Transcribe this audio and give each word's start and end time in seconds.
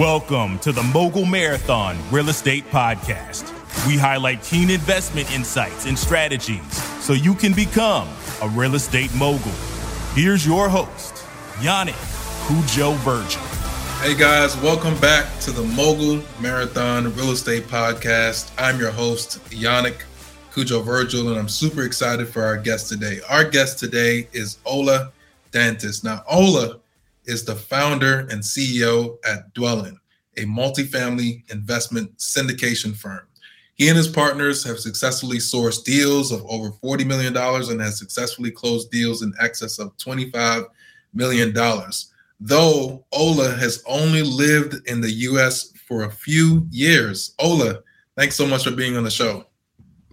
Welcome 0.00 0.58
to 0.60 0.72
the 0.72 0.82
Mogul 0.82 1.26
Marathon 1.26 1.98
Real 2.10 2.30
Estate 2.30 2.64
Podcast. 2.70 3.46
We 3.86 3.98
highlight 3.98 4.42
keen 4.42 4.70
investment 4.70 5.30
insights 5.30 5.84
and 5.84 5.98
strategies 5.98 6.82
so 7.04 7.12
you 7.12 7.34
can 7.34 7.52
become 7.52 8.08
a 8.40 8.48
real 8.48 8.74
estate 8.74 9.14
mogul. 9.14 9.52
Here's 10.14 10.46
your 10.46 10.70
host, 10.70 11.12
Yannick 11.58 11.92
Cujo 12.48 12.92
Virgil. 13.02 13.42
Hey 14.00 14.18
guys, 14.18 14.56
welcome 14.62 14.98
back 14.98 15.26
to 15.40 15.50
the 15.50 15.62
Mogul 15.62 16.22
Marathon 16.40 17.14
Real 17.14 17.32
Estate 17.32 17.64
Podcast. 17.64 18.50
I'm 18.56 18.80
your 18.80 18.92
host, 18.92 19.44
Yannick 19.50 20.04
Cujo 20.54 20.80
Virgil, 20.80 21.28
and 21.28 21.38
I'm 21.38 21.50
super 21.50 21.82
excited 21.82 22.28
for 22.28 22.42
our 22.42 22.56
guest 22.56 22.88
today. 22.88 23.20
Our 23.28 23.44
guest 23.44 23.78
today 23.78 24.26
is 24.32 24.56
Ola 24.64 25.12
Dantis. 25.52 26.02
Now, 26.02 26.24
Ola 26.26 26.78
is 27.24 27.44
the 27.44 27.54
founder 27.54 28.20
and 28.30 28.42
CEO 28.42 29.16
at 29.24 29.52
Dwellynn, 29.54 29.96
a 30.36 30.44
multifamily 30.44 31.50
investment 31.50 32.16
syndication 32.18 32.96
firm. 32.96 33.26
He 33.74 33.88
and 33.88 33.96
his 33.96 34.08
partners 34.08 34.62
have 34.64 34.78
successfully 34.78 35.38
sourced 35.38 35.82
deals 35.82 36.30
of 36.30 36.44
over 36.46 36.70
$40 36.70 37.06
million 37.06 37.36
and 37.36 37.80
has 37.80 37.98
successfully 37.98 38.50
closed 38.50 38.90
deals 38.90 39.22
in 39.22 39.32
excess 39.40 39.78
of 39.78 39.96
$25 39.96 40.66
million. 41.14 41.54
Though 42.40 43.04
Ola 43.12 43.50
has 43.50 43.82
only 43.86 44.22
lived 44.22 44.86
in 44.88 45.00
the 45.00 45.10
US 45.10 45.72
for 45.86 46.04
a 46.04 46.10
few 46.10 46.66
years. 46.70 47.34
Ola, 47.38 47.80
thanks 48.16 48.36
so 48.36 48.46
much 48.46 48.64
for 48.64 48.72
being 48.72 48.96
on 48.96 49.04
the 49.04 49.10
show. 49.10 49.46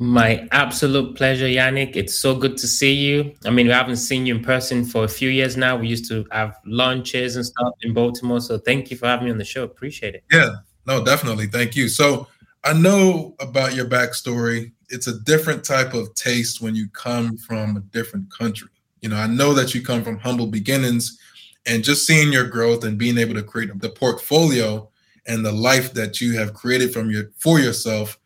My 0.02 0.48
absolute 0.52 1.18
pleasure, 1.18 1.46
Yannick. 1.46 1.98
It's 1.98 2.16
so 2.16 2.34
good 2.34 2.56
to 2.58 2.68
see 2.68 2.94
you. 2.94 3.34
I 3.44 3.50
mean, 3.50 3.68
we 3.68 3.74
haven't 3.74 3.98
seen 3.98 4.26
you 4.26 4.36
in 4.36 4.44
person 4.44 4.86
for 4.86 5.04
a 5.04 5.10
few 5.10 5.30
years 5.30 5.58
now. 5.58 5.76
We 5.76 5.90
used 5.90 6.08
to 6.08 6.26
have 6.32 6.58
lunches 6.66 7.36
and 7.36 7.46
stuff 7.46 7.74
in 7.82 7.94
Baltimore. 7.94 8.40
So 8.40 8.58
thank 8.58 8.90
you 8.90 8.96
for 8.96 9.08
having 9.08 9.26
me 9.26 9.32
on 9.32 9.38
the 9.38 9.44
show. 9.44 9.66
Appreciate 9.66 10.16
it. 10.16 10.24
Yeah, 10.32 10.56
no, 10.88 11.04
definitely. 11.04 11.48
Thank 11.48 11.76
you. 11.76 11.90
So 11.90 12.28
I 12.64 12.72
know 12.72 13.36
about 13.42 13.76
your 13.76 13.88
backstory. 13.88 14.72
It's 14.88 15.08
a 15.08 15.20
different 15.20 15.66
type 15.66 15.94
of 15.94 16.16
taste 16.16 16.62
when 16.62 16.76
you 16.76 16.88
come 16.90 17.36
from 17.36 17.76
a 17.76 17.82
different 17.82 18.32
country. 18.32 18.70
You 19.02 19.10
know, 19.10 19.18
I 19.18 19.28
know 19.28 19.54
that 19.54 19.76
you 19.76 19.82
come 19.82 20.02
from 20.02 20.18
humble 20.18 20.48
beginnings 20.48 21.20
and 21.66 21.84
just 21.84 22.08
seeing 22.08 22.32
your 22.32 22.48
growth 22.48 22.86
and 22.86 22.98
being 22.98 23.18
able 23.18 23.34
to 23.34 23.44
create 23.44 23.78
the 23.82 23.90
portfolio 23.90 24.90
and 25.28 25.46
the 25.46 25.52
life 25.52 25.94
that 25.94 26.22
you 26.22 26.38
have 26.38 26.54
created 26.54 26.94
from 26.94 27.12
your 27.12 27.32
for 27.38 27.60
yourself 27.60 28.18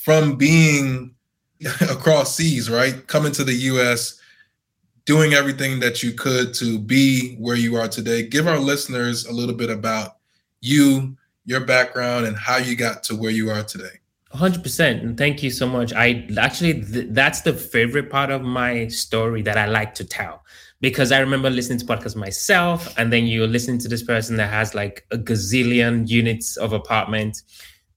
from 0.00 0.36
being 0.36 1.14
across 1.82 2.34
seas, 2.34 2.70
right? 2.70 3.06
Coming 3.06 3.32
to 3.32 3.44
the 3.44 3.52
US, 3.52 4.18
doing 5.04 5.34
everything 5.34 5.80
that 5.80 6.02
you 6.02 6.12
could 6.12 6.54
to 6.54 6.78
be 6.78 7.34
where 7.36 7.56
you 7.56 7.76
are 7.76 7.86
today. 7.86 8.26
Give 8.26 8.46
our 8.46 8.58
listeners 8.58 9.26
a 9.26 9.32
little 9.32 9.54
bit 9.54 9.68
about 9.68 10.16
you, 10.62 11.18
your 11.44 11.60
background, 11.60 12.24
and 12.24 12.36
how 12.36 12.56
you 12.56 12.76
got 12.76 13.02
to 13.04 13.14
where 13.14 13.30
you 13.30 13.50
are 13.50 13.62
today. 13.62 14.00
100% 14.32 15.02
and 15.02 15.18
thank 15.18 15.42
you 15.42 15.50
so 15.50 15.66
much 15.66 15.92
i 15.92 16.24
actually 16.38 16.84
th- 16.84 17.08
that's 17.10 17.40
the 17.40 17.52
favorite 17.52 18.08
part 18.08 18.30
of 18.30 18.42
my 18.42 18.86
story 18.86 19.42
that 19.42 19.58
i 19.58 19.66
like 19.66 19.92
to 19.92 20.04
tell 20.04 20.44
because 20.80 21.10
i 21.10 21.18
remember 21.18 21.50
listening 21.50 21.80
to 21.80 21.84
podcasts 21.84 22.14
myself 22.14 22.96
and 22.96 23.12
then 23.12 23.26
you're 23.26 23.48
listening 23.48 23.76
to 23.76 23.88
this 23.88 24.04
person 24.04 24.36
that 24.36 24.48
has 24.48 24.72
like 24.72 25.04
a 25.10 25.18
gazillion 25.18 26.08
units 26.08 26.56
of 26.56 26.72
apartment 26.72 27.42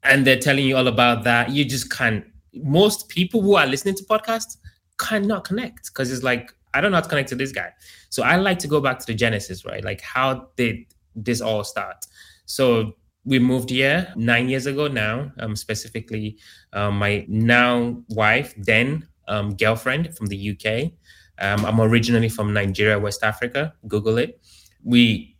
and 0.03 0.25
they're 0.25 0.39
telling 0.39 0.65
you 0.65 0.75
all 0.77 0.87
about 0.87 1.23
that, 1.23 1.49
you 1.49 1.65
just 1.65 1.91
can't. 1.91 2.25
Most 2.53 3.09
people 3.09 3.41
who 3.41 3.55
are 3.55 3.65
listening 3.65 3.95
to 3.95 4.03
podcasts 4.03 4.57
cannot 4.97 5.43
connect 5.43 5.87
because 5.87 6.11
it's 6.11 6.23
like, 6.23 6.53
I 6.73 6.81
don't 6.81 6.91
know 6.91 6.97
how 6.97 7.01
to 7.01 7.09
connect 7.09 7.29
to 7.29 7.35
this 7.35 7.51
guy. 7.51 7.71
So 8.09 8.23
I 8.23 8.35
like 8.35 8.59
to 8.59 8.67
go 8.67 8.79
back 8.81 8.99
to 8.99 9.05
the 9.05 9.13
genesis, 9.13 9.65
right? 9.65 9.83
Like, 9.83 10.01
how 10.01 10.49
did 10.55 10.85
this 11.15 11.41
all 11.41 11.63
start? 11.63 12.05
So 12.45 12.93
we 13.25 13.39
moved 13.39 13.69
here 13.69 14.11
nine 14.15 14.49
years 14.49 14.65
ago 14.65 14.87
now, 14.87 15.31
um, 15.39 15.55
specifically 15.55 16.38
um, 16.73 16.99
my 16.99 17.25
now 17.27 18.03
wife, 18.09 18.53
then 18.57 19.07
um, 19.28 19.55
girlfriend 19.55 20.16
from 20.17 20.28
the 20.28 20.51
UK. 20.51 20.91
Um, 21.39 21.66
I'm 21.66 21.79
originally 21.79 22.29
from 22.29 22.53
Nigeria, 22.53 22.99
West 22.99 23.23
Africa. 23.23 23.73
Google 23.88 24.17
it. 24.17 24.39
We 24.83 25.32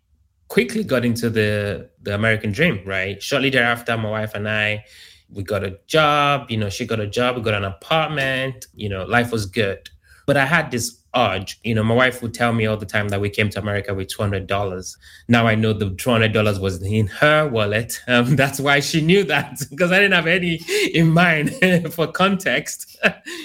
quickly 0.54 0.84
got 0.84 1.04
into 1.04 1.32
the 1.32 1.90
the 2.04 2.14
American 2.14 2.52
dream, 2.52 2.80
right? 2.86 3.22
Shortly 3.24 3.50
thereafter, 3.50 3.98
my 3.98 4.12
wife 4.12 4.36
and 4.36 4.48
I, 4.48 4.86
we 5.32 5.42
got 5.42 5.64
a 5.64 5.80
job. 5.88 6.52
You 6.52 6.58
know, 6.58 6.70
she 6.70 6.86
got 6.86 7.00
a 7.00 7.08
job. 7.08 7.36
We 7.36 7.42
got 7.42 7.56
an 7.56 7.64
apartment. 7.64 8.68
You 8.76 8.90
know, 8.90 9.04
life 9.04 9.32
was 9.32 9.48
good. 9.48 9.90
But 10.28 10.38
I 10.38 10.46
had 10.46 10.70
this 10.70 11.00
urge. 11.16 11.60
You 11.64 11.76
know, 11.76 11.84
my 11.84 11.96
wife 11.96 12.22
would 12.22 12.34
tell 12.34 12.54
me 12.54 12.66
all 12.66 12.78
the 12.78 12.86
time 12.86 13.10
that 13.10 13.22
we 13.22 13.30
came 13.30 13.50
to 13.52 13.60
America 13.60 13.94
with 13.94 14.10
two 14.10 14.22
hundred 14.22 14.48
dollars. 14.48 14.98
Now 15.28 15.48
I 15.48 15.56
know 15.56 15.74
the 15.74 15.92
two 15.92 16.10
hundred 16.10 16.34
dollars 16.34 16.60
was 16.60 16.82
in 16.82 17.08
her 17.08 17.48
wallet. 17.48 18.02
Um, 18.08 18.36
that's 18.44 18.60
why 18.60 18.80
she 18.80 19.02
knew 19.02 19.24
that 19.26 19.62
because 19.70 19.92
I 19.92 20.00
didn't 20.00 20.14
have 20.14 20.28
any 20.28 20.62
in 20.94 21.12
mind. 21.12 21.56
For 21.94 22.08
context, 22.08 22.98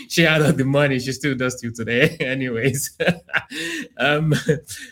she 0.09 0.23
had 0.23 0.43
all 0.43 0.53
the 0.53 0.65
money. 0.65 0.99
She 0.99 1.13
still 1.13 1.35
does 1.35 1.61
till 1.61 1.73
today, 1.73 2.17
anyways. 2.21 2.97
um, 3.99 4.35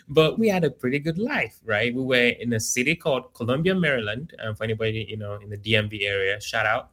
but 0.07 0.39
we 0.39 0.47
had 0.47 0.63
a 0.63 0.71
pretty 0.71 0.99
good 0.99 1.17
life, 1.17 1.59
right? 1.63 1.93
We 1.93 2.03
were 2.03 2.29
in 2.39 2.53
a 2.53 2.59
city 2.59 2.95
called 2.95 3.33
Columbia, 3.33 3.75
Maryland. 3.75 4.33
Um, 4.43 4.55
for 4.55 4.63
anybody 4.63 5.05
you 5.09 5.17
know 5.17 5.35
in 5.35 5.49
the 5.49 5.57
DMV 5.57 6.03
area, 6.03 6.39
shout 6.41 6.65
out 6.65 6.91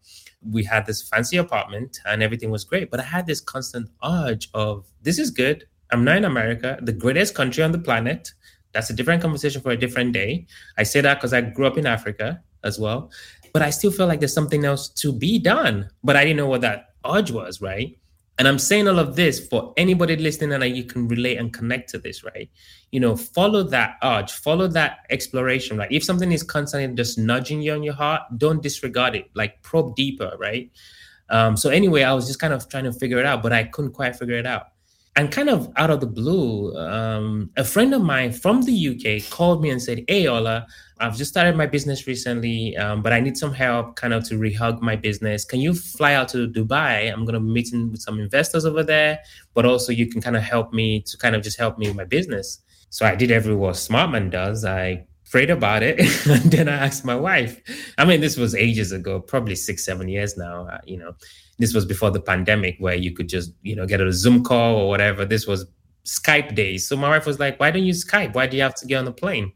we 0.51 0.65
had 0.65 0.87
this 0.87 1.03
fancy 1.09 1.37
apartment 1.37 2.01
and 2.05 2.23
everything 2.23 2.51
was 2.51 2.65
great. 2.65 2.91
But 2.91 3.01
I 3.01 3.05
had 3.05 3.27
this 3.27 3.41
constant 3.41 3.91
urge 4.05 4.51
of 4.55 4.87
this 5.03 5.19
is 5.19 5.31
good. 5.31 5.67
I'm 5.91 6.05
not 6.05 6.17
in 6.17 6.25
America, 6.25 6.79
the 6.83 6.93
greatest 6.93 7.35
country 7.35 7.63
on 7.63 7.73
the 7.73 7.79
planet. 7.79 8.33
That's 8.73 8.91
a 8.91 8.95
different 8.95 9.23
conversation 9.23 9.61
for 9.63 9.71
a 9.71 9.77
different 9.77 10.13
day. 10.13 10.47
I 10.77 10.83
say 10.83 11.01
that 11.01 11.15
because 11.15 11.33
I 11.33 11.41
grew 11.41 11.67
up 11.67 11.79
in 11.79 11.87
Africa 11.87 12.43
as 12.65 12.79
well. 12.79 13.11
But 13.53 13.63
I 13.63 13.71
still 13.71 13.93
feel 13.93 14.07
like 14.07 14.19
there's 14.19 14.35
something 14.35 14.65
else 14.65 14.89
to 14.89 15.13
be 15.13 15.39
done. 15.39 15.89
But 16.03 16.17
I 16.17 16.25
didn't 16.25 16.39
know 16.39 16.49
what 16.49 16.63
that 16.63 16.95
urge 17.07 17.31
was, 17.31 17.61
right? 17.61 17.97
And 18.37 18.49
I'm 18.49 18.59
saying 18.59 18.89
all 18.89 18.99
of 18.99 19.15
this 19.15 19.47
for 19.47 19.73
anybody 19.77 20.17
listening 20.17 20.53
and 20.53 20.77
you 20.77 20.83
can 20.83 21.07
relate 21.07 21.37
and 21.37 21.53
connect 21.53 21.91
to 21.91 21.99
this, 21.99 22.25
right? 22.25 22.51
You 22.91 22.99
know, 22.99 23.17
follow 23.17 23.63
that 23.65 23.97
urge, 24.03 24.33
follow 24.33 24.67
that 24.69 25.07
exploration, 25.11 25.77
right? 25.77 25.93
If 25.93 26.03
something 26.03 26.33
is 26.33 26.43
constantly 26.43 26.93
just 26.97 27.17
nudging 27.17 27.63
you 27.63 27.75
on 27.75 27.85
your 27.85 27.95
heart, 27.95 28.23
don't 28.37 28.61
disregard 28.61 29.15
it, 29.15 29.31
like 29.35 29.63
probe 29.63 29.95
deeper, 29.95 30.33
right? 30.37 30.69
Um, 31.31 31.57
so 31.57 31.71
anyway, 31.71 32.03
I 32.03 32.13
was 32.13 32.27
just 32.27 32.41
kind 32.41 32.53
of 32.53 32.69
trying 32.69 32.85
to 32.85 32.93
figure 32.93 33.19
it 33.19 33.27
out, 33.27 33.41
but 33.41 33.53
I 33.53 33.65
couldn't 33.65 33.93
quite 33.93 34.17
figure 34.17 34.37
it 34.37 34.47
out 34.47 34.74
and 35.17 35.31
kind 35.31 35.49
of 35.49 35.71
out 35.77 35.91
of 35.91 36.01
the 36.01 36.07
blue, 36.07 36.77
um, 36.77 37.51
a 37.57 37.65
friend 37.65 37.95
of 37.95 38.03
mine 38.03 38.33
from 38.33 38.63
the 38.63 38.73
UK 38.89 39.31
called 39.31 39.63
me 39.63 39.71
and 39.71 39.81
said, 39.81 40.05
Hey, 40.09 40.27
Ola, 40.27 40.67
I've 40.99 41.17
just 41.17 41.31
started 41.31 41.57
my 41.57 41.67
business 41.67 42.07
recently, 42.07 42.77
um, 42.77 43.01
but 43.03 43.13
I 43.13 43.21
need 43.21 43.37
some 43.37 43.53
help 43.53 43.95
kind 43.95 44.13
of 44.13 44.25
to 44.29 44.39
rehug 44.39 44.81
my 44.81 44.97
business. 44.97 45.45
Can 45.45 45.61
you 45.61 45.73
fly 45.75 46.15
out 46.15 46.29
to 46.31 46.49
Dubai? 46.49 47.13
I'm 47.13 47.25
going 47.25 47.35
to 47.35 47.41
be 47.41 47.47
meeting 47.47 47.93
with 47.93 48.01
some 48.01 48.19
investors 48.19 48.65
over 48.65 48.83
there, 48.83 49.21
but 49.55 49.65
also 49.65 49.93
you 49.93 50.07
can 50.07 50.21
kind 50.21 50.37
of 50.37 50.43
help 50.43 50.73
me 50.73 51.01
to 51.03 51.17
kind 51.17 51.37
of 51.37 51.43
just 51.43 51.59
help 51.59 51.79
me 51.79 51.87
with 51.87 51.97
my 51.97 52.05
business. 52.05 52.61
So 52.91 53.07
I 53.07 53.15
did 53.15 53.31
every 53.31 53.55
what 53.55 53.77
smart 53.77 54.11
man 54.11 54.31
does. 54.31 54.65
I 54.65 55.07
prayed 55.31 55.51
about 55.51 55.83
it 55.83 55.99
and 56.29 56.53
then 56.53 56.69
i 56.69 56.77
asked 56.87 57.05
my 57.05 57.17
wife 57.17 57.61
i 57.99 58.05
mean 58.05 58.21
this 58.21 58.37
was 58.37 58.55
ages 58.55 58.93
ago 58.93 59.19
probably 59.19 59.57
six 59.57 59.85
seven 59.85 60.07
years 60.07 60.37
now 60.37 60.69
uh, 60.69 60.79
you 60.87 60.97
know 60.97 61.13
this 61.59 61.75
was 61.75 61.85
before 61.85 62.11
the 62.11 62.21
pandemic 62.21 62.77
where 62.79 62.95
you 62.95 63.13
could 63.13 63.29
just 63.29 63.53
you 63.63 63.77
know 63.77 63.87
get 63.87 64.01
a 64.01 64.13
zoom 64.13 64.43
call 64.43 64.77
or 64.77 64.89
whatever. 64.89 65.25
This 65.25 65.47
was 65.47 65.67
skype 66.05 66.55
days. 66.55 66.87
So 66.87 66.97
my 66.97 67.09
wife 67.09 67.27
was 67.27 67.39
like 67.39 67.59
why 67.61 67.71
don't 67.71 67.85
you 67.85 67.95
skype? 67.95 68.35
Why 68.35 68.47
do 68.47 68.57
you 68.57 68.63
have 68.63 68.75
to 68.77 68.87
get 68.87 68.99
on 68.99 69.05
the 69.05 69.13
plane? 69.13 69.53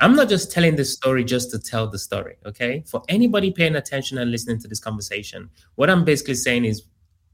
I'm 0.00 0.14
not 0.14 0.28
just 0.28 0.52
telling 0.52 0.76
this 0.76 0.92
story 0.92 1.24
just 1.24 1.50
to 1.50 1.58
tell 1.58 1.88
the 1.88 1.98
story 1.98 2.36
okay? 2.46 2.84
For 2.86 3.02
anybody 3.08 3.50
paying 3.50 3.76
attention 3.76 4.18
and 4.18 4.30
listening 4.30 4.60
to 4.60 4.68
this 4.68 4.78
conversation 4.78 5.50
what 5.74 5.90
i'm 5.90 6.04
basically 6.04 6.34
saying 6.34 6.64
is 6.64 6.84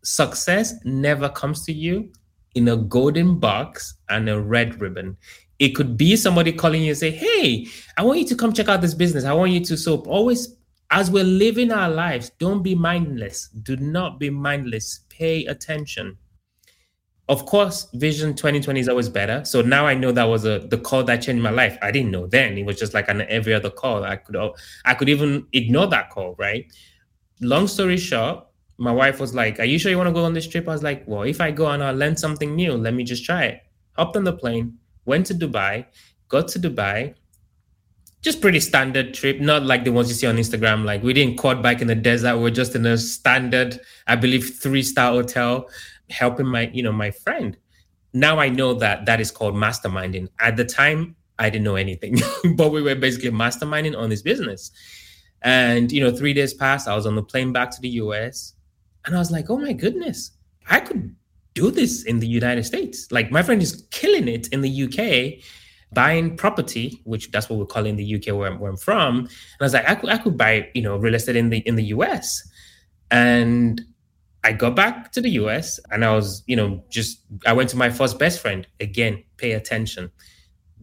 success 0.04 0.74
never 0.84 1.28
comes 1.28 1.64
to 1.64 1.72
you 1.72 2.10
in 2.54 2.68
a 2.68 2.76
golden 2.76 3.38
box 3.38 3.94
and 4.08 4.28
a 4.28 4.40
red 4.40 4.80
ribbon. 4.80 5.16
It 5.58 5.70
could 5.70 5.96
be 5.96 6.16
somebody 6.16 6.52
calling 6.52 6.82
you 6.82 6.90
and 6.90 6.98
say, 6.98 7.10
Hey, 7.10 7.66
I 7.96 8.02
want 8.02 8.20
you 8.20 8.26
to 8.26 8.36
come 8.36 8.52
check 8.52 8.68
out 8.68 8.80
this 8.80 8.94
business. 8.94 9.24
I 9.24 9.32
want 9.32 9.52
you 9.52 9.64
to. 9.64 9.76
So 9.76 9.98
always, 10.02 10.53
as 10.90 11.10
we're 11.10 11.24
living 11.24 11.72
our 11.72 11.90
lives, 11.90 12.30
don't 12.38 12.62
be 12.62 12.74
mindless. 12.74 13.48
Do 13.48 13.76
not 13.76 14.18
be 14.18 14.30
mindless. 14.30 15.00
Pay 15.08 15.44
attention. 15.46 16.18
Of 17.28 17.46
course, 17.46 17.88
Vision 17.94 18.34
2020 18.34 18.80
is 18.80 18.88
always 18.88 19.08
better. 19.08 19.44
So 19.46 19.62
now 19.62 19.86
I 19.86 19.94
know 19.94 20.12
that 20.12 20.24
was 20.24 20.44
a 20.44 20.58
the 20.58 20.76
call 20.76 21.04
that 21.04 21.22
changed 21.22 21.42
my 21.42 21.50
life. 21.50 21.78
I 21.80 21.90
didn't 21.90 22.10
know 22.10 22.26
then. 22.26 22.58
It 22.58 22.66
was 22.66 22.78
just 22.78 22.92
like 22.92 23.08
an 23.08 23.22
every 23.22 23.54
other 23.54 23.70
call. 23.70 24.04
I 24.04 24.16
could 24.16 24.36
I 24.84 24.94
could 24.94 25.08
even 25.08 25.46
ignore 25.52 25.86
that 25.86 26.10
call, 26.10 26.34
right? 26.38 26.70
Long 27.40 27.66
story 27.66 27.96
short, 27.96 28.46
my 28.76 28.92
wife 28.92 29.20
was 29.20 29.34
like, 29.34 29.58
Are 29.58 29.64
you 29.64 29.78
sure 29.78 29.90
you 29.90 29.96
want 29.96 30.08
to 30.08 30.12
go 30.12 30.24
on 30.24 30.34
this 30.34 30.46
trip? 30.46 30.68
I 30.68 30.72
was 30.72 30.82
like, 30.82 31.04
Well, 31.06 31.22
if 31.22 31.40
I 31.40 31.50
go 31.50 31.66
and 31.68 31.82
I'll 31.82 31.94
learn 31.94 32.16
something 32.16 32.54
new, 32.54 32.74
let 32.74 32.92
me 32.94 33.04
just 33.04 33.24
try 33.24 33.44
it. 33.44 33.62
Hopped 33.96 34.16
on 34.16 34.24
the 34.24 34.32
plane, 34.32 34.78
went 35.06 35.26
to 35.26 35.34
Dubai, 35.34 35.86
got 36.28 36.48
to 36.48 36.58
Dubai, 36.58 37.14
just 38.24 38.40
pretty 38.40 38.58
standard 38.58 39.12
trip, 39.12 39.38
not 39.38 39.64
like 39.64 39.84
the 39.84 39.92
ones 39.92 40.08
you 40.08 40.14
see 40.14 40.26
on 40.26 40.36
Instagram. 40.36 40.84
Like 40.84 41.02
we 41.02 41.12
didn't 41.12 41.36
quad 41.36 41.62
bike 41.62 41.82
in 41.82 41.86
the 41.86 41.94
desert. 41.94 42.38
We're 42.38 42.50
just 42.50 42.74
in 42.74 42.86
a 42.86 42.96
standard, 42.96 43.78
I 44.06 44.16
believe, 44.16 44.56
three 44.56 44.82
star 44.82 45.12
hotel, 45.12 45.68
helping 46.08 46.46
my, 46.46 46.70
you 46.72 46.82
know, 46.82 46.92
my 46.92 47.10
friend. 47.10 47.54
Now 48.14 48.38
I 48.38 48.48
know 48.48 48.72
that 48.74 49.04
that 49.04 49.20
is 49.20 49.30
called 49.30 49.54
masterminding. 49.54 50.28
At 50.40 50.56
the 50.56 50.64
time, 50.64 51.16
I 51.38 51.50
didn't 51.50 51.64
know 51.64 51.76
anything, 51.76 52.16
but 52.56 52.70
we 52.70 52.80
were 52.80 52.94
basically 52.94 53.30
masterminding 53.30 53.96
on 53.96 54.08
this 54.08 54.22
business. 54.22 54.70
And 55.42 55.92
you 55.92 56.02
know, 56.02 56.10
three 56.10 56.32
days 56.32 56.54
passed. 56.54 56.88
I 56.88 56.96
was 56.96 57.04
on 57.04 57.16
the 57.16 57.22
plane 57.22 57.52
back 57.52 57.70
to 57.72 57.80
the 57.82 57.90
US, 57.90 58.54
and 59.04 59.14
I 59.14 59.18
was 59.18 59.30
like, 59.30 59.50
"Oh 59.50 59.58
my 59.58 59.74
goodness, 59.74 60.30
I 60.70 60.80
could 60.80 61.14
do 61.52 61.70
this 61.70 62.04
in 62.04 62.20
the 62.20 62.26
United 62.26 62.64
States." 62.64 63.12
Like 63.12 63.30
my 63.30 63.42
friend 63.42 63.60
is 63.60 63.86
killing 63.90 64.28
it 64.28 64.48
in 64.48 64.62
the 64.62 64.84
UK, 64.84 65.44
buying 65.94 66.36
property, 66.36 67.00
which 67.04 67.30
that's 67.30 67.48
what 67.48 67.58
we 67.58 67.66
call 67.66 67.86
in 67.86 67.96
the 67.96 68.14
UK 68.16 68.34
where 68.36 68.50
I'm, 68.50 68.58
where 68.58 68.70
I'm 68.70 68.76
from. 68.76 69.18
And 69.18 69.28
I 69.60 69.64
was 69.64 69.74
like, 69.74 69.88
I 69.88 69.94
could, 69.94 70.10
I 70.10 70.18
could 70.18 70.36
buy, 70.36 70.68
you 70.74 70.82
know, 70.82 70.96
real 70.96 71.14
estate 71.14 71.36
in 71.36 71.50
the 71.50 71.58
in 71.58 71.76
the 71.76 71.84
US, 71.84 72.46
and 73.10 73.80
I 74.42 74.52
got 74.52 74.76
back 74.76 75.12
to 75.12 75.20
the 75.20 75.30
US, 75.30 75.80
and 75.90 76.04
I 76.04 76.12
was, 76.12 76.42
you 76.46 76.56
know, 76.56 76.82
just 76.90 77.20
I 77.46 77.52
went 77.52 77.70
to 77.70 77.76
my 77.76 77.90
first 77.90 78.18
best 78.18 78.40
friend 78.40 78.66
again. 78.80 79.24
Pay 79.36 79.52
attention, 79.52 80.10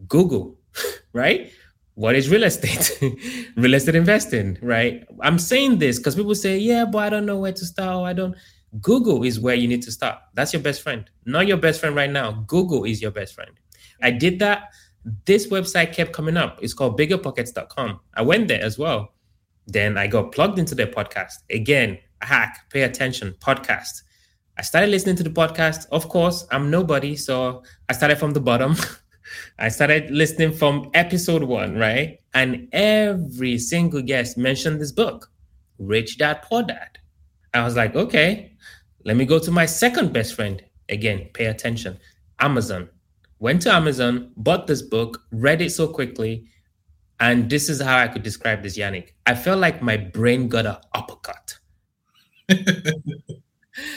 Google, 0.08 0.56
right? 1.12 1.50
what 1.94 2.14
is 2.14 2.28
real 2.28 2.44
estate? 2.44 2.98
real 3.56 3.74
estate 3.74 3.94
investing, 3.94 4.58
right? 4.62 5.04
I'm 5.20 5.38
saying 5.38 5.78
this 5.78 5.98
because 5.98 6.16
people 6.16 6.34
say, 6.34 6.58
yeah, 6.58 6.84
but 6.84 6.98
I 6.98 7.10
don't 7.10 7.26
know 7.26 7.38
where 7.38 7.52
to 7.52 7.64
start. 7.64 8.06
I 8.06 8.12
don't. 8.12 8.34
Google 8.80 9.22
is 9.22 9.38
where 9.38 9.54
you 9.54 9.68
need 9.68 9.82
to 9.82 9.92
start. 9.92 10.18
That's 10.32 10.52
your 10.52 10.62
best 10.62 10.80
friend. 10.80 11.08
Not 11.26 11.46
your 11.46 11.58
best 11.58 11.80
friend 11.80 11.94
right 11.94 12.10
now. 12.10 12.44
Google 12.46 12.84
is 12.84 13.02
your 13.02 13.10
best 13.10 13.34
friend. 13.34 13.50
I 14.00 14.10
did 14.10 14.38
that. 14.38 14.70
This 15.24 15.48
website 15.48 15.92
kept 15.92 16.12
coming 16.12 16.36
up. 16.36 16.58
It's 16.62 16.74
called 16.74 16.98
biggerpockets.com. 16.98 18.00
I 18.14 18.22
went 18.22 18.48
there 18.48 18.62
as 18.62 18.78
well. 18.78 19.14
Then 19.66 19.98
I 19.98 20.06
got 20.06 20.32
plugged 20.32 20.58
into 20.58 20.74
their 20.74 20.86
podcast. 20.86 21.34
Again, 21.50 21.98
hack, 22.20 22.66
pay 22.70 22.82
attention, 22.82 23.34
podcast. 23.40 24.02
I 24.58 24.62
started 24.62 24.90
listening 24.90 25.16
to 25.16 25.22
the 25.22 25.30
podcast. 25.30 25.86
Of 25.90 26.08
course, 26.08 26.46
I'm 26.50 26.70
nobody. 26.70 27.16
So 27.16 27.62
I 27.88 27.94
started 27.94 28.18
from 28.18 28.32
the 28.32 28.40
bottom. 28.40 28.76
I 29.58 29.68
started 29.68 30.10
listening 30.10 30.52
from 30.52 30.90
episode 30.94 31.42
one, 31.42 31.76
right? 31.76 32.20
And 32.34 32.68
every 32.72 33.58
single 33.58 34.02
guest 34.02 34.36
mentioned 34.36 34.80
this 34.80 34.92
book, 34.92 35.30
Rich 35.78 36.18
Dad 36.18 36.42
Poor 36.42 36.62
Dad. 36.62 36.98
I 37.54 37.64
was 37.64 37.76
like, 37.76 37.94
okay, 37.94 38.52
let 39.04 39.16
me 39.16 39.24
go 39.24 39.38
to 39.38 39.50
my 39.50 39.66
second 39.66 40.12
best 40.12 40.34
friend. 40.34 40.62
Again, 40.88 41.30
pay 41.34 41.46
attention. 41.46 41.98
Amazon. 42.40 42.88
Went 43.42 43.60
to 43.62 43.72
Amazon, 43.72 44.30
bought 44.36 44.68
this 44.68 44.82
book, 44.82 45.24
read 45.32 45.60
it 45.60 45.70
so 45.70 45.88
quickly. 45.88 46.46
And 47.18 47.50
this 47.50 47.68
is 47.68 47.80
how 47.80 47.98
I 47.98 48.06
could 48.06 48.22
describe 48.22 48.62
this, 48.62 48.78
Yannick. 48.78 49.14
I 49.26 49.34
felt 49.34 49.58
like 49.58 49.82
my 49.82 49.96
brain 49.96 50.46
got 50.46 50.64
an 50.64 50.76
uppercut. 50.94 51.58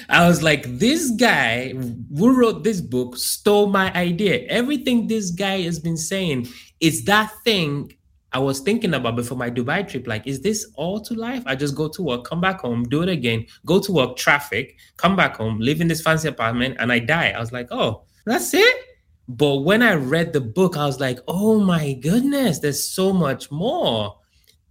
I 0.10 0.28
was 0.28 0.42
like, 0.42 0.80
this 0.80 1.12
guy 1.12 1.74
who 1.74 2.36
wrote 2.36 2.64
this 2.64 2.82
book 2.82 3.18
stole 3.18 3.68
my 3.68 3.94
idea. 3.94 4.48
Everything 4.48 5.06
this 5.06 5.30
guy 5.30 5.62
has 5.62 5.78
been 5.78 5.98
saying 5.98 6.48
is 6.80 7.06
that 7.06 7.32
thing 7.44 7.92
I 8.32 8.40
was 8.40 8.62
thinking 8.62 8.96
about 8.96 9.16
before 9.16 9.38
my 9.38 9.52
Dubai 9.52 9.88
trip. 9.88 10.08
Like, 10.08 10.26
is 10.26 10.42
this 10.42 10.72
all 10.74 11.00
to 11.02 11.14
life? 11.14 11.44
I 11.46 11.56
just 11.56 11.76
go 11.76 11.88
to 11.90 12.02
work, 12.02 12.24
come 12.24 12.42
back 12.42 12.62
home, 12.62 12.86
do 12.86 13.04
it 13.04 13.10
again, 13.10 13.46
go 13.64 13.80
to 13.80 13.92
work, 13.92 14.16
traffic, 14.16 14.76
come 14.98 15.16
back 15.16 15.36
home, 15.36 15.60
live 15.60 15.82
in 15.82 15.88
this 15.88 16.02
fancy 16.02 16.30
apartment, 16.30 16.78
and 16.80 16.92
I 16.92 16.98
die. 16.98 17.30
I 17.30 17.40
was 17.40 17.52
like, 17.52 17.68
oh, 17.70 18.06
that's 18.26 18.52
it. 18.56 18.85
But 19.28 19.58
when 19.58 19.82
I 19.82 19.96
read 19.96 20.34
the 20.34 20.42
book, 20.42 20.78
I 20.78 20.86
was 20.86 21.00
like, 21.00 21.20
oh 21.28 21.60
my 21.60 21.94
goodness, 21.94 22.60
there's 22.60 22.84
so 22.88 23.12
much 23.12 23.52
more 23.52 24.18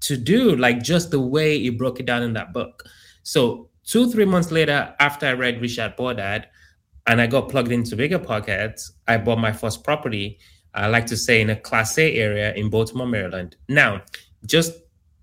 to 0.00 0.16
do. 0.16 0.54
Like 0.56 0.82
just 0.82 1.10
the 1.10 1.20
way 1.20 1.58
he 1.58 1.70
broke 1.70 1.98
it 2.00 2.06
down 2.06 2.22
in 2.22 2.34
that 2.34 2.52
book. 2.52 2.84
So 3.22 3.70
Two, 3.86 4.10
three 4.10 4.24
months 4.24 4.50
later, 4.50 4.94
after 4.98 5.26
I 5.26 5.34
read 5.34 5.60
Richard 5.60 5.96
Poor 5.96 6.12
and 6.18 7.20
I 7.20 7.26
got 7.26 7.50
plugged 7.50 7.70
into 7.70 7.96
BiggerPockets, 7.96 8.92
I 9.06 9.18
bought 9.18 9.38
my 9.38 9.52
first 9.52 9.84
property. 9.84 10.38
I 10.72 10.86
like 10.86 11.06
to 11.06 11.18
say 11.18 11.42
in 11.42 11.50
a 11.50 11.56
class 11.56 11.98
A 11.98 12.14
area 12.16 12.54
in 12.54 12.70
Baltimore, 12.70 13.06
Maryland. 13.06 13.56
Now, 13.68 14.02
just 14.46 14.72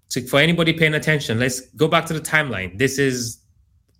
to, 0.10 0.22
for 0.22 0.40
anybody 0.40 0.74
paying 0.74 0.94
attention, 0.94 1.40
let's 1.40 1.62
go 1.72 1.88
back 1.88 2.06
to 2.06 2.14
the 2.14 2.22
timeline. 2.22 2.78
This 2.78 3.00
is 3.00 3.40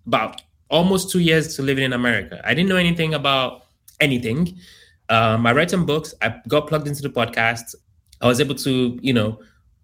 about 0.06 0.40
almost 0.70 1.10
two 1.10 1.18
years 1.18 1.56
to 1.56 1.62
living 1.62 1.84
in 1.84 1.92
America. 1.92 2.40
I 2.44 2.54
didn't 2.54 2.68
know 2.68 2.76
anything 2.76 3.14
about 3.14 3.64
anything. 4.00 4.56
Um, 5.12 5.46
I 5.46 5.52
read 5.52 5.68
some 5.68 5.84
books. 5.84 6.14
I 6.22 6.40
got 6.48 6.68
plugged 6.68 6.88
into 6.88 7.02
the 7.02 7.10
podcast. 7.10 7.74
I 8.22 8.26
was 8.26 8.40
able 8.40 8.54
to, 8.54 8.98
you 9.02 9.12
know, 9.12 9.38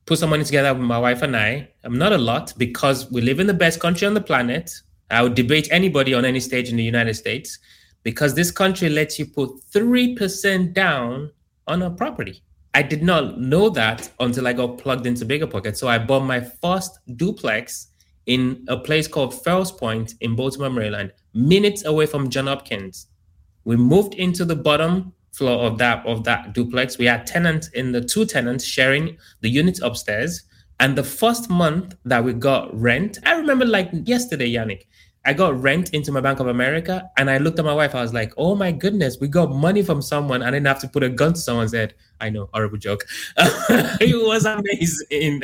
put 0.06 0.18
some 0.18 0.30
money 0.30 0.42
together 0.42 0.72
with 0.72 0.82
my 0.82 0.98
wife 0.98 1.20
and 1.20 1.36
I. 1.36 1.68
I'm 1.84 1.98
not 1.98 2.14
a 2.14 2.18
lot 2.18 2.54
because 2.56 3.10
we 3.10 3.20
live 3.20 3.38
in 3.38 3.46
the 3.46 3.52
best 3.52 3.78
country 3.78 4.06
on 4.06 4.14
the 4.14 4.22
planet. 4.22 4.72
I 5.10 5.22
would 5.22 5.34
debate 5.34 5.68
anybody 5.70 6.14
on 6.14 6.24
any 6.24 6.40
stage 6.40 6.70
in 6.70 6.76
the 6.76 6.82
United 6.82 7.12
States 7.12 7.58
because 8.04 8.34
this 8.34 8.50
country 8.50 8.88
lets 8.88 9.18
you 9.18 9.26
put 9.26 9.50
3% 9.70 10.72
down 10.72 11.30
on 11.66 11.82
a 11.82 11.90
property. 11.90 12.42
I 12.72 12.80
did 12.80 13.02
not 13.02 13.38
know 13.38 13.68
that 13.68 14.10
until 14.20 14.48
I 14.48 14.54
got 14.54 14.78
plugged 14.78 15.04
into 15.04 15.26
BiggerPocket. 15.26 15.76
So 15.76 15.88
I 15.88 15.98
bought 15.98 16.24
my 16.24 16.40
first 16.40 17.00
duplex 17.16 17.88
in 18.24 18.64
a 18.68 18.78
place 18.78 19.06
called 19.06 19.34
Fells 19.44 19.72
Point 19.72 20.14
in 20.22 20.36
Baltimore, 20.36 20.70
Maryland, 20.70 21.12
minutes 21.34 21.84
away 21.84 22.06
from 22.06 22.30
John 22.30 22.46
Hopkins. 22.46 23.08
We 23.64 23.76
moved 23.76 24.14
into 24.14 24.46
the 24.46 24.56
bottom 24.56 25.12
floor 25.32 25.66
of 25.66 25.78
that 25.78 26.04
of 26.06 26.24
that 26.24 26.52
duplex. 26.52 26.98
We 26.98 27.06
had 27.06 27.26
tenants 27.26 27.68
in 27.68 27.92
the 27.92 28.00
two 28.00 28.26
tenants 28.26 28.64
sharing 28.64 29.16
the 29.40 29.48
units 29.48 29.80
upstairs. 29.80 30.42
And 30.80 30.96
the 30.96 31.02
first 31.02 31.50
month 31.50 31.96
that 32.04 32.22
we 32.22 32.32
got 32.32 32.72
rent, 32.78 33.18
I 33.26 33.34
remember 33.34 33.64
like 33.64 33.90
yesterday, 33.92 34.52
Yannick, 34.52 34.82
I 35.24 35.32
got 35.32 35.60
rent 35.60 35.90
into 35.92 36.12
my 36.12 36.20
Bank 36.20 36.40
of 36.40 36.46
America 36.46 37.10
and 37.18 37.28
I 37.28 37.38
looked 37.38 37.58
at 37.58 37.64
my 37.64 37.74
wife. 37.74 37.94
I 37.94 38.00
was 38.00 38.14
like, 38.14 38.32
oh 38.36 38.54
my 38.54 38.72
goodness, 38.72 39.18
we 39.20 39.28
got 39.28 39.50
money 39.50 39.82
from 39.82 40.00
someone. 40.00 40.42
I 40.42 40.50
didn't 40.50 40.66
have 40.66 40.80
to 40.80 40.88
put 40.88 41.02
a 41.02 41.08
gun 41.08 41.34
to 41.34 41.38
someone's 41.38 41.74
head. 41.74 41.94
I 42.20 42.30
know, 42.30 42.48
horrible 42.54 42.78
joke. 42.78 43.04
it 43.36 44.26
was 44.26 44.46
amazing. 44.46 45.42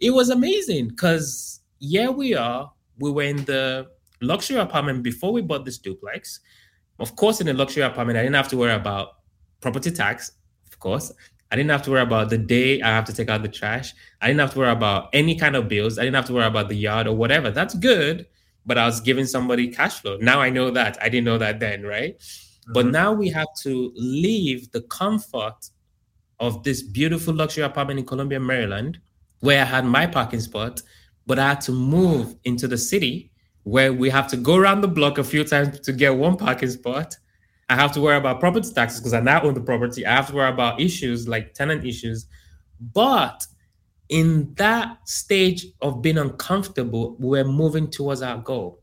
it 0.00 0.10
was 0.10 0.30
amazing 0.30 0.88
because 0.88 1.60
here 1.80 2.12
we 2.12 2.34
are. 2.34 2.72
We 2.98 3.10
were 3.10 3.24
in 3.24 3.44
the 3.44 3.88
luxury 4.22 4.56
apartment 4.56 5.02
before 5.02 5.32
we 5.32 5.42
bought 5.42 5.64
this 5.64 5.78
duplex. 5.78 6.40
Of 6.98 7.16
course, 7.16 7.40
in 7.40 7.48
a 7.48 7.52
luxury 7.52 7.82
apartment, 7.82 8.18
I 8.18 8.22
didn't 8.22 8.36
have 8.36 8.48
to 8.48 8.56
worry 8.56 8.72
about 8.72 9.16
property 9.60 9.90
tax. 9.90 10.32
Of 10.66 10.78
course, 10.78 11.12
I 11.50 11.56
didn't 11.56 11.70
have 11.70 11.82
to 11.82 11.90
worry 11.90 12.02
about 12.02 12.30
the 12.30 12.38
day 12.38 12.80
I 12.82 12.88
have 12.88 13.04
to 13.06 13.12
take 13.12 13.28
out 13.28 13.42
the 13.42 13.48
trash. 13.48 13.94
I 14.20 14.26
didn't 14.26 14.40
have 14.40 14.52
to 14.54 14.58
worry 14.58 14.72
about 14.72 15.08
any 15.12 15.36
kind 15.36 15.56
of 15.56 15.68
bills. 15.68 15.98
I 15.98 16.02
didn't 16.02 16.16
have 16.16 16.26
to 16.26 16.32
worry 16.32 16.46
about 16.46 16.68
the 16.68 16.74
yard 16.74 17.06
or 17.06 17.14
whatever. 17.16 17.50
That's 17.50 17.74
good, 17.74 18.26
but 18.66 18.78
I 18.78 18.86
was 18.86 19.00
giving 19.00 19.26
somebody 19.26 19.68
cash 19.68 20.00
flow. 20.00 20.16
Now 20.20 20.40
I 20.40 20.50
know 20.50 20.70
that. 20.70 20.98
I 21.00 21.08
didn't 21.08 21.24
know 21.24 21.38
that 21.38 21.60
then, 21.60 21.82
right? 21.84 22.18
Mm-hmm. 22.18 22.72
But 22.72 22.86
now 22.86 23.12
we 23.12 23.28
have 23.28 23.48
to 23.62 23.92
leave 23.94 24.70
the 24.72 24.82
comfort 24.82 25.70
of 26.40 26.62
this 26.62 26.82
beautiful 26.82 27.34
luxury 27.34 27.64
apartment 27.64 28.00
in 28.00 28.06
Columbia, 28.06 28.40
Maryland, 28.40 28.98
where 29.40 29.60
I 29.62 29.64
had 29.64 29.84
my 29.84 30.06
parking 30.06 30.40
spot, 30.40 30.82
but 31.26 31.38
I 31.38 31.50
had 31.50 31.60
to 31.62 31.72
move 31.72 32.34
into 32.44 32.66
the 32.66 32.78
city 32.78 33.30
where 33.64 33.92
we 33.92 34.10
have 34.10 34.28
to 34.28 34.36
go 34.36 34.56
around 34.56 34.82
the 34.82 34.88
block 34.88 35.18
a 35.18 35.24
few 35.24 35.44
times 35.44 35.80
to 35.80 35.92
get 35.92 36.14
one 36.14 36.36
parking 36.36 36.70
spot. 36.70 37.16
I 37.68 37.76
have 37.76 37.92
to 37.92 38.00
worry 38.00 38.16
about 38.16 38.40
property 38.40 38.70
taxes 38.72 39.00
because 39.00 39.14
I 39.14 39.20
now 39.20 39.42
own 39.42 39.54
the 39.54 39.60
property. 39.60 40.06
I 40.06 40.14
have 40.14 40.28
to 40.28 40.34
worry 40.34 40.50
about 40.50 40.80
issues 40.80 41.26
like 41.26 41.54
tenant 41.54 41.84
issues. 41.84 42.26
But 42.92 43.46
in 44.10 44.52
that 44.54 45.08
stage 45.08 45.66
of 45.80 46.02
being 46.02 46.18
uncomfortable, 46.18 47.16
we're 47.18 47.44
moving 47.44 47.90
towards 47.90 48.20
our 48.20 48.38
goal. 48.38 48.80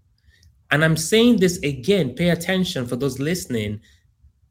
And 0.71 0.83
I'm 0.83 0.97
saying 0.97 1.37
this 1.37 1.57
again, 1.59 2.15
pay 2.15 2.29
attention 2.29 2.87
for 2.87 2.95
those 2.95 3.19
listening, 3.19 3.81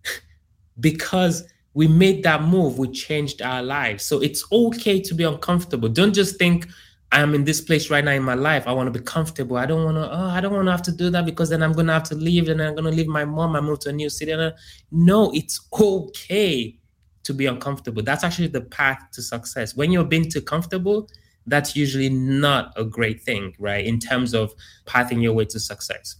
because 0.80 1.44
we 1.74 1.88
made 1.88 2.22
that 2.22 2.42
move, 2.42 2.78
we 2.78 2.88
changed 2.88 3.42
our 3.42 3.62
lives. 3.62 4.04
So 4.04 4.20
it's 4.20 4.44
okay 4.52 5.00
to 5.00 5.14
be 5.14 5.24
uncomfortable. 5.24 5.88
Don't 5.88 6.14
just 6.14 6.38
think, 6.38 6.68
I'm 7.12 7.34
in 7.34 7.44
this 7.44 7.60
place 7.60 7.90
right 7.90 8.04
now 8.04 8.12
in 8.12 8.22
my 8.22 8.34
life. 8.34 8.68
I 8.68 8.72
want 8.72 8.92
to 8.92 8.96
be 8.96 9.04
comfortable. 9.04 9.56
I 9.56 9.66
don't 9.66 9.84
want 9.84 9.96
to. 9.96 10.08
Oh, 10.10 10.28
I 10.28 10.40
don't 10.40 10.52
want 10.52 10.66
to 10.66 10.70
have 10.70 10.82
to 10.82 10.92
do 10.92 11.10
that 11.10 11.24
because 11.24 11.48
then 11.48 11.62
I'm 11.62 11.72
gonna 11.72 11.92
have 11.92 12.04
to 12.04 12.14
leave, 12.14 12.48
and 12.48 12.62
I'm 12.62 12.76
gonna 12.76 12.90
leave 12.90 13.08
my 13.08 13.24
mom. 13.24 13.56
I 13.56 13.60
move 13.60 13.80
to 13.80 13.88
a 13.88 13.92
new 13.92 14.08
city. 14.08 14.30
And 14.30 14.40
uh, 14.40 14.52
no, 14.92 15.32
it's 15.32 15.60
okay 15.72 16.78
to 17.24 17.34
be 17.34 17.46
uncomfortable. 17.46 18.02
That's 18.02 18.22
actually 18.22 18.48
the 18.48 18.60
path 18.60 19.02
to 19.12 19.22
success. 19.22 19.74
When 19.74 19.90
you're 19.90 20.04
being 20.04 20.30
too 20.30 20.40
comfortable, 20.40 21.08
that's 21.46 21.74
usually 21.74 22.08
not 22.08 22.72
a 22.76 22.84
great 22.84 23.22
thing, 23.22 23.54
right? 23.58 23.84
In 23.84 23.98
terms 23.98 24.32
of 24.34 24.54
pathing 24.86 25.20
your 25.20 25.32
way 25.32 25.46
to 25.46 25.60
success. 25.60 26.16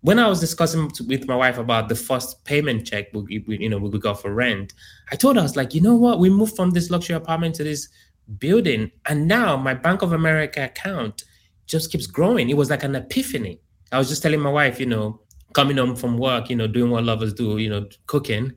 When 0.00 0.18
I 0.18 0.26
was 0.26 0.40
discussing 0.40 0.90
with 1.06 1.28
my 1.28 1.36
wife 1.36 1.58
about 1.58 1.88
the 1.88 1.94
first 1.94 2.44
payment 2.44 2.84
check, 2.86 3.06
we, 3.12 3.44
you 3.46 3.68
know, 3.68 3.78
we 3.78 3.96
got 4.00 4.20
for 4.20 4.34
rent, 4.34 4.74
I 5.12 5.16
told 5.16 5.36
her 5.36 5.40
I 5.40 5.44
was 5.44 5.54
like, 5.54 5.74
you 5.74 5.80
know 5.80 5.94
what? 5.94 6.18
We 6.18 6.28
moved 6.28 6.56
from 6.56 6.70
this 6.70 6.90
luxury 6.90 7.14
apartment 7.14 7.54
to 7.56 7.64
this 7.64 7.88
building. 8.38 8.90
And 9.06 9.28
now 9.28 9.56
my 9.56 9.74
Bank 9.74 10.02
of 10.02 10.12
America 10.12 10.64
account 10.64 11.24
just 11.66 11.90
keeps 11.90 12.06
growing. 12.06 12.50
It 12.50 12.56
was 12.56 12.70
like 12.70 12.82
an 12.82 12.94
epiphany. 12.94 13.60
I 13.90 13.98
was 13.98 14.08
just 14.08 14.22
telling 14.22 14.40
my 14.40 14.50
wife, 14.50 14.80
you 14.80 14.86
know, 14.86 15.20
coming 15.52 15.76
home 15.76 15.96
from 15.96 16.18
work, 16.18 16.50
you 16.50 16.56
know, 16.56 16.66
doing 16.66 16.90
what 16.90 17.04
lovers 17.04 17.34
do, 17.34 17.58
you 17.58 17.68
know, 17.68 17.86
cooking. 18.06 18.52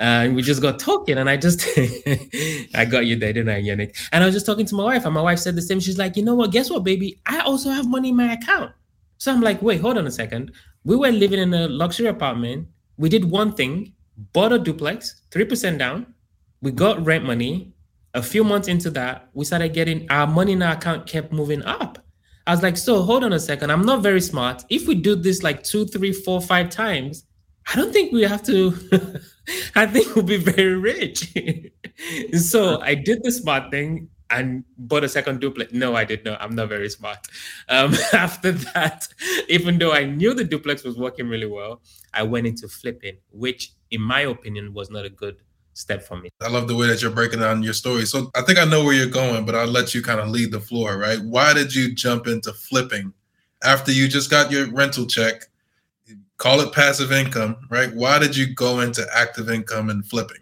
Uh, 0.00 0.26
and 0.26 0.34
we 0.34 0.42
just 0.42 0.60
got 0.60 0.80
talking, 0.80 1.18
and 1.18 1.30
I 1.30 1.36
just, 1.36 1.64
I 2.74 2.84
got 2.84 3.06
you 3.06 3.14
there, 3.14 3.32
didn't 3.32 3.48
I, 3.48 3.62
Yannick? 3.62 3.96
And 4.10 4.24
I 4.24 4.26
was 4.26 4.34
just 4.34 4.44
talking 4.44 4.66
to 4.66 4.74
my 4.74 4.82
wife, 4.82 5.04
and 5.04 5.14
my 5.14 5.20
wife 5.20 5.38
said 5.38 5.54
the 5.54 5.62
same. 5.62 5.78
She's 5.78 5.98
like, 5.98 6.16
you 6.16 6.24
know 6.24 6.34
what? 6.34 6.50
Guess 6.50 6.68
what, 6.70 6.82
baby? 6.82 7.20
I 7.26 7.40
also 7.40 7.70
have 7.70 7.86
money 7.86 8.08
in 8.08 8.16
my 8.16 8.32
account. 8.32 8.72
So 9.18 9.32
I'm 9.32 9.40
like, 9.40 9.62
wait, 9.62 9.80
hold 9.80 9.96
on 9.96 10.06
a 10.06 10.10
second. 10.10 10.50
We 10.84 10.96
were 10.96 11.12
living 11.12 11.38
in 11.38 11.54
a 11.54 11.68
luxury 11.68 12.08
apartment. 12.08 12.66
We 12.96 13.08
did 13.08 13.24
one 13.24 13.52
thing, 13.52 13.92
bought 14.32 14.52
a 14.52 14.58
duplex, 14.58 15.22
3% 15.30 15.78
down, 15.78 16.14
We 16.60 16.72
got 16.72 17.04
rent 17.04 17.24
money. 17.24 17.73
A 18.14 18.22
few 18.22 18.44
months 18.44 18.68
into 18.68 18.90
that, 18.90 19.28
we 19.34 19.44
started 19.44 19.74
getting 19.74 20.08
our 20.10 20.26
money 20.26 20.52
in 20.52 20.62
our 20.62 20.74
account 20.74 21.06
kept 21.06 21.32
moving 21.32 21.62
up. 21.64 21.98
I 22.46 22.52
was 22.52 22.62
like, 22.62 22.76
so 22.76 23.02
hold 23.02 23.24
on 23.24 23.32
a 23.32 23.40
second. 23.40 23.70
I'm 23.70 23.84
not 23.84 24.02
very 24.02 24.20
smart. 24.20 24.64
If 24.68 24.86
we 24.86 24.94
do 24.94 25.16
this 25.16 25.42
like 25.42 25.64
two, 25.64 25.86
three, 25.86 26.12
four, 26.12 26.40
five 26.40 26.70
times, 26.70 27.24
I 27.72 27.76
don't 27.76 27.92
think 27.92 28.12
we 28.12 28.22
have 28.22 28.42
to. 28.44 28.74
I 29.74 29.86
think 29.86 30.14
we'll 30.14 30.24
be 30.24 30.36
very 30.36 30.76
rich. 30.76 31.34
so 32.38 32.80
I 32.80 32.94
did 32.94 33.22
the 33.22 33.32
smart 33.32 33.70
thing 33.70 34.08
and 34.30 34.64
bought 34.76 35.04
a 35.04 35.08
second 35.08 35.40
duplex. 35.40 35.72
No, 35.72 35.96
I 35.96 36.04
did 36.04 36.24
not. 36.24 36.40
I'm 36.42 36.54
not 36.54 36.68
very 36.68 36.90
smart. 36.90 37.18
Um, 37.68 37.94
after 38.12 38.52
that, 38.52 39.08
even 39.48 39.78
though 39.78 39.92
I 39.92 40.04
knew 40.04 40.34
the 40.34 40.44
duplex 40.44 40.84
was 40.84 40.98
working 40.98 41.28
really 41.28 41.46
well, 41.46 41.80
I 42.12 42.22
went 42.22 42.46
into 42.46 42.68
flipping, 42.68 43.18
which, 43.30 43.72
in 43.90 44.02
my 44.02 44.20
opinion, 44.20 44.74
was 44.74 44.90
not 44.90 45.04
a 45.04 45.10
good 45.10 45.36
step 45.74 46.02
for 46.02 46.16
me. 46.16 46.30
I 46.40 46.48
love 46.48 46.68
the 46.68 46.76
way 46.76 46.86
that 46.86 47.02
you're 47.02 47.10
breaking 47.10 47.40
down 47.40 47.62
your 47.62 47.74
story. 47.74 48.06
So 48.06 48.30
I 48.34 48.42
think 48.42 48.58
I 48.58 48.64
know 48.64 48.84
where 48.84 48.94
you're 48.94 49.06
going, 49.06 49.44
but 49.44 49.54
I'll 49.54 49.66
let 49.66 49.94
you 49.94 50.02
kind 50.02 50.20
of 50.20 50.28
lead 50.28 50.50
the 50.50 50.60
floor, 50.60 50.96
right? 50.96 51.20
Why 51.20 51.52
did 51.52 51.74
you 51.74 51.94
jump 51.94 52.26
into 52.26 52.52
flipping 52.52 53.12
after 53.62 53.92
you 53.92 54.08
just 54.08 54.30
got 54.30 54.50
your 54.50 54.70
rental 54.70 55.06
check? 55.06 55.48
Call 56.36 56.60
it 56.60 56.72
passive 56.72 57.12
income, 57.12 57.56
right? 57.70 57.94
Why 57.94 58.18
did 58.18 58.36
you 58.36 58.54
go 58.54 58.80
into 58.80 59.06
active 59.14 59.50
income 59.50 59.90
and 59.90 60.04
flipping? 60.06 60.38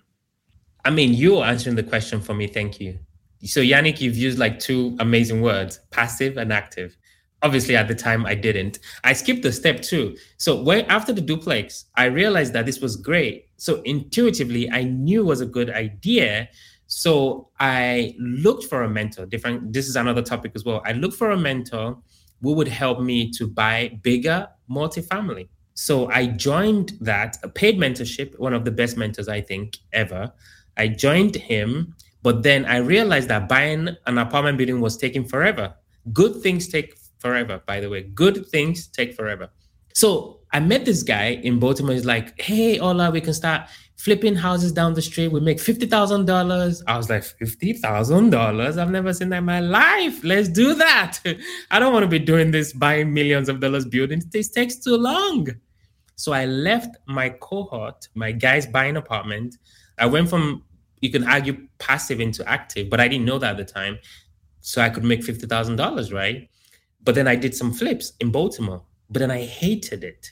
I 0.85 0.91
mean, 0.91 1.15
you're 1.15 1.45
answering 1.45 1.77
the 1.77 1.83
question 1.83 2.21
for 2.21 2.35
me. 2.35 2.47
Thank 2.47 2.81
you. 2.81 2.99
So, 3.45 3.61
Yannick, 3.61 4.01
you've 4.01 4.17
used 4.17 4.39
like 4.39 4.59
two 4.59 4.97
amazing 5.01 5.43
words 5.43 5.81
passive 5.91 6.37
and 6.37 6.53
active. 6.53 6.97
Obviously, 7.43 7.77
at 7.77 7.89
the 7.89 7.95
time, 7.95 8.25
I 8.25 8.37
didn't. 8.37 8.79
I 9.03 9.13
skipped 9.15 9.43
the 9.43 9.53
step 9.53 9.83
two. 9.83 10.17
So, 10.37 10.63
when 10.63 10.85
after 10.87 11.13
the 11.13 11.21
duplex, 11.21 11.87
I 11.97 12.05
realized 12.05 12.53
that 12.53 12.67
this 12.67 12.81
was 12.81 12.97
great. 12.97 13.49
So, 13.63 13.81
intuitively, 13.83 14.71
I 14.71 14.83
knew 14.85 15.21
it 15.21 15.27
was 15.27 15.41
a 15.41 15.47
good 15.47 15.71
idea. 15.71 16.49
So, 16.87 17.49
I 17.61 18.15
looked 18.19 18.65
for 18.65 18.83
a 18.83 18.89
mentor. 18.89 19.27
Different. 19.27 19.73
This 19.73 19.89
is 19.89 19.97
another 19.97 20.23
topic 20.23 20.53
as 20.55 20.65
well. 20.65 20.83
I 20.85 20.93
looked 20.93 21.15
for 21.15 21.31
a 21.31 21.37
mentor 21.37 21.99
who 22.43 22.53
would 22.55 22.69
help 22.69 23.01
me 23.01 23.31
to 23.39 23.47
buy 23.47 24.01
bigger 24.03 24.49
multifamily. 24.69 25.49
So, 25.75 26.11
I 26.11 26.27
joined 26.27 26.93
that 27.01 27.39
a 27.43 27.49
paid 27.49 27.79
mentorship, 27.79 28.39
one 28.39 28.55
of 28.55 28.65
the 28.65 28.73
best 28.73 28.97
mentors 28.97 29.29
I 29.29 29.41
think 29.41 29.79
ever. 29.93 30.33
I 30.77 30.89
joined 30.89 31.37
him 31.37 31.95
but 32.23 32.45
then 32.45 32.65
I 32.67 32.77
realized 32.77 33.29
that 33.29 33.49
buying 33.49 33.89
an 34.07 34.19
apartment 34.19 34.57
building 34.57 34.81
was 34.81 34.97
taking 34.97 35.25
forever. 35.25 35.75
Good 36.13 36.41
things 36.41 36.69
take 36.69 36.95
forever, 37.19 37.61
by 37.67 37.81
the 37.81 37.91
way. 37.91 38.03
Good 38.03 38.47
things 38.47 38.87
take 38.87 39.15
forever. 39.15 39.51
So 39.93 40.41
I 40.53 40.61
met 40.61 40.85
this 40.85 41.03
guy 41.03 41.41
in 41.43 41.59
Baltimore. 41.59 41.95
He's 41.95 42.05
like, 42.05 42.41
hey, 42.41 42.79
Ola, 42.79 43.11
we 43.11 43.23
can 43.23 43.33
start 43.33 43.69
flipping 43.97 44.35
houses 44.35 44.73
down 44.73 44.93
the 44.93 45.01
street. 45.01 45.29
We 45.29 45.41
make 45.41 45.59
$50,000. 45.59 46.83
I 46.87 46.97
was 46.97 47.09
like, 47.09 47.23
$50,000? 47.23 48.79
I've 48.79 48.91
never 48.91 49.15
seen 49.15 49.31
that 49.31 49.39
in 49.39 49.45
my 49.45 49.61
life. 49.61 50.23
Let's 50.23 50.49
do 50.49 50.75
that. 50.75 51.21
I 51.71 51.79
don't 51.79 51.93
want 51.93 52.03
to 52.03 52.09
be 52.09 52.19
doing 52.19 52.51
this 52.51 52.73
buying 52.73 53.15
millions 53.15 53.49
of 53.49 53.61
dollars 53.61 53.87
buildings. 53.87 54.27
This 54.27 54.51
takes 54.51 54.77
too 54.77 54.97
long. 54.97 55.49
So 56.17 56.33
I 56.33 56.45
left 56.45 56.97
my 57.07 57.31
cohort, 57.31 58.09
my 58.15 58.33
guys 58.33 58.67
buying 58.67 58.97
apartment. 58.97 59.57
I 59.99 60.07
went 60.07 60.29
from 60.29 60.65
you 61.01 61.11
can 61.11 61.25
argue 61.25 61.67
passive 61.79 62.21
into 62.21 62.49
active, 62.49 62.89
but 62.89 63.01
I 63.01 63.09
didn't 63.09 63.25
know 63.25 63.39
that 63.39 63.53
at 63.53 63.57
the 63.57 63.65
time. 63.65 63.99
So 64.61 64.81
I 64.81 64.89
could 64.91 65.03
make 65.03 65.25
fifty 65.25 65.47
thousand 65.47 65.77
dollars, 65.77 66.13
right? 66.13 66.49
But 67.03 67.17
then 67.17 67.27
I 67.27 67.35
did 67.35 67.57
some 67.57 67.73
flips 67.73 68.13
in 68.21 68.31
Baltimore. 68.31 68.83
But 69.11 69.19
then 69.19 69.31
I 69.31 69.45
hated 69.45 70.05
it 70.05 70.31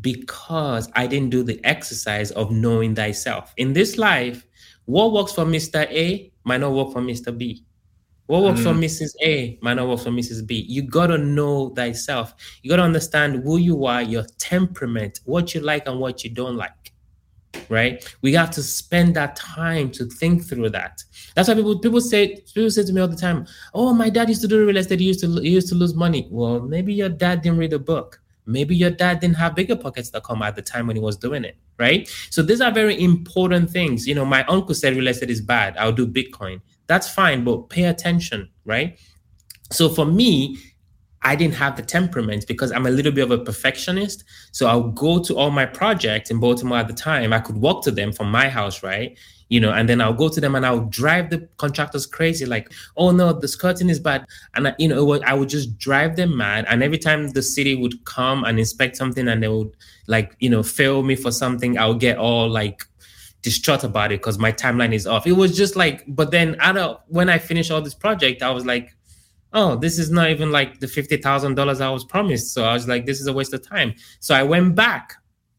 because 0.00 0.90
I 0.94 1.06
didn't 1.06 1.30
do 1.30 1.42
the 1.42 1.60
exercise 1.64 2.30
of 2.32 2.50
knowing 2.50 2.94
thyself. 2.94 3.52
In 3.56 3.72
this 3.72 3.98
life, 3.98 4.46
what 4.84 5.12
works 5.12 5.32
for 5.32 5.44
Mr. 5.44 5.86
A 5.90 6.32
might 6.44 6.60
not 6.60 6.72
work 6.72 6.92
for 6.92 7.00
Mr. 7.00 7.36
B. 7.36 7.64
What 8.26 8.42
works 8.42 8.60
mm. 8.60 8.64
for 8.64 8.72
Mrs. 8.74 9.12
A 9.22 9.58
might 9.62 9.74
not 9.74 9.88
work 9.88 10.00
for 10.00 10.10
Mrs. 10.10 10.46
B. 10.46 10.66
You 10.68 10.82
gotta 10.82 11.16
know 11.16 11.70
thyself. 11.70 12.34
You 12.62 12.68
gotta 12.68 12.82
understand 12.82 13.42
who 13.42 13.56
you 13.56 13.86
are, 13.86 14.02
your 14.02 14.24
temperament, 14.38 15.20
what 15.24 15.54
you 15.54 15.62
like 15.62 15.86
and 15.86 15.98
what 15.98 16.24
you 16.24 16.30
don't 16.30 16.56
like 16.56 16.92
right? 17.68 18.16
We 18.22 18.32
have 18.34 18.50
to 18.52 18.62
spend 18.62 19.14
that 19.16 19.36
time 19.36 19.90
to 19.92 20.06
think 20.06 20.44
through 20.44 20.70
that. 20.70 21.02
That's 21.34 21.48
why 21.48 21.54
people 21.54 21.78
people 21.78 22.00
say 22.00 22.36
people 22.54 22.70
say 22.70 22.84
to 22.84 22.92
me 22.92 23.00
all 23.00 23.08
the 23.08 23.16
time, 23.16 23.46
"Oh, 23.74 23.92
my 23.92 24.10
dad 24.10 24.28
used 24.28 24.42
to 24.42 24.48
do 24.48 24.66
real 24.66 24.76
estate. 24.76 25.00
He 25.00 25.06
used 25.06 25.20
to 25.20 25.40
he 25.40 25.50
used 25.50 25.68
to 25.68 25.74
lose 25.74 25.94
money." 25.94 26.28
Well, 26.30 26.60
maybe 26.60 26.94
your 26.94 27.08
dad 27.08 27.42
didn't 27.42 27.58
read 27.58 27.72
a 27.72 27.78
book. 27.78 28.20
Maybe 28.48 28.74
your 28.74 28.90
dad 28.90 29.20
didn't 29.20 29.36
have 29.36 29.54
BiggerPockets.com 29.54 30.42
at 30.42 30.56
the 30.56 30.62
time 30.62 30.86
when 30.86 30.96
he 30.96 31.02
was 31.02 31.16
doing 31.16 31.44
it, 31.44 31.56
right? 31.78 32.08
So 32.30 32.42
these 32.42 32.60
are 32.60 32.70
very 32.70 33.00
important 33.02 33.70
things. 33.70 34.06
You 34.06 34.14
know, 34.14 34.24
my 34.24 34.44
uncle 34.44 34.74
said 34.74 34.96
real 34.96 35.08
estate 35.08 35.30
is 35.30 35.40
bad. 35.40 35.76
I'll 35.76 35.92
do 35.92 36.06
Bitcoin. 36.06 36.60
That's 36.86 37.08
fine, 37.08 37.44
but 37.44 37.68
pay 37.68 37.84
attention, 37.84 38.48
right? 38.64 38.98
So 39.70 39.88
for 39.88 40.06
me, 40.06 40.58
I 41.22 41.36
didn't 41.36 41.54
have 41.56 41.76
the 41.76 41.82
temperament 41.82 42.46
because 42.46 42.72
I'm 42.72 42.86
a 42.86 42.90
little 42.90 43.12
bit 43.12 43.24
of 43.24 43.30
a 43.30 43.38
perfectionist. 43.38 44.24
So 44.52 44.66
I'll 44.66 44.90
go 44.90 45.22
to 45.22 45.36
all 45.36 45.50
my 45.50 45.66
projects 45.66 46.30
in 46.30 46.38
Baltimore 46.40 46.78
at 46.78 46.88
the 46.88 46.94
time. 46.94 47.32
I 47.32 47.40
could 47.40 47.56
walk 47.56 47.84
to 47.84 47.90
them 47.90 48.12
from 48.12 48.30
my 48.30 48.48
house, 48.48 48.82
right? 48.82 49.18
You 49.48 49.60
know, 49.60 49.72
and 49.72 49.88
then 49.88 50.00
I'll 50.00 50.12
go 50.12 50.28
to 50.28 50.40
them 50.40 50.54
and 50.54 50.66
I'll 50.66 50.84
drive 50.86 51.30
the 51.30 51.48
contractors 51.56 52.06
crazy, 52.06 52.44
like, 52.44 52.70
oh 52.96 53.10
no, 53.12 53.32
this 53.32 53.56
curtain 53.56 53.88
is 53.88 53.98
bad. 53.98 54.26
And 54.54 54.68
I, 54.68 54.74
you 54.78 54.88
know, 54.88 55.20
I 55.22 55.32
would 55.32 55.48
just 55.48 55.78
drive 55.78 56.16
them 56.16 56.36
mad. 56.36 56.66
And 56.68 56.82
every 56.82 56.98
time 56.98 57.30
the 57.30 57.42
city 57.42 57.74
would 57.74 58.04
come 58.04 58.44
and 58.44 58.58
inspect 58.58 58.96
something 58.96 59.26
and 59.26 59.42
they 59.42 59.48
would 59.48 59.74
like, 60.06 60.36
you 60.40 60.50
know, 60.50 60.62
fail 60.62 61.02
me 61.02 61.16
for 61.16 61.30
something, 61.30 61.78
I'll 61.78 61.94
get 61.94 62.18
all 62.18 62.48
like 62.48 62.84
distraught 63.42 63.84
about 63.84 64.12
it 64.12 64.20
because 64.20 64.38
my 64.38 64.52
timeline 64.52 64.92
is 64.92 65.06
off. 65.06 65.26
It 65.26 65.32
was 65.32 65.56
just 65.56 65.76
like, 65.76 66.04
but 66.08 66.30
then 66.30 66.56
I 66.60 66.72
don't 66.72 67.00
when 67.08 67.28
I 67.28 67.38
finished 67.38 67.70
all 67.70 67.80
this 67.80 67.94
project, 67.94 68.42
I 68.42 68.50
was 68.50 68.66
like, 68.66 68.94
oh, 69.52 69.76
this 69.76 69.98
is 69.98 70.10
not 70.10 70.30
even 70.30 70.52
like 70.52 70.80
the 70.80 70.86
$50,000 70.86 71.80
I 71.80 71.90
was 71.90 72.04
promised. 72.04 72.52
So 72.52 72.64
I 72.64 72.74
was 72.74 72.86
like, 72.86 73.06
this 73.06 73.20
is 73.20 73.26
a 73.26 73.32
waste 73.32 73.54
of 73.54 73.66
time. 73.66 73.94
So 74.20 74.34
I 74.34 74.42
went 74.42 74.74
back 74.74 75.14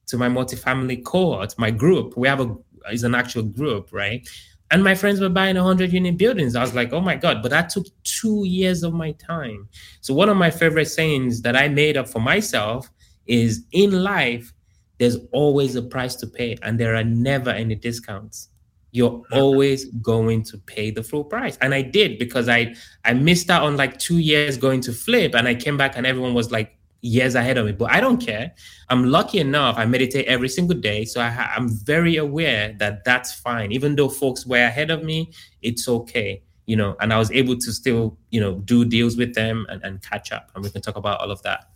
to 0.07 0.17
my 0.17 0.27
multifamily 0.27 1.03
cohort, 1.03 1.55
my 1.57 1.71
group. 1.71 2.17
We 2.17 2.27
have 2.27 2.39
a, 2.39 2.55
is 2.91 3.03
an 3.03 3.15
actual 3.15 3.43
group, 3.43 3.89
right? 3.91 4.27
And 4.71 4.83
my 4.83 4.93
friends 4.93 5.19
were 5.19 5.29
buying 5.29 5.55
100 5.55 5.91
unit 5.91 6.17
buildings. 6.17 6.55
I 6.55 6.61
was 6.61 6.75
like, 6.75 6.93
oh 6.93 7.01
my 7.01 7.15
God, 7.15 7.41
but 7.41 7.49
that 7.49 7.69
took 7.69 7.87
two 8.03 8.45
years 8.45 8.83
of 8.83 8.93
my 8.93 9.13
time. 9.13 9.67
So 10.01 10.13
one 10.13 10.29
of 10.29 10.37
my 10.37 10.51
favorite 10.51 10.85
sayings 10.85 11.41
that 11.41 11.55
I 11.55 11.67
made 11.67 11.97
up 11.97 12.07
for 12.07 12.19
myself 12.19 12.89
is 13.25 13.65
in 13.71 14.03
life, 14.03 14.53
there's 14.99 15.17
always 15.31 15.75
a 15.75 15.81
price 15.81 16.15
to 16.17 16.27
pay 16.27 16.57
and 16.61 16.79
there 16.79 16.95
are 16.95 17.03
never 17.03 17.49
any 17.49 17.75
discounts 17.75 18.49
you're 18.91 19.21
always 19.31 19.85
going 19.85 20.43
to 20.43 20.57
pay 20.57 20.89
the 20.89 21.03
full 21.03 21.23
price 21.23 21.57
and 21.61 21.73
i 21.73 21.81
did 21.81 22.17
because 22.17 22.49
i 22.49 22.73
i 23.05 23.13
missed 23.13 23.49
out 23.49 23.63
on 23.63 23.77
like 23.77 23.97
two 23.99 24.17
years 24.17 24.57
going 24.57 24.81
to 24.81 24.91
flip 24.91 25.35
and 25.35 25.47
i 25.47 25.53
came 25.53 25.77
back 25.77 25.95
and 25.95 26.07
everyone 26.07 26.33
was 26.33 26.51
like 26.51 26.75
years 27.01 27.35
ahead 27.35 27.57
of 27.57 27.65
me 27.65 27.71
but 27.71 27.89
i 27.91 27.99
don't 27.99 28.17
care. 28.17 28.53
I'm 28.89 29.05
lucky 29.05 29.39
enough 29.39 29.77
i 29.77 29.85
meditate 29.85 30.25
every 30.27 30.49
single 30.49 30.77
day 30.77 31.05
so 31.05 31.21
I, 31.21 31.49
i'm 31.55 31.69
very 31.69 32.17
aware 32.17 32.75
that 32.79 33.03
that's 33.05 33.33
fine. 33.33 33.71
Even 33.71 33.95
though 33.95 34.09
folks 34.09 34.45
were 34.45 34.63
ahead 34.63 34.91
of 34.91 35.03
me 35.03 35.31
it's 35.61 35.87
okay 35.87 36.41
you 36.65 36.75
know 36.75 36.95
and 36.99 37.13
i 37.13 37.17
was 37.17 37.31
able 37.31 37.57
to 37.57 37.71
still 37.71 38.17
you 38.31 38.39
know 38.39 38.55
do 38.55 38.85
deals 38.85 39.17
with 39.17 39.33
them 39.33 39.65
and, 39.69 39.83
and 39.83 40.01
catch 40.01 40.31
up 40.31 40.51
and 40.55 40.63
we 40.63 40.69
can 40.69 40.81
talk 40.81 40.95
about 40.95 41.19
all 41.21 41.31
of 41.31 41.41
that. 41.43 41.69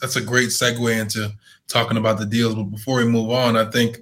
That's 0.00 0.16
a 0.16 0.20
great 0.20 0.50
segue 0.50 1.00
into 1.00 1.32
talking 1.68 1.96
about 1.96 2.18
the 2.18 2.26
deals 2.26 2.54
but 2.54 2.64
before 2.64 2.98
we 2.98 3.04
move 3.06 3.30
on 3.30 3.56
i 3.56 3.70
think 3.70 4.00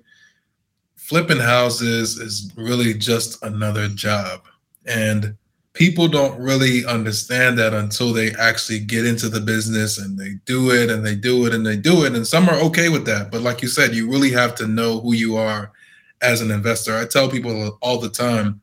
flipping 1.05 1.39
houses 1.39 2.17
is 2.17 2.51
really 2.57 2.95
just 2.95 3.43
another 3.43 3.89
job. 3.89 4.41
And 4.87 5.37
people 5.75 6.07
don't 6.07 6.39
really 6.39 6.87
understand 6.87 7.59
that 7.59 7.75
until 7.75 8.13
they 8.13 8.33
actually 8.37 8.79
get 8.79 9.05
into 9.05 9.29
the 9.29 9.41
business 9.41 9.99
and 9.99 10.17
they 10.17 10.35
do 10.47 10.71
it 10.71 10.89
and 10.89 11.05
they 11.05 11.17
do 11.17 11.47
it 11.47 11.53
and 11.55 11.67
they 11.67 11.77
do 11.77 12.05
it. 12.05 12.15
And 12.15 12.27
some 12.27 12.49
are 12.49 12.61
okay 12.63 12.89
with 12.89 13.05
that. 13.07 13.31
But 13.31 13.43
like 13.43 13.61
you 13.61 13.69
said, 13.69 13.95
you 13.95 14.09
really 14.11 14.31
have 14.31 14.55
to 14.57 14.69
know 14.69 15.01
who 15.01 15.15
you 15.15 15.37
are 15.37 15.73
as 16.23 16.41
an 16.41 16.53
investor. 16.53 16.97
I 16.97 17.05
tell 17.05 17.29
people 17.29 17.77
all 17.83 17.99
the 17.99 18.09
time 18.09 18.63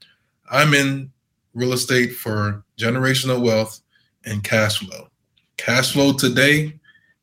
I'm 0.49 0.73
in 0.73 1.11
real 1.53 1.73
estate 1.73 2.13
for 2.13 2.63
generational 2.77 3.41
wealth 3.41 3.81
and 4.25 4.43
cash 4.43 4.79
flow. 4.79 5.09
Cash 5.57 5.91
flow 5.91 6.13
today 6.13 6.73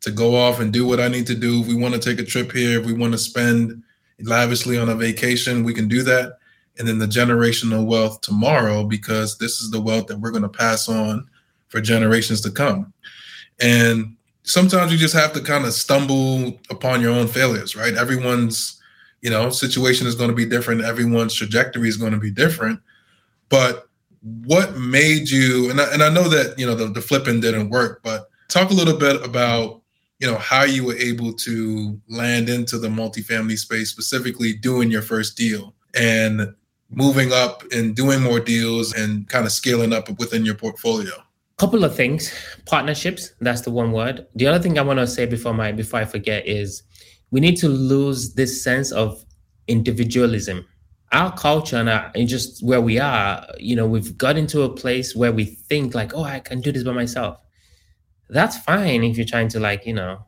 to 0.02 0.10
go 0.10 0.36
off 0.36 0.60
and 0.60 0.72
do 0.72 0.86
what 0.86 1.00
I 1.00 1.08
need 1.08 1.26
to 1.26 1.34
do. 1.34 1.60
If 1.60 1.66
we 1.66 1.74
want 1.74 1.94
to 1.94 2.00
take 2.00 2.20
a 2.20 2.28
trip 2.28 2.52
here, 2.52 2.78
if 2.78 2.86
we 2.86 2.92
want 2.92 3.12
to 3.12 3.18
spend 3.18 3.82
lavishly 4.20 4.78
on 4.78 4.90
a 4.90 4.94
vacation, 4.94 5.64
we 5.64 5.74
can 5.74 5.88
do 5.88 6.02
that. 6.02 6.37
And 6.78 6.86
then 6.86 6.98
the 6.98 7.06
generational 7.06 7.86
wealth 7.86 8.20
tomorrow, 8.20 8.84
because 8.84 9.38
this 9.38 9.60
is 9.60 9.70
the 9.70 9.80
wealth 9.80 10.06
that 10.06 10.18
we're 10.18 10.30
going 10.30 10.42
to 10.42 10.48
pass 10.48 10.88
on 10.88 11.28
for 11.68 11.80
generations 11.80 12.40
to 12.42 12.50
come. 12.50 12.92
And 13.60 14.16
sometimes 14.44 14.92
you 14.92 14.98
just 14.98 15.14
have 15.14 15.32
to 15.32 15.40
kind 15.40 15.64
of 15.64 15.72
stumble 15.72 16.58
upon 16.70 17.00
your 17.00 17.12
own 17.12 17.26
failures, 17.26 17.76
right? 17.76 17.94
Everyone's, 17.94 18.80
you 19.20 19.30
know, 19.30 19.50
situation 19.50 20.06
is 20.06 20.14
going 20.14 20.30
to 20.30 20.36
be 20.36 20.46
different. 20.46 20.82
Everyone's 20.82 21.34
trajectory 21.34 21.88
is 21.88 21.96
going 21.96 22.12
to 22.12 22.18
be 22.18 22.30
different. 22.30 22.80
But 23.48 23.88
what 24.44 24.76
made 24.76 25.28
you, 25.30 25.70
and 25.70 25.80
I, 25.80 25.92
and 25.92 26.02
I 26.02 26.08
know 26.08 26.28
that, 26.28 26.58
you 26.58 26.66
know, 26.66 26.74
the, 26.74 26.86
the 26.86 27.00
flipping 27.00 27.40
didn't 27.40 27.70
work, 27.70 28.00
but 28.02 28.30
talk 28.48 28.70
a 28.70 28.74
little 28.74 28.96
bit 28.96 29.22
about 29.24 29.82
you 30.18 30.26
know 30.26 30.38
how 30.38 30.64
you 30.64 30.84
were 30.84 30.96
able 30.96 31.32
to 31.32 32.00
land 32.08 32.48
into 32.48 32.78
the 32.78 32.88
multifamily 32.88 33.56
space 33.56 33.90
specifically 33.90 34.52
doing 34.52 34.90
your 34.90 35.02
first 35.02 35.36
deal 35.36 35.74
and 35.94 36.52
moving 36.90 37.32
up 37.32 37.62
and 37.72 37.94
doing 37.94 38.22
more 38.22 38.40
deals 38.40 38.94
and 38.94 39.28
kind 39.28 39.46
of 39.46 39.52
scaling 39.52 39.92
up 39.92 40.08
within 40.18 40.44
your 40.44 40.54
portfolio? 40.54 41.12
Couple 41.58 41.84
of 41.84 41.94
things. 41.94 42.32
Partnerships, 42.66 43.32
that's 43.40 43.62
the 43.62 43.70
one 43.70 43.92
word. 43.92 44.26
The 44.36 44.46
other 44.46 44.62
thing 44.62 44.78
I 44.78 44.82
want 44.82 45.00
to 45.00 45.06
say 45.06 45.26
before 45.26 45.54
my 45.54 45.72
before 45.72 46.00
I 46.00 46.04
forget 46.04 46.46
is 46.46 46.82
we 47.30 47.40
need 47.40 47.56
to 47.56 47.68
lose 47.68 48.34
this 48.34 48.62
sense 48.62 48.92
of 48.92 49.24
individualism. 49.66 50.66
Our 51.12 51.32
culture 51.36 51.76
and, 51.76 51.88
our, 51.88 52.12
and 52.14 52.28
just 52.28 52.62
where 52.62 52.80
we 52.80 52.98
are, 52.98 53.44
you 53.58 53.74
know, 53.74 53.86
we've 53.86 54.16
got 54.16 54.36
into 54.36 54.62
a 54.62 54.68
place 54.68 55.16
where 55.16 55.32
we 55.32 55.46
think 55.46 55.94
like, 55.94 56.14
oh, 56.14 56.22
I 56.22 56.40
can 56.40 56.60
do 56.60 56.70
this 56.70 56.84
by 56.84 56.92
myself. 56.92 57.38
That's 58.28 58.58
fine 58.58 59.04
if 59.04 59.16
you're 59.16 59.26
trying 59.26 59.48
to 59.48 59.60
like, 59.60 59.86
you 59.86 59.94
know, 59.94 60.26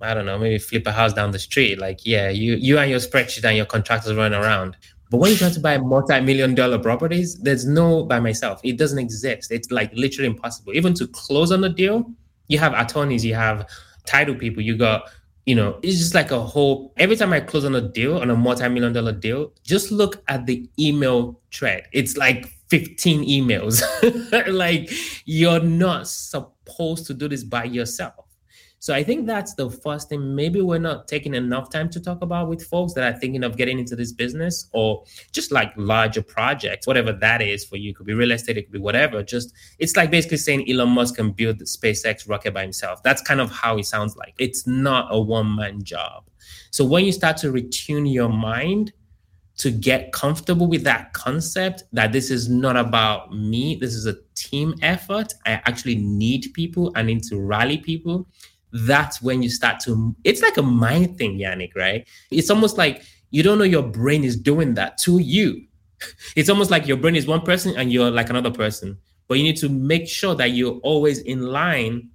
I 0.00 0.14
don't 0.14 0.26
know, 0.26 0.38
maybe 0.38 0.58
flip 0.58 0.86
a 0.86 0.92
house 0.92 1.12
down 1.12 1.30
the 1.30 1.38
street. 1.38 1.78
Like, 1.78 2.04
yeah, 2.04 2.28
you 2.28 2.54
you 2.54 2.78
and 2.78 2.90
your 2.90 3.00
spreadsheet 3.00 3.44
and 3.44 3.56
your 3.56 3.66
contractors 3.66 4.14
running 4.14 4.38
around. 4.38 4.76
But 5.10 5.18
when 5.18 5.30
you 5.30 5.36
try 5.36 5.50
to 5.50 5.60
buy 5.60 5.78
multi-million 5.78 6.54
dollar 6.54 6.78
properties, 6.78 7.38
there's 7.38 7.66
no 7.66 8.04
by 8.04 8.20
myself. 8.20 8.60
It 8.62 8.76
doesn't 8.76 8.98
exist. 8.98 9.50
It's 9.50 9.70
like 9.70 9.92
literally 9.94 10.28
impossible. 10.28 10.74
Even 10.74 10.94
to 10.94 11.06
close 11.08 11.50
on 11.50 11.64
a 11.64 11.68
deal, 11.68 12.10
you 12.48 12.58
have 12.58 12.74
attorneys, 12.74 13.24
you 13.24 13.34
have 13.34 13.68
title 14.04 14.34
people, 14.34 14.62
you 14.62 14.76
got, 14.76 15.10
you 15.46 15.54
know, 15.54 15.78
it's 15.82 15.98
just 15.98 16.14
like 16.14 16.30
a 16.30 16.40
whole 16.40 16.92
every 16.98 17.16
time 17.16 17.32
I 17.32 17.40
close 17.40 17.64
on 17.64 17.74
a 17.74 17.80
deal, 17.80 18.18
on 18.18 18.30
a 18.30 18.36
multi-million 18.36 18.92
dollar 18.92 19.12
deal, 19.12 19.52
just 19.62 19.90
look 19.90 20.22
at 20.28 20.46
the 20.46 20.68
email 20.78 21.40
thread. 21.52 21.86
It's 21.92 22.16
like 22.16 22.52
15 22.68 23.26
emails. 23.26 23.82
like 24.52 24.90
you're 25.24 25.60
not 25.60 26.06
supposed 26.06 27.06
to 27.06 27.14
do 27.14 27.28
this 27.28 27.44
by 27.44 27.64
yourself. 27.64 28.27
So 28.80 28.94
I 28.94 29.02
think 29.02 29.26
that's 29.26 29.54
the 29.54 29.70
first 29.70 30.08
thing. 30.08 30.34
Maybe 30.34 30.60
we're 30.60 30.78
not 30.78 31.08
taking 31.08 31.34
enough 31.34 31.68
time 31.68 31.88
to 31.90 32.00
talk 32.00 32.22
about 32.22 32.48
with 32.48 32.64
folks 32.64 32.92
that 32.94 33.12
are 33.12 33.18
thinking 33.18 33.42
of 33.42 33.56
getting 33.56 33.78
into 33.78 33.96
this 33.96 34.12
business 34.12 34.68
or 34.72 35.04
just 35.32 35.50
like 35.50 35.72
larger 35.76 36.22
projects, 36.22 36.86
whatever 36.86 37.12
that 37.12 37.42
is 37.42 37.64
for 37.64 37.76
you. 37.76 37.90
It 37.90 37.96
could 37.96 38.06
be 38.06 38.14
real 38.14 38.30
estate, 38.30 38.56
it 38.56 38.62
could 38.62 38.72
be 38.72 38.78
whatever. 38.78 39.22
Just 39.22 39.52
it's 39.78 39.96
like 39.96 40.10
basically 40.10 40.36
saying 40.36 40.70
Elon 40.70 40.90
Musk 40.90 41.16
can 41.16 41.32
build 41.32 41.58
the 41.58 41.64
SpaceX 41.64 42.28
rocket 42.28 42.54
by 42.54 42.62
himself. 42.62 43.02
That's 43.02 43.20
kind 43.20 43.40
of 43.40 43.50
how 43.50 43.78
it 43.78 43.86
sounds 43.86 44.16
like. 44.16 44.34
It's 44.38 44.66
not 44.66 45.08
a 45.10 45.20
one-man 45.20 45.82
job. 45.82 46.24
So 46.70 46.84
when 46.84 47.04
you 47.04 47.12
start 47.12 47.36
to 47.38 47.52
retune 47.52 48.12
your 48.12 48.28
mind 48.28 48.92
to 49.56 49.72
get 49.72 50.12
comfortable 50.12 50.68
with 50.68 50.84
that 50.84 51.12
concept 51.14 51.82
that 51.92 52.12
this 52.12 52.30
is 52.30 52.48
not 52.48 52.76
about 52.76 53.34
me, 53.34 53.74
this 53.74 53.94
is 53.94 54.06
a 54.06 54.16
team 54.36 54.72
effort. 54.82 55.34
I 55.46 55.54
actually 55.64 55.96
need 55.96 56.46
people, 56.54 56.92
I 56.94 57.02
need 57.02 57.24
to 57.24 57.40
rally 57.40 57.78
people 57.78 58.28
that's 58.72 59.22
when 59.22 59.42
you 59.42 59.48
start 59.48 59.80
to 59.80 60.14
it's 60.24 60.42
like 60.42 60.56
a 60.56 60.62
mind 60.62 61.16
thing 61.18 61.38
yannick 61.38 61.74
right? 61.74 62.06
It's 62.30 62.50
almost 62.50 62.78
like 62.78 63.02
you 63.30 63.42
don't 63.42 63.58
know 63.58 63.64
your 63.64 63.82
brain 63.82 64.24
is 64.24 64.36
doing 64.36 64.74
that 64.74 64.98
to 64.98 65.18
you. 65.18 65.64
It's 66.36 66.48
almost 66.48 66.70
like 66.70 66.86
your 66.86 66.96
brain 66.96 67.16
is 67.16 67.26
one 67.26 67.42
person 67.42 67.76
and 67.76 67.92
you're 67.92 68.10
like 68.10 68.30
another 68.30 68.52
person. 68.52 68.96
But 69.26 69.38
you 69.38 69.44
need 69.44 69.56
to 69.58 69.68
make 69.68 70.08
sure 70.08 70.34
that 70.36 70.52
you're 70.52 70.78
always 70.82 71.18
in 71.18 71.42
line 71.42 72.10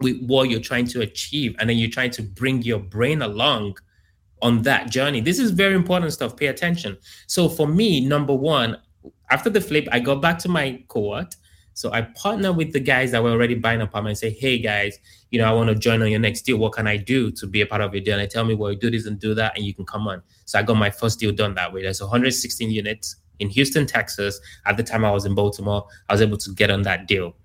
with 0.00 0.22
what 0.26 0.50
you're 0.50 0.60
trying 0.60 0.86
to 0.88 1.00
achieve 1.00 1.56
and 1.58 1.68
then 1.68 1.78
you're 1.78 1.90
trying 1.90 2.10
to 2.12 2.22
bring 2.22 2.62
your 2.62 2.78
brain 2.78 3.22
along 3.22 3.78
on 4.42 4.62
that 4.62 4.90
journey. 4.90 5.20
This 5.20 5.38
is 5.38 5.50
very 5.50 5.74
important 5.74 6.12
stuff. 6.12 6.36
Pay 6.36 6.48
attention. 6.48 6.98
So 7.26 7.48
for 7.48 7.66
me 7.66 8.06
number 8.06 8.34
one 8.34 8.76
after 9.30 9.50
the 9.50 9.60
flip 9.60 9.86
i 9.92 9.98
got 9.98 10.20
back 10.20 10.38
to 10.38 10.48
my 10.48 10.82
cohort 10.88 11.36
so 11.76 11.92
I 11.92 12.00
partner 12.00 12.54
with 12.54 12.72
the 12.72 12.80
guys 12.80 13.10
that 13.10 13.22
were 13.22 13.32
already 13.32 13.54
buying 13.54 13.82
apartment 13.82 14.12
and 14.12 14.18
say, 14.18 14.30
hey 14.30 14.58
guys, 14.58 14.98
you 15.30 15.38
know, 15.38 15.44
I 15.44 15.52
want 15.52 15.68
to 15.68 15.74
join 15.74 16.00
on 16.00 16.08
your 16.08 16.18
next 16.18 16.40
deal. 16.46 16.56
What 16.56 16.72
can 16.72 16.86
I 16.86 16.96
do 16.96 17.30
to 17.32 17.46
be 17.46 17.60
a 17.60 17.66
part 17.66 17.82
of 17.82 17.92
your 17.92 18.02
deal? 18.02 18.18
And 18.18 18.30
tell 18.30 18.46
me, 18.46 18.54
well, 18.54 18.74
do 18.74 18.90
this 18.90 19.04
and 19.04 19.20
do 19.20 19.34
that, 19.34 19.54
and 19.58 19.66
you 19.66 19.74
can 19.74 19.84
come 19.84 20.08
on. 20.08 20.22
So 20.46 20.58
I 20.58 20.62
got 20.62 20.78
my 20.78 20.88
first 20.88 21.20
deal 21.20 21.32
done 21.32 21.52
that 21.56 21.70
way. 21.70 21.82
There's 21.82 22.00
116 22.00 22.70
units 22.70 23.16
in 23.40 23.50
Houston, 23.50 23.84
Texas. 23.84 24.40
At 24.64 24.78
the 24.78 24.82
time 24.82 25.04
I 25.04 25.10
was 25.10 25.26
in 25.26 25.34
Baltimore, 25.34 25.86
I 26.08 26.14
was 26.14 26.22
able 26.22 26.38
to 26.38 26.54
get 26.54 26.70
on 26.70 26.80
that 26.82 27.08
deal. 27.08 27.36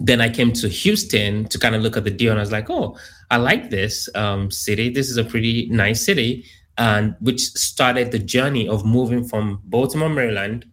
Then 0.00 0.20
I 0.20 0.30
came 0.30 0.52
to 0.54 0.68
Houston 0.68 1.44
to 1.44 1.56
kind 1.56 1.76
of 1.76 1.82
look 1.82 1.96
at 1.96 2.02
the 2.02 2.10
deal, 2.10 2.32
and 2.32 2.40
I 2.40 2.42
was 2.42 2.50
like, 2.50 2.70
oh, 2.70 2.98
I 3.30 3.36
like 3.36 3.70
this 3.70 4.08
um, 4.16 4.50
city. 4.50 4.88
This 4.88 5.10
is 5.10 5.16
a 5.16 5.22
pretty 5.22 5.68
nice 5.70 6.04
city. 6.04 6.44
And 6.76 7.14
which 7.20 7.40
started 7.40 8.10
the 8.10 8.18
journey 8.18 8.66
of 8.66 8.84
moving 8.84 9.22
from 9.22 9.60
Baltimore, 9.66 10.08
Maryland 10.08 10.66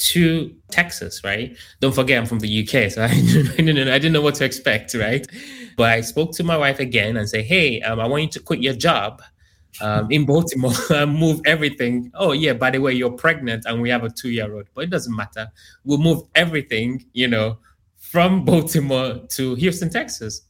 to 0.00 0.54
Texas, 0.70 1.22
right? 1.22 1.56
Don't 1.80 1.94
forget, 1.94 2.18
I'm 2.18 2.26
from 2.26 2.40
the 2.40 2.62
UK, 2.62 2.90
so 2.90 3.02
I 3.04 3.08
didn't, 3.14 3.88
I 3.88 3.98
didn't 3.98 4.12
know 4.12 4.22
what 4.22 4.34
to 4.36 4.44
expect, 4.44 4.94
right? 4.94 5.26
But 5.76 5.90
I 5.90 6.00
spoke 6.00 6.32
to 6.36 6.44
my 6.44 6.56
wife 6.56 6.80
again 6.80 7.16
and 7.16 7.28
say, 7.28 7.42
"Hey, 7.42 7.80
um, 7.82 8.00
I 8.00 8.06
want 8.06 8.22
you 8.22 8.28
to 8.30 8.40
quit 8.40 8.60
your 8.60 8.74
job 8.74 9.22
um, 9.80 10.10
in 10.10 10.24
Baltimore 10.32 10.72
and 10.90 11.14
move 11.14 11.40
everything." 11.44 12.10
Oh 12.14 12.32
yeah, 12.32 12.54
by 12.54 12.70
the 12.70 12.78
way, 12.78 12.92
you're 12.92 13.12
pregnant 13.12 13.64
and 13.66 13.80
we 13.80 13.90
have 13.90 14.04
a 14.04 14.10
two-year-old, 14.10 14.66
but 14.74 14.84
it 14.84 14.90
doesn't 14.90 15.14
matter. 15.14 15.48
We'll 15.84 15.98
move 15.98 16.22
everything, 16.34 17.04
you 17.12 17.28
know, 17.28 17.58
from 17.98 18.44
Baltimore 18.50 19.20
to 19.30 19.54
Houston, 19.56 19.90
Texas. 19.90 20.42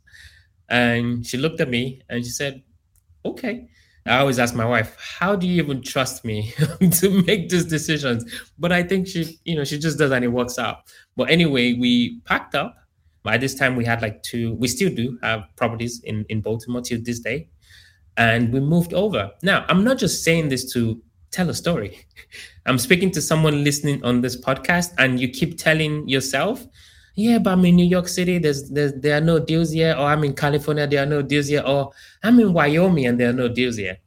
And 0.69 1.27
she 1.27 1.37
looked 1.37 1.61
at 1.61 1.69
me 1.69 2.03
and 2.09 2.25
she 2.25 2.31
said, 2.31 2.63
"Okay." 3.25 3.69
I 4.07 4.19
always 4.19 4.39
ask 4.39 4.55
my 4.55 4.65
wife, 4.65 4.97
how 4.99 5.37
do 5.37 5.47
you 5.47 5.63
even 5.63 5.83
trust 5.83 6.25
me 6.25 6.53
to 6.99 7.23
make 7.27 7.49
these 7.49 7.67
decisions? 7.67 8.25
But 8.59 8.73
I 8.73 8.83
think 8.83 9.07
she, 9.07 9.39
you 9.45 9.57
know, 9.57 9.65
she 9.65 9.79
just 9.79 9.99
does 9.99 10.11
and 10.11 10.25
it 10.25 10.29
works 10.29 10.59
out. 10.59 10.79
But 11.17 11.31
anyway, 11.31 11.75
we 11.75 12.21
packed 12.21 12.55
up. 12.55 12.77
By 13.23 13.37
this 13.37 13.55
time, 13.55 13.77
we 13.77 13.85
had 13.85 14.01
like 14.01 14.23
two, 14.23 14.55
we 14.55 14.69
still 14.69 14.95
do 14.95 15.19
have 15.23 15.45
properties 15.57 16.01
in, 16.05 16.25
in 16.31 16.41
Baltimore 16.41 16.81
till 16.81 17.01
this 17.03 17.21
day. 17.21 17.49
And 18.17 18.53
we 18.53 18.61
moved 18.61 18.95
over. 18.95 19.31
Now, 19.43 19.67
I'm 19.69 19.85
not 19.85 19.99
just 19.99 20.25
saying 20.25 20.49
this 20.49 20.73
to 20.73 21.03
tell 21.31 21.51
a 21.51 21.55
story. 21.55 22.01
I'm 22.67 22.79
speaking 22.79 23.11
to 23.13 23.21
someone 23.21 23.63
listening 23.63 24.03
on 24.05 24.23
this 24.23 24.41
podcast, 24.41 24.93
and 24.99 25.21
you 25.21 25.29
keep 25.29 25.59
telling 25.59 26.09
yourself, 26.09 26.67
yeah, 27.21 27.39
but 27.39 27.51
I'm 27.53 27.65
in 27.67 27.77
New 27.77 27.85
York 27.85 28.09
City. 28.09 28.39
There's, 28.39 28.71
there's 28.71 28.95
there 28.95 29.19
are 29.19 29.21
no 29.21 29.39
deals 29.39 29.71
here, 29.71 29.95
or 29.99 30.07
I'm 30.07 30.25
in 30.25 30.35
California. 30.35 30.87
There 30.87 31.03
are 31.03 31.07
no 31.07 31.21
deals 31.21 31.49
here, 31.49 31.63
or 31.67 31.93
I'm 32.23 32.41
in 32.41 32.53
Wyoming 32.55 33.07
and 33.07 33.21
there 33.21 33.29
are 33.29 33.35
no 33.35 33.49
deals 33.49 33.77
here. 33.77 33.99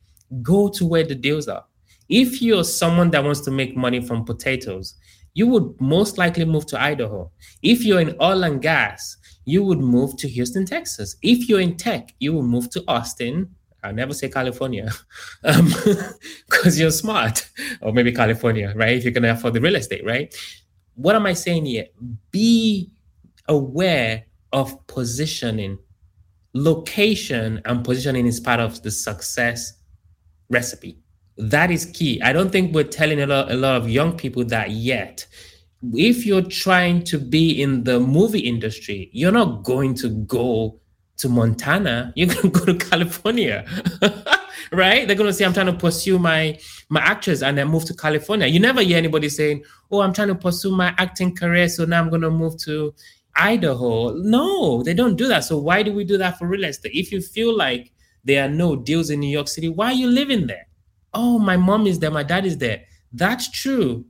Go 0.42 0.68
to 0.70 0.86
where 0.86 1.04
the 1.04 1.14
deals 1.14 1.48
are. 1.48 1.64
If 2.10 2.42
you're 2.42 2.64
someone 2.64 3.12
that 3.12 3.24
wants 3.24 3.42
to 3.42 3.52
make 3.52 3.78
money 3.78 4.02
from 4.02 4.26
potatoes, 4.26 4.96
you 5.36 5.48
would 5.48 5.80
most 5.80 6.18
likely 6.18 6.46
move 6.46 6.66
to 6.68 6.82
Idaho. 6.82 7.32
If 7.62 7.86
you're 7.86 8.00
in 8.00 8.16
oil 8.20 8.44
and 8.44 8.62
gas, 8.62 9.18
you 9.46 9.64
would 9.64 9.80
move 9.80 10.18
to 10.18 10.28
Houston, 10.28 10.66
Texas. 10.66 11.16
If 11.22 11.48
you're 11.48 11.60
in 11.60 11.78
tech, 11.78 12.16
you 12.20 12.34
will 12.34 12.44
move 12.44 12.70
to 12.72 12.84
Austin. 12.88 13.54
I'll 13.84 13.94
never 13.94 14.14
say 14.14 14.30
California 14.30 14.90
because 15.42 16.18
um, 16.74 16.74
you're 16.74 16.92
smart, 16.92 17.48
or 17.82 17.94
maybe 17.94 18.12
California, 18.12 18.74
right? 18.76 18.98
If 18.98 19.04
you're 19.04 19.14
going 19.14 19.24
to 19.24 19.32
afford 19.34 19.54
the 19.54 19.62
real 19.62 19.76
estate, 19.76 20.04
right? 20.04 20.34
What 20.96 21.16
am 21.16 21.26
I 21.26 21.34
saying 21.34 21.66
here? 21.66 21.88
Be 22.32 22.93
aware 23.48 24.26
of 24.52 24.86
positioning. 24.88 25.78
Location 26.54 27.62
and 27.66 27.84
positioning 27.84 28.28
is 28.28 28.40
part 28.40 28.60
of 28.60 28.82
the 28.84 28.92
success 28.92 29.74
recipe. 30.50 31.00
That 31.38 31.72
is 31.72 31.86
key. 31.86 32.22
I 32.22 32.32
don't 32.32 32.52
think 32.52 32.76
we're 32.76 32.84
telling 32.84 33.20
a 33.22 33.26
lot, 33.26 33.52
a 33.52 33.56
lot 33.56 33.76
of 33.76 33.90
young 33.90 34.16
people 34.16 34.46
that 34.46 34.72
yet. 34.72 35.26
If 35.94 36.26
you're 36.26 36.44
trying 36.44 37.04
to 37.06 37.18
be 37.18 37.62
in 37.62 37.84
the 37.84 38.00
movie 38.00 38.40
industry, 38.40 39.10
you're 39.12 39.32
not 39.32 39.64
going 39.64 39.96
to 39.96 40.10
go 40.10 40.80
to 41.18 41.30
Montana. 41.30 42.14
You're 42.16 42.28
going 42.28 42.52
to 42.52 42.60
go 42.60 42.66
to 42.66 42.76
California. 42.76 43.66
right? 44.74 45.08
They're 45.08 45.16
gonna 45.16 45.34
say, 45.34 45.46
I'm 45.46 45.54
trying 45.54 45.68
to 45.68 45.74
pursue 45.74 46.20
my 46.20 46.58
my 46.90 47.00
actress 47.02 47.42
and 47.42 47.58
then 47.58 47.68
move 47.68 47.86
to 47.86 47.96
California. 47.96 48.48
You 48.48 48.60
never 48.60 48.82
hear 48.82 48.98
anybody 48.98 49.30
saying, 49.30 49.64
Oh, 49.92 50.02
I'm 50.02 50.14
trying 50.14 50.30
to 50.30 50.36
pursue 50.36 50.72
my 50.72 50.94
acting 50.98 51.36
career, 51.36 51.70
so 51.70 51.86
now 51.86 52.02
I'm 52.02 52.10
gonna 52.10 52.32
move 52.32 52.58
to 52.64 52.94
Idaho. 53.36 54.14
No, 54.14 54.84
they 54.84 54.94
don't 54.94 55.16
do 55.16 55.28
that. 55.28 55.44
So 55.44 55.58
why 55.58 55.84
do 55.84 55.94
we 55.94 56.04
do 56.04 56.18
that 56.18 56.38
for 56.38 56.48
real 56.48 56.64
estate? 56.66 56.94
If 56.94 57.12
you 57.12 57.22
feel 57.22 57.56
like 57.56 57.92
there 58.24 58.46
are 58.46 58.50
no 58.50 58.76
deals 58.76 59.10
in 59.10 59.20
New 59.20 59.30
York 59.30 59.48
City, 59.48 59.70
why 59.70 59.88
are 59.88 59.94
you 59.94 60.08
living 60.08 60.48
there? 60.48 60.68
Oh, 61.14 61.40
my 61.40 61.58
mom 61.58 61.88
is 61.88 62.00
there, 62.00 62.12
my 62.12 62.24
dad 62.24 62.46
is 62.46 62.58
there. 62.58 62.84
That's 63.12 63.50
true. 63.52 64.06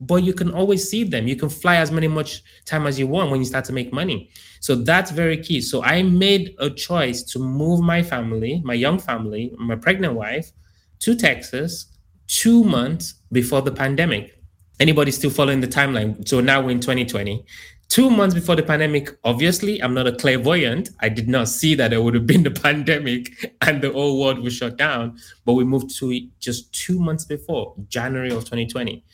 But 0.00 0.16
you 0.16 0.34
can 0.34 0.52
always 0.52 0.88
see 0.88 1.04
them. 1.04 1.26
You 1.26 1.36
can 1.36 1.48
fly 1.48 1.76
as 1.76 1.90
many 1.90 2.06
much 2.06 2.42
time 2.66 2.86
as 2.86 2.98
you 2.98 3.06
want 3.06 3.30
when 3.30 3.40
you 3.40 3.46
start 3.46 3.64
to 3.66 3.72
make 3.72 3.92
money. 3.92 4.30
So 4.60 4.74
that's 4.74 5.10
very 5.10 5.38
key. 5.38 5.62
So 5.62 5.82
I 5.82 6.02
made 6.02 6.54
a 6.58 6.68
choice 6.68 7.22
to 7.24 7.38
move 7.38 7.80
my 7.80 8.02
family, 8.02 8.60
my 8.64 8.74
young 8.74 8.98
family, 8.98 9.54
my 9.58 9.76
pregnant 9.76 10.14
wife, 10.14 10.52
to 11.00 11.14
Texas 11.14 11.86
two 12.26 12.64
months 12.64 13.14
before 13.32 13.62
the 13.62 13.72
pandemic. 13.72 14.42
Anybody 14.78 15.10
still 15.10 15.30
following 15.30 15.60
the 15.60 15.68
timeline? 15.68 16.26
So 16.28 16.40
now 16.40 16.60
we're 16.60 16.72
in 16.72 16.80
2020. 16.80 17.44
Two 17.88 18.10
months 18.10 18.34
before 18.34 18.56
the 18.56 18.62
pandemic, 18.62 19.16
obviously, 19.22 19.80
I'm 19.80 19.94
not 19.94 20.06
a 20.06 20.12
clairvoyant. 20.12 20.90
I 21.00 21.08
did 21.08 21.28
not 21.28 21.48
see 21.48 21.74
that 21.76 21.90
there 21.90 22.02
would 22.02 22.14
have 22.14 22.26
been 22.26 22.42
the 22.42 22.50
pandemic 22.62 23.54
and 23.60 23.80
the 23.80 23.92
whole 23.92 24.20
world 24.20 24.40
was 24.40 24.54
shut 24.54 24.76
down. 24.76 25.18
But 25.44 25.54
we 25.54 25.64
moved 25.64 25.96
to 25.98 26.10
it 26.10 26.24
just 26.40 26.72
two 26.72 26.98
months 26.98 27.24
before, 27.24 27.74
January 27.88 28.30
of 28.30 28.44
2020. 28.44 29.04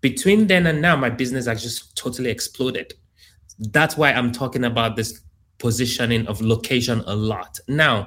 Between 0.00 0.46
then 0.46 0.66
and 0.66 0.80
now, 0.82 0.96
my 0.96 1.10
business 1.10 1.46
has 1.46 1.62
just 1.62 1.96
totally 1.96 2.30
exploded. 2.30 2.94
That's 3.58 3.96
why 3.96 4.12
I'm 4.12 4.32
talking 4.32 4.64
about 4.64 4.96
this 4.96 5.20
positioning 5.58 6.26
of 6.26 6.40
location 6.40 7.02
a 7.06 7.14
lot. 7.14 7.58
Now, 7.68 8.06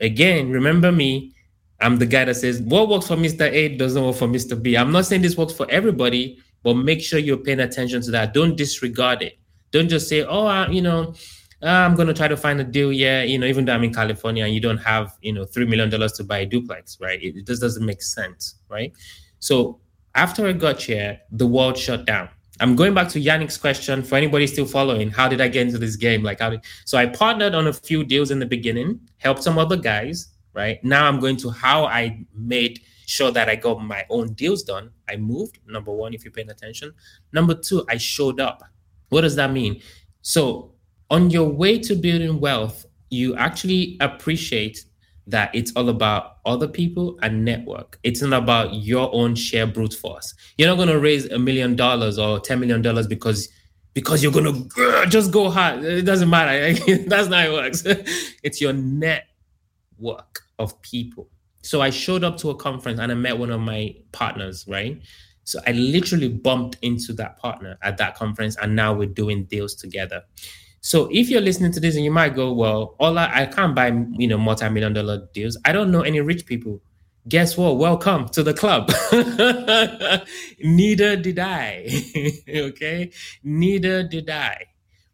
again, 0.00 0.50
remember 0.50 0.92
me, 0.92 1.34
I'm 1.80 1.96
the 1.96 2.06
guy 2.06 2.24
that 2.24 2.34
says 2.34 2.60
what 2.62 2.88
works 2.88 3.06
for 3.06 3.16
Mr. 3.16 3.50
A 3.52 3.76
doesn't 3.76 4.02
work 4.02 4.16
for 4.16 4.26
Mr. 4.26 4.60
B. 4.60 4.76
I'm 4.76 4.92
not 4.92 5.06
saying 5.06 5.22
this 5.22 5.36
works 5.36 5.52
for 5.52 5.70
everybody, 5.70 6.38
but 6.62 6.74
make 6.74 7.00
sure 7.00 7.18
you're 7.18 7.36
paying 7.36 7.60
attention 7.60 8.02
to 8.02 8.10
that. 8.12 8.34
Don't 8.34 8.56
disregard 8.56 9.22
it. 9.22 9.38
Don't 9.70 9.88
just 9.88 10.08
say, 10.08 10.22
oh, 10.24 10.46
I, 10.46 10.68
you 10.68 10.82
know, 10.82 11.14
uh, 11.62 11.66
I'm 11.66 11.94
going 11.94 12.08
to 12.08 12.14
try 12.14 12.28
to 12.28 12.36
find 12.36 12.60
a 12.60 12.64
deal. 12.64 12.92
Yeah, 12.92 13.22
you 13.22 13.38
know, 13.38 13.46
even 13.46 13.64
though 13.64 13.74
I'm 13.74 13.84
in 13.84 13.92
California 13.92 14.44
and 14.44 14.54
you 14.54 14.60
don't 14.60 14.78
have, 14.78 15.16
you 15.22 15.32
know, 15.32 15.44
$3 15.44 15.68
million 15.68 15.90
to 15.90 16.24
buy 16.24 16.38
a 16.38 16.46
duplex, 16.46 16.98
right? 17.00 17.20
It, 17.22 17.36
it 17.36 17.46
just 17.46 17.60
doesn't 17.60 17.84
make 17.84 18.02
sense, 18.02 18.56
right? 18.68 18.92
So 19.40 19.80
after 20.14 20.46
I 20.46 20.52
got 20.52 20.80
here, 20.80 21.20
the 21.32 21.46
world 21.46 21.76
shut 21.76 22.06
down. 22.06 22.28
I'm 22.60 22.74
going 22.74 22.92
back 22.92 23.08
to 23.10 23.20
Yannick's 23.20 23.56
question 23.56 24.02
for 24.02 24.16
anybody 24.16 24.46
still 24.46 24.66
following. 24.66 25.10
How 25.10 25.28
did 25.28 25.40
I 25.40 25.48
get 25.48 25.66
into 25.66 25.78
this 25.78 25.94
game? 25.94 26.24
Like, 26.24 26.40
how 26.40 26.50
did, 26.50 26.60
so 26.84 26.98
I 26.98 27.06
partnered 27.06 27.54
on 27.54 27.68
a 27.68 27.72
few 27.72 28.02
deals 28.02 28.32
in 28.32 28.40
the 28.40 28.46
beginning, 28.46 29.00
helped 29.18 29.44
some 29.44 29.58
other 29.58 29.76
guys, 29.76 30.28
right? 30.54 30.82
Now 30.82 31.06
I'm 31.06 31.20
going 31.20 31.36
to 31.38 31.50
how 31.50 31.84
I 31.84 32.24
made 32.34 32.80
sure 33.08 33.30
that 33.30 33.48
I 33.48 33.56
got 33.56 33.82
my 33.82 34.04
own 34.10 34.34
deals 34.34 34.62
done. 34.62 34.90
I 35.08 35.16
moved, 35.16 35.58
number 35.66 35.90
one, 35.92 36.12
if 36.12 36.24
you're 36.24 36.32
paying 36.32 36.50
attention. 36.50 36.92
Number 37.32 37.54
two, 37.54 37.84
I 37.88 37.96
showed 37.96 38.38
up. 38.38 38.62
What 39.08 39.22
does 39.22 39.36
that 39.36 39.50
mean? 39.50 39.80
So, 40.20 40.74
on 41.10 41.30
your 41.30 41.48
way 41.48 41.78
to 41.78 41.94
building 41.94 42.38
wealth, 42.38 42.84
you 43.08 43.34
actually 43.36 43.96
appreciate 44.00 44.84
that 45.26 45.54
it's 45.54 45.72
all 45.74 45.88
about 45.88 46.38
other 46.44 46.68
people 46.68 47.18
and 47.22 47.44
network. 47.44 47.98
It's 48.02 48.20
not 48.20 48.42
about 48.42 48.74
your 48.74 49.10
own 49.14 49.34
sheer 49.34 49.66
brute 49.66 49.94
force. 49.94 50.34
You're 50.58 50.68
not 50.68 50.76
going 50.76 50.88
to 50.88 51.00
raise 51.00 51.26
a 51.30 51.38
million 51.38 51.76
dollars 51.76 52.18
or 52.18 52.40
$10 52.40 52.60
million 52.60 53.08
because 53.08 53.48
because 53.94 54.22
you're 54.22 54.32
going 54.32 54.44
to 54.44 54.82
uh, 54.82 55.06
just 55.06 55.32
go 55.32 55.50
hard. 55.50 55.82
It 55.82 56.02
doesn't 56.02 56.30
matter. 56.30 56.72
That's 57.08 57.28
not 57.28 57.44
how 57.44 57.50
it 57.50 57.52
works. 57.52 57.82
it's 58.42 58.60
your 58.60 58.72
network 58.72 60.40
of 60.58 60.80
people. 60.82 61.28
So 61.68 61.82
I 61.82 61.90
showed 61.90 62.24
up 62.24 62.38
to 62.38 62.48
a 62.48 62.54
conference 62.54 62.98
and 62.98 63.12
I 63.12 63.14
met 63.14 63.38
one 63.38 63.50
of 63.50 63.60
my 63.60 63.94
partners, 64.12 64.64
right? 64.66 65.02
So 65.44 65.60
I 65.66 65.72
literally 65.72 66.30
bumped 66.30 66.78
into 66.80 67.12
that 67.20 67.36
partner 67.36 67.76
at 67.82 67.98
that 67.98 68.14
conference, 68.14 68.56
and 68.56 68.74
now 68.74 68.94
we're 68.94 69.12
doing 69.22 69.44
deals 69.44 69.74
together. 69.74 70.22
So 70.80 71.10
if 71.12 71.28
you're 71.28 71.42
listening 71.42 71.72
to 71.72 71.80
this 71.80 71.94
and 71.94 72.06
you 72.06 72.10
might 72.10 72.34
go, 72.34 72.54
well, 72.54 72.96
all 72.98 73.18
I, 73.18 73.42
I 73.42 73.44
can't 73.44 73.74
buy, 73.74 73.88
you 74.12 74.28
know, 74.28 74.38
multi-million 74.38 74.94
dollar 74.94 75.28
deals. 75.34 75.58
I 75.66 75.72
don't 75.72 75.90
know 75.90 76.00
any 76.00 76.22
rich 76.22 76.46
people. 76.46 76.80
Guess 77.28 77.58
what? 77.58 77.76
Welcome 77.76 78.30
to 78.30 78.42
the 78.42 78.54
club. 78.54 78.90
Neither 80.64 81.16
did 81.16 81.38
I. 81.38 81.86
okay. 82.48 83.10
Neither 83.44 84.04
did 84.04 84.30
I. 84.30 84.64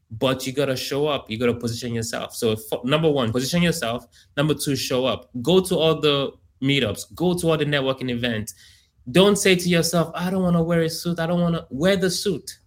But 0.09 0.47
you 0.47 0.53
gotta 0.53 0.77
show 0.77 1.09
up. 1.09 1.29
You 1.29 1.37
gotta 1.37 1.55
position 1.55 1.95
yourself. 1.95 2.33
So 2.37 2.55
number 2.85 3.11
one, 3.11 3.33
position 3.33 3.61
yourself. 3.61 4.07
Number 4.37 4.55
two, 4.55 4.77
show 4.77 5.05
up. 5.05 5.31
Go 5.43 5.59
to 5.59 5.77
all 5.77 6.01
the 6.01 6.33
meetups. 6.65 7.15
Go 7.15 7.39
to 7.39 7.51
all 7.51 7.59
the 7.59 7.67
networking 7.67 8.11
events 8.11 8.55
don't 9.11 9.37
say 9.37 9.55
to 9.55 9.69
yourself, 9.69 10.11
I 10.15 10.31
don't 10.31 10.43
want 10.43 10.57
to 10.57 10.63
wear 10.63 10.83
a 10.83 10.89
suit. 10.89 11.19
I 11.19 11.27
don't 11.27 11.41
want 11.41 11.55
to 11.55 11.67
wear 11.71 11.97
the 11.97 12.11
suit. 12.11 12.59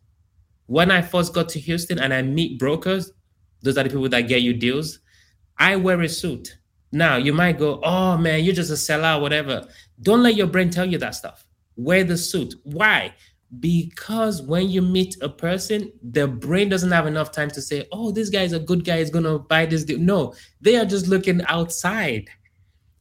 When 0.67 0.91
I 0.91 1.01
first 1.01 1.33
got 1.33 1.49
to 1.49 1.59
Houston 1.59 1.99
and 1.99 2.13
I 2.13 2.21
meet 2.21 2.59
brokers, 2.59 3.11
those 3.61 3.77
are 3.77 3.83
the 3.83 3.89
people 3.89 4.09
that 4.09 4.21
get 4.21 4.41
you 4.41 4.53
deals. 4.53 4.99
I 5.57 5.75
wear 5.77 5.99
a 6.01 6.09
suit. 6.09 6.57
Now 6.91 7.17
you 7.17 7.33
might 7.33 7.57
go, 7.57 7.81
oh 7.83 8.17
man, 8.17 8.43
you're 8.43 8.53
just 8.53 8.71
a 8.71 8.77
seller, 8.77 9.19
whatever. 9.19 9.67
Don't 10.01 10.21
let 10.21 10.35
your 10.35 10.47
brain 10.47 10.69
tell 10.69 10.85
you 10.85 10.97
that 10.99 11.15
stuff. 11.15 11.45
Wear 11.75 12.03
the 12.03 12.17
suit. 12.17 12.53
Why? 12.63 13.13
Because 13.59 14.41
when 14.41 14.69
you 14.69 14.81
meet 14.81 15.15
a 15.21 15.29
person, 15.29 15.91
the 16.03 16.27
brain 16.27 16.69
doesn't 16.69 16.91
have 16.91 17.07
enough 17.07 17.31
time 17.31 17.49
to 17.51 17.61
say, 17.61 17.87
oh, 17.91 18.11
this 18.11 18.29
guy 18.29 18.43
is 18.43 18.53
a 18.53 18.59
good 18.59 18.83
guy, 18.85 18.99
he's 18.99 19.09
gonna 19.09 19.39
buy 19.39 19.65
this 19.65 19.85
deal. 19.85 19.99
No, 19.99 20.35
they 20.61 20.75
are 20.75 20.85
just 20.85 21.07
looking 21.07 21.41
outside. 21.47 22.29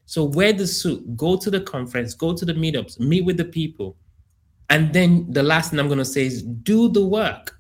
So 0.07 0.25
wear 0.25 0.53
the 0.53 0.66
suit, 0.66 1.16
go 1.16 1.37
to 1.37 1.51
the 1.51 1.61
conference, 1.61 2.14
go 2.14 2.33
to 2.33 2.45
the 2.45 2.55
meetups, 2.55 2.99
meet 2.99 3.25
with 3.25 3.37
the 3.37 3.45
people. 3.45 3.97
And 4.71 4.92
then 4.92 5.31
the 5.31 5.42
last 5.42 5.71
thing 5.71 5.81
I'm 5.81 5.88
going 5.88 5.99
to 5.99 6.05
say 6.05 6.27
is 6.27 6.42
do 6.42 6.88
the 6.88 7.05
work. 7.05 7.57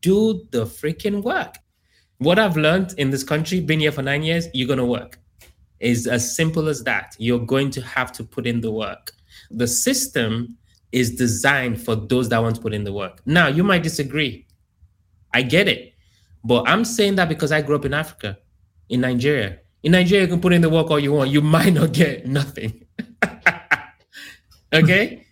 Do 0.00 0.46
the 0.50 0.64
freaking 0.66 1.22
work. 1.22 1.56
What 2.18 2.38
I've 2.38 2.56
learned 2.56 2.94
in 2.98 3.10
this 3.10 3.24
country, 3.24 3.60
been 3.60 3.80
here 3.80 3.90
for 3.90 4.02
nine 4.02 4.22
years, 4.22 4.46
you're 4.54 4.68
going 4.68 4.78
to 4.78 4.84
work. 4.84 5.18
Is 5.80 6.06
as 6.06 6.36
simple 6.36 6.68
as 6.68 6.84
that. 6.84 7.16
You're 7.18 7.44
going 7.44 7.70
to 7.72 7.80
have 7.80 8.12
to 8.12 8.22
put 8.22 8.46
in 8.46 8.60
the 8.60 8.70
work. 8.70 9.12
The 9.50 9.66
system 9.66 10.56
is 10.92 11.16
designed 11.16 11.82
for 11.82 11.96
those 11.96 12.28
that 12.28 12.40
want 12.40 12.56
to 12.56 12.62
put 12.62 12.74
in 12.74 12.84
the 12.84 12.92
work. 12.92 13.22
Now, 13.26 13.48
you 13.48 13.64
might 13.64 13.82
disagree. 13.82 14.46
I 15.34 15.42
get 15.42 15.66
it. 15.66 15.94
But 16.44 16.68
I'm 16.68 16.84
saying 16.84 17.16
that 17.16 17.28
because 17.28 17.50
I 17.50 17.62
grew 17.62 17.76
up 17.76 17.84
in 17.84 17.94
Africa, 17.94 18.38
in 18.88 19.00
Nigeria. 19.00 19.58
In 19.82 19.92
Nigeria, 19.92 20.24
you 20.24 20.28
can 20.28 20.40
put 20.40 20.52
in 20.52 20.60
the 20.60 20.70
work 20.70 20.90
all 20.90 20.98
you 21.00 21.12
want. 21.12 21.30
You 21.30 21.40
might 21.40 21.72
not 21.72 21.92
get 21.92 22.26
nothing. 22.26 22.84
okay? 24.72 25.26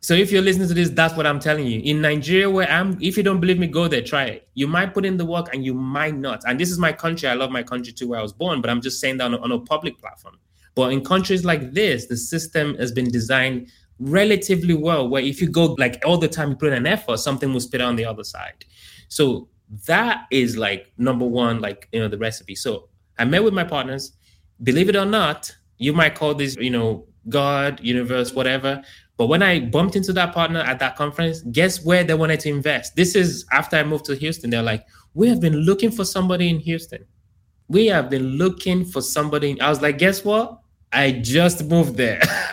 So 0.00 0.12
if 0.12 0.30
you're 0.30 0.42
listening 0.42 0.68
to 0.68 0.74
this, 0.74 0.90
that's 0.90 1.16
what 1.16 1.26
I'm 1.26 1.40
telling 1.40 1.66
you. 1.66 1.80
In 1.80 2.02
Nigeria, 2.02 2.50
where 2.50 2.70
I'm, 2.70 2.98
if 3.00 3.16
you 3.16 3.22
don't 3.22 3.40
believe 3.40 3.58
me, 3.58 3.66
go 3.66 3.88
there, 3.88 4.02
try 4.02 4.24
it. 4.24 4.48
You 4.52 4.66
might 4.66 4.92
put 4.92 5.06
in 5.06 5.16
the 5.16 5.24
work 5.24 5.54
and 5.54 5.64
you 5.64 5.72
might 5.72 6.14
not. 6.14 6.42
And 6.46 6.60
this 6.60 6.70
is 6.70 6.78
my 6.78 6.92
country. 6.92 7.26
I 7.26 7.32
love 7.32 7.50
my 7.50 7.62
country 7.62 7.94
too, 7.94 8.08
where 8.08 8.18
I 8.18 8.22
was 8.22 8.34
born, 8.34 8.60
but 8.60 8.68
I'm 8.68 8.82
just 8.82 9.00
saying 9.00 9.16
that 9.16 9.24
on 9.24 9.34
a, 9.34 9.38
on 9.38 9.52
a 9.52 9.58
public 9.60 9.98
platform. 9.98 10.38
But 10.74 10.92
in 10.92 11.02
countries 11.02 11.42
like 11.42 11.72
this, 11.72 12.06
the 12.06 12.18
system 12.18 12.76
has 12.76 12.92
been 12.92 13.10
designed 13.10 13.70
relatively 13.98 14.74
well, 14.74 15.08
where 15.08 15.22
if 15.22 15.40
you 15.40 15.48
go 15.48 15.74
like 15.78 16.02
all 16.04 16.18
the 16.18 16.28
time, 16.28 16.50
you 16.50 16.56
put 16.56 16.68
in 16.68 16.74
an 16.74 16.86
effort, 16.86 17.18
something 17.18 17.50
will 17.52 17.60
spit 17.60 17.80
out 17.80 17.88
on 17.88 17.96
the 17.96 18.04
other 18.04 18.24
side. 18.24 18.66
So 19.08 19.48
that 19.86 20.26
is 20.30 20.58
like 20.58 20.92
number 20.98 21.24
one, 21.24 21.60
like 21.60 21.88
you 21.92 22.00
know, 22.00 22.08
the 22.08 22.18
recipe. 22.18 22.56
So 22.56 22.88
I 23.18 23.24
met 23.24 23.44
with 23.44 23.54
my 23.54 23.64
partners. 23.64 24.12
Believe 24.62 24.88
it 24.88 24.96
or 24.96 25.04
not, 25.04 25.54
you 25.78 25.92
might 25.92 26.14
call 26.14 26.34
this, 26.34 26.56
you 26.56 26.70
know, 26.70 27.06
God, 27.28 27.80
universe, 27.82 28.32
whatever. 28.32 28.82
But 29.16 29.26
when 29.26 29.42
I 29.42 29.60
bumped 29.60 29.96
into 29.96 30.12
that 30.14 30.34
partner 30.34 30.60
at 30.60 30.78
that 30.80 30.96
conference, 30.96 31.42
guess 31.42 31.84
where 31.84 32.04
they 32.04 32.14
wanted 32.14 32.40
to 32.40 32.48
invest? 32.48 32.96
This 32.96 33.14
is 33.14 33.46
after 33.52 33.76
I 33.76 33.84
moved 33.84 34.04
to 34.06 34.16
Houston. 34.16 34.50
They're 34.50 34.62
like, 34.62 34.86
we 35.14 35.28
have 35.28 35.40
been 35.40 35.56
looking 35.56 35.90
for 35.90 36.04
somebody 36.04 36.48
in 36.48 36.58
Houston. 36.60 37.04
We 37.68 37.86
have 37.86 38.10
been 38.10 38.36
looking 38.36 38.84
for 38.84 39.00
somebody. 39.00 39.60
I 39.60 39.70
was 39.70 39.80
like, 39.80 39.98
guess 39.98 40.24
what? 40.24 40.58
I 40.92 41.12
just 41.12 41.64
moved 41.64 41.96
there. 41.96 42.20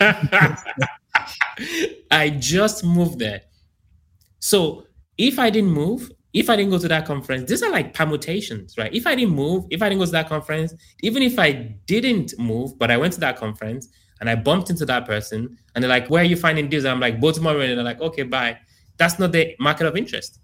I 2.10 2.30
just 2.30 2.84
moved 2.84 3.18
there. 3.18 3.42
So 4.38 4.86
if 5.18 5.38
I 5.38 5.50
didn't 5.50 5.70
move, 5.70 6.10
if 6.32 6.48
I 6.48 6.56
didn't 6.56 6.70
go 6.70 6.78
to 6.78 6.88
that 6.88 7.06
conference, 7.06 7.48
these 7.48 7.62
are 7.62 7.70
like 7.70 7.92
permutations, 7.92 8.78
right? 8.78 8.92
If 8.94 9.06
I 9.06 9.14
didn't 9.14 9.34
move, 9.34 9.66
if 9.70 9.82
I 9.82 9.88
didn't 9.88 10.00
go 10.00 10.06
to 10.06 10.12
that 10.12 10.28
conference, 10.28 10.74
even 11.02 11.22
if 11.22 11.38
I 11.38 11.52
didn't 11.86 12.38
move, 12.38 12.78
but 12.78 12.90
I 12.90 12.96
went 12.96 13.12
to 13.14 13.20
that 13.20 13.36
conference 13.36 13.88
and 14.20 14.30
I 14.30 14.36
bumped 14.36 14.70
into 14.70 14.86
that 14.86 15.04
person 15.04 15.58
and 15.74 15.82
they're 15.82 15.90
like, 15.90 16.08
where 16.08 16.22
are 16.22 16.26
you 16.26 16.36
finding 16.36 16.68
deals? 16.68 16.84
I'm 16.84 17.00
like, 17.00 17.20
Baltimore. 17.20 17.60
And 17.60 17.76
they're 17.76 17.84
like, 17.84 18.00
okay, 18.00 18.22
bye. 18.22 18.58
That's 18.96 19.18
not 19.18 19.32
the 19.32 19.54
market 19.58 19.86
of 19.86 19.96
interest. 19.96 20.38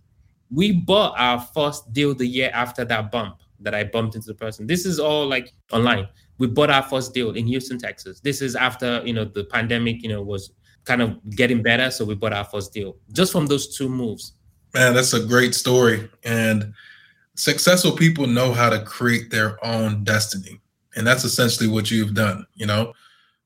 We 0.50 0.72
bought 0.72 1.14
our 1.18 1.40
first 1.40 1.92
deal 1.92 2.14
the 2.14 2.26
year 2.26 2.50
after 2.52 2.84
that 2.84 3.10
bump 3.10 3.40
that 3.60 3.74
I 3.74 3.84
bumped 3.84 4.14
into 4.14 4.26
the 4.26 4.34
person. 4.34 4.66
This 4.66 4.84
is 4.84 4.98
all 4.98 5.26
like 5.26 5.52
online. 5.72 6.08
We 6.38 6.48
bought 6.48 6.70
our 6.70 6.82
first 6.82 7.14
deal 7.14 7.32
in 7.32 7.46
Houston, 7.46 7.78
Texas. 7.78 8.20
This 8.20 8.42
is 8.42 8.56
after, 8.56 9.02
you 9.04 9.12
know, 9.12 9.24
the 9.24 9.44
pandemic, 9.44 10.02
you 10.02 10.08
know, 10.08 10.22
was 10.22 10.52
kind 10.84 11.02
of 11.02 11.18
getting 11.30 11.62
better. 11.62 11.90
So 11.90 12.04
we 12.04 12.14
bought 12.14 12.32
our 12.32 12.44
first 12.44 12.72
deal 12.72 12.96
just 13.12 13.32
from 13.32 13.46
those 13.46 13.76
two 13.76 13.88
moves 13.88 14.34
Man, 14.74 14.94
that's 14.94 15.14
a 15.14 15.24
great 15.24 15.54
story. 15.54 16.08
And 16.24 16.72
successful 17.34 17.92
people 17.92 18.26
know 18.26 18.52
how 18.52 18.68
to 18.68 18.82
create 18.82 19.30
their 19.30 19.64
own 19.64 20.04
destiny. 20.04 20.60
And 20.96 21.06
that's 21.06 21.24
essentially 21.24 21.68
what 21.68 21.90
you've 21.90 22.14
done. 22.14 22.46
You 22.54 22.66
know, 22.66 22.92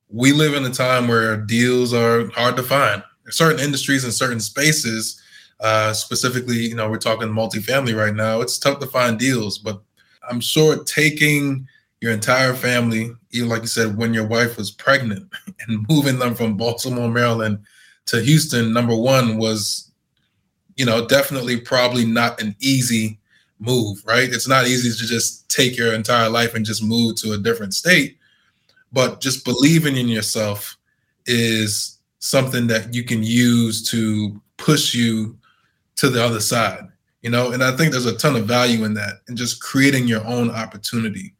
we 0.08 0.32
live 0.32 0.54
in 0.54 0.64
a 0.64 0.70
time 0.70 1.08
where 1.08 1.36
deals 1.36 1.92
are 1.92 2.28
hard 2.30 2.56
to 2.56 2.62
find. 2.62 3.02
Certain 3.28 3.60
industries 3.60 4.04
and 4.04 4.12
certain 4.12 4.40
spaces, 4.40 5.20
uh, 5.60 5.92
specifically, 5.92 6.56
you 6.56 6.74
know, 6.74 6.90
we're 6.90 6.98
talking 6.98 7.28
multifamily 7.28 7.96
right 7.96 8.14
now, 8.14 8.40
it's 8.40 8.58
tough 8.58 8.80
to 8.80 8.86
find 8.86 9.18
deals. 9.18 9.58
But 9.58 9.80
I'm 10.28 10.40
sure 10.40 10.82
taking 10.84 11.66
your 12.00 12.12
entire 12.12 12.52
family, 12.52 13.12
even 13.30 13.48
like 13.48 13.62
you 13.62 13.68
said, 13.68 13.96
when 13.96 14.12
your 14.12 14.26
wife 14.26 14.56
was 14.56 14.72
pregnant 14.72 15.30
and 15.68 15.86
moving 15.88 16.18
them 16.18 16.34
from 16.34 16.56
Baltimore, 16.56 17.08
Maryland 17.08 17.60
to 18.06 18.20
Houston, 18.20 18.72
number 18.72 18.96
one 18.96 19.38
was 19.38 19.91
you 20.76 20.84
know, 20.84 21.06
definitely 21.06 21.60
probably 21.60 22.04
not 22.04 22.40
an 22.40 22.56
easy 22.60 23.18
move, 23.58 24.02
right? 24.04 24.32
It's 24.32 24.48
not 24.48 24.66
easy 24.66 24.90
to 24.90 25.06
just 25.06 25.48
take 25.48 25.76
your 25.76 25.92
entire 25.92 26.28
life 26.28 26.54
and 26.54 26.66
just 26.66 26.82
move 26.82 27.16
to 27.16 27.32
a 27.32 27.38
different 27.38 27.74
state. 27.74 28.18
But 28.92 29.20
just 29.20 29.44
believing 29.44 29.96
in 29.96 30.08
yourself 30.08 30.76
is 31.26 31.98
something 32.18 32.66
that 32.68 32.92
you 32.94 33.04
can 33.04 33.22
use 33.22 33.88
to 33.90 34.40
push 34.56 34.94
you 34.94 35.38
to 35.96 36.08
the 36.08 36.22
other 36.22 36.40
side, 36.40 36.88
you 37.22 37.30
know? 37.30 37.52
And 37.52 37.62
I 37.62 37.76
think 37.76 37.92
there's 37.92 38.06
a 38.06 38.16
ton 38.16 38.36
of 38.36 38.46
value 38.46 38.84
in 38.84 38.94
that 38.94 39.20
and 39.28 39.36
just 39.36 39.62
creating 39.62 40.06
your 40.08 40.24
own 40.26 40.50
opportunity. 40.50 41.34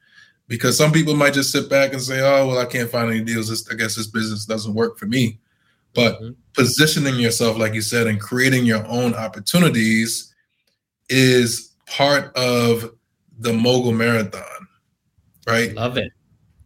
Because 0.49 0.77
some 0.77 0.93
people 0.93 1.15
might 1.15 1.35
just 1.35 1.51
sit 1.51 1.71
back 1.71 1.93
and 1.93 2.03
say, 2.03 2.21
oh, 2.21 2.47
well, 2.49 2.59
I 2.59 2.67
can't 2.67 2.91
find 2.91 3.11
any 3.11 3.23
deals. 3.23 3.71
I 3.71 3.75
guess 3.75 3.95
this 3.97 4.07
business 4.07 4.45
doesn't 4.45 4.75
work 4.75 4.99
for 4.99 5.07
me. 5.07 5.39
But 5.95 6.21
mm-hmm. 6.21 6.33
positioning 6.55 7.17
yourself, 7.17 7.59
like 7.59 7.75
you 7.75 7.83
said, 7.83 8.07
and 8.07 8.21
creating 8.21 8.65
your 8.65 8.87
own 8.87 9.15
opportunities 9.15 10.33
is 11.09 11.75
part 11.87 12.35
of 12.37 12.91
the 13.39 13.53
mogul 13.53 13.93
marathon, 13.93 14.67
right? 15.47 15.75
Love 15.75 15.99
it. 15.99 16.13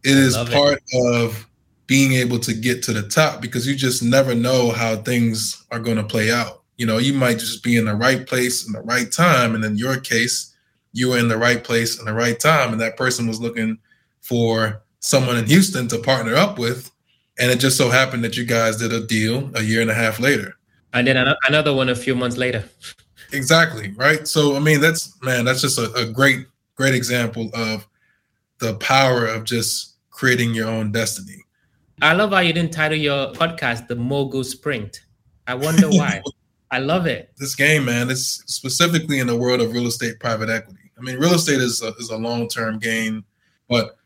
It 0.03 0.17
is 0.17 0.37
part 0.37 0.81
it. 0.87 1.15
of 1.15 1.47
being 1.87 2.13
able 2.13 2.39
to 2.39 2.53
get 2.53 2.83
to 2.83 2.93
the 2.93 3.07
top 3.07 3.41
because 3.41 3.65
you 3.65 3.75
just 3.75 4.03
never 4.03 4.35
know 4.35 4.71
how 4.71 4.95
things 4.97 5.65
are 5.71 5.79
going 5.79 5.97
to 5.97 6.03
play 6.03 6.31
out. 6.31 6.63
You 6.77 6.85
know, 6.85 6.97
you 6.97 7.13
might 7.13 7.39
just 7.39 7.63
be 7.63 7.77
in 7.77 7.85
the 7.85 7.95
right 7.95 8.27
place 8.27 8.67
in 8.67 8.73
the 8.73 8.81
right 8.81 9.11
time. 9.11 9.55
And 9.55 9.63
in 9.63 9.77
your 9.77 9.97
case, 9.99 10.53
you 10.93 11.09
were 11.09 11.17
in 11.17 11.27
the 11.27 11.37
right 11.37 11.63
place 11.63 11.99
in 11.99 12.05
the 12.05 12.13
right 12.13 12.39
time. 12.39 12.71
And 12.71 12.81
that 12.81 12.97
person 12.97 13.27
was 13.27 13.41
looking 13.41 13.79
for 14.21 14.83
someone 14.99 15.37
in 15.37 15.45
Houston 15.45 15.87
to 15.87 15.97
partner 15.97 16.35
up 16.35 16.59
with. 16.59 16.91
And 17.39 17.51
it 17.51 17.59
just 17.59 17.77
so 17.77 17.89
happened 17.89 18.23
that 18.23 18.35
you 18.35 18.45
guys 18.45 18.77
did 18.77 18.93
a 18.93 19.05
deal 19.05 19.51
a 19.55 19.61
year 19.61 19.81
and 19.81 19.91
a 19.91 19.93
half 19.93 20.19
later. 20.19 20.55
And 20.93 21.07
then 21.07 21.17
another 21.47 21.73
one 21.73 21.89
a 21.89 21.95
few 21.95 22.15
months 22.15 22.37
later. 22.37 22.63
Exactly. 23.33 23.91
Right. 23.91 24.27
So, 24.27 24.55
I 24.55 24.59
mean, 24.59 24.81
that's, 24.81 25.13
man, 25.21 25.45
that's 25.45 25.61
just 25.61 25.77
a, 25.77 25.93
a 25.93 26.05
great, 26.05 26.47
great 26.75 26.95
example 26.95 27.49
of 27.53 27.87
the 28.59 28.75
power 28.75 29.25
of 29.27 29.43
just 29.43 29.95
creating 30.09 30.53
your 30.53 30.67
own 30.67 30.91
destiny. 30.91 31.43
I 32.01 32.13
love 32.13 32.31
how 32.31 32.39
you 32.39 32.53
didn't 32.53 32.73
title 32.73 32.97
your 32.97 33.33
podcast 33.33 33.87
The 33.87 33.95
Mogul 33.95 34.43
Sprint. 34.43 35.01
I 35.45 35.55
wonder 35.55 35.89
why. 35.89 36.21
I 36.71 36.79
love 36.79 37.05
it. 37.05 37.31
This 37.37 37.55
game, 37.55 37.85
man, 37.85 38.09
it's 38.09 38.43
specifically 38.45 39.19
in 39.19 39.27
the 39.27 39.35
world 39.35 39.61
of 39.61 39.73
real 39.73 39.87
estate 39.87 40.19
private 40.19 40.49
equity. 40.49 40.91
I 40.97 41.01
mean, 41.01 41.17
real 41.17 41.33
estate 41.33 41.61
is 41.61 41.81
a, 41.81 41.93
is 41.95 42.09
a 42.09 42.17
long 42.17 42.47
term 42.47 42.79
game, 42.79 43.23
but 43.69 43.96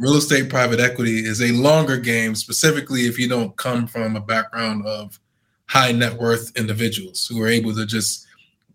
real 0.00 0.14
estate 0.14 0.48
private 0.48 0.80
equity 0.80 1.18
is 1.26 1.42
a 1.42 1.52
longer 1.52 1.98
game, 1.98 2.34
specifically 2.34 3.02
if 3.02 3.18
you 3.18 3.28
don't 3.28 3.54
come 3.56 3.86
from 3.86 4.16
a 4.16 4.20
background 4.20 4.86
of 4.86 5.20
high 5.66 5.92
net 5.92 6.14
worth 6.14 6.56
individuals 6.56 7.26
who 7.26 7.40
are 7.42 7.48
able 7.48 7.74
to 7.74 7.84
just 7.84 8.26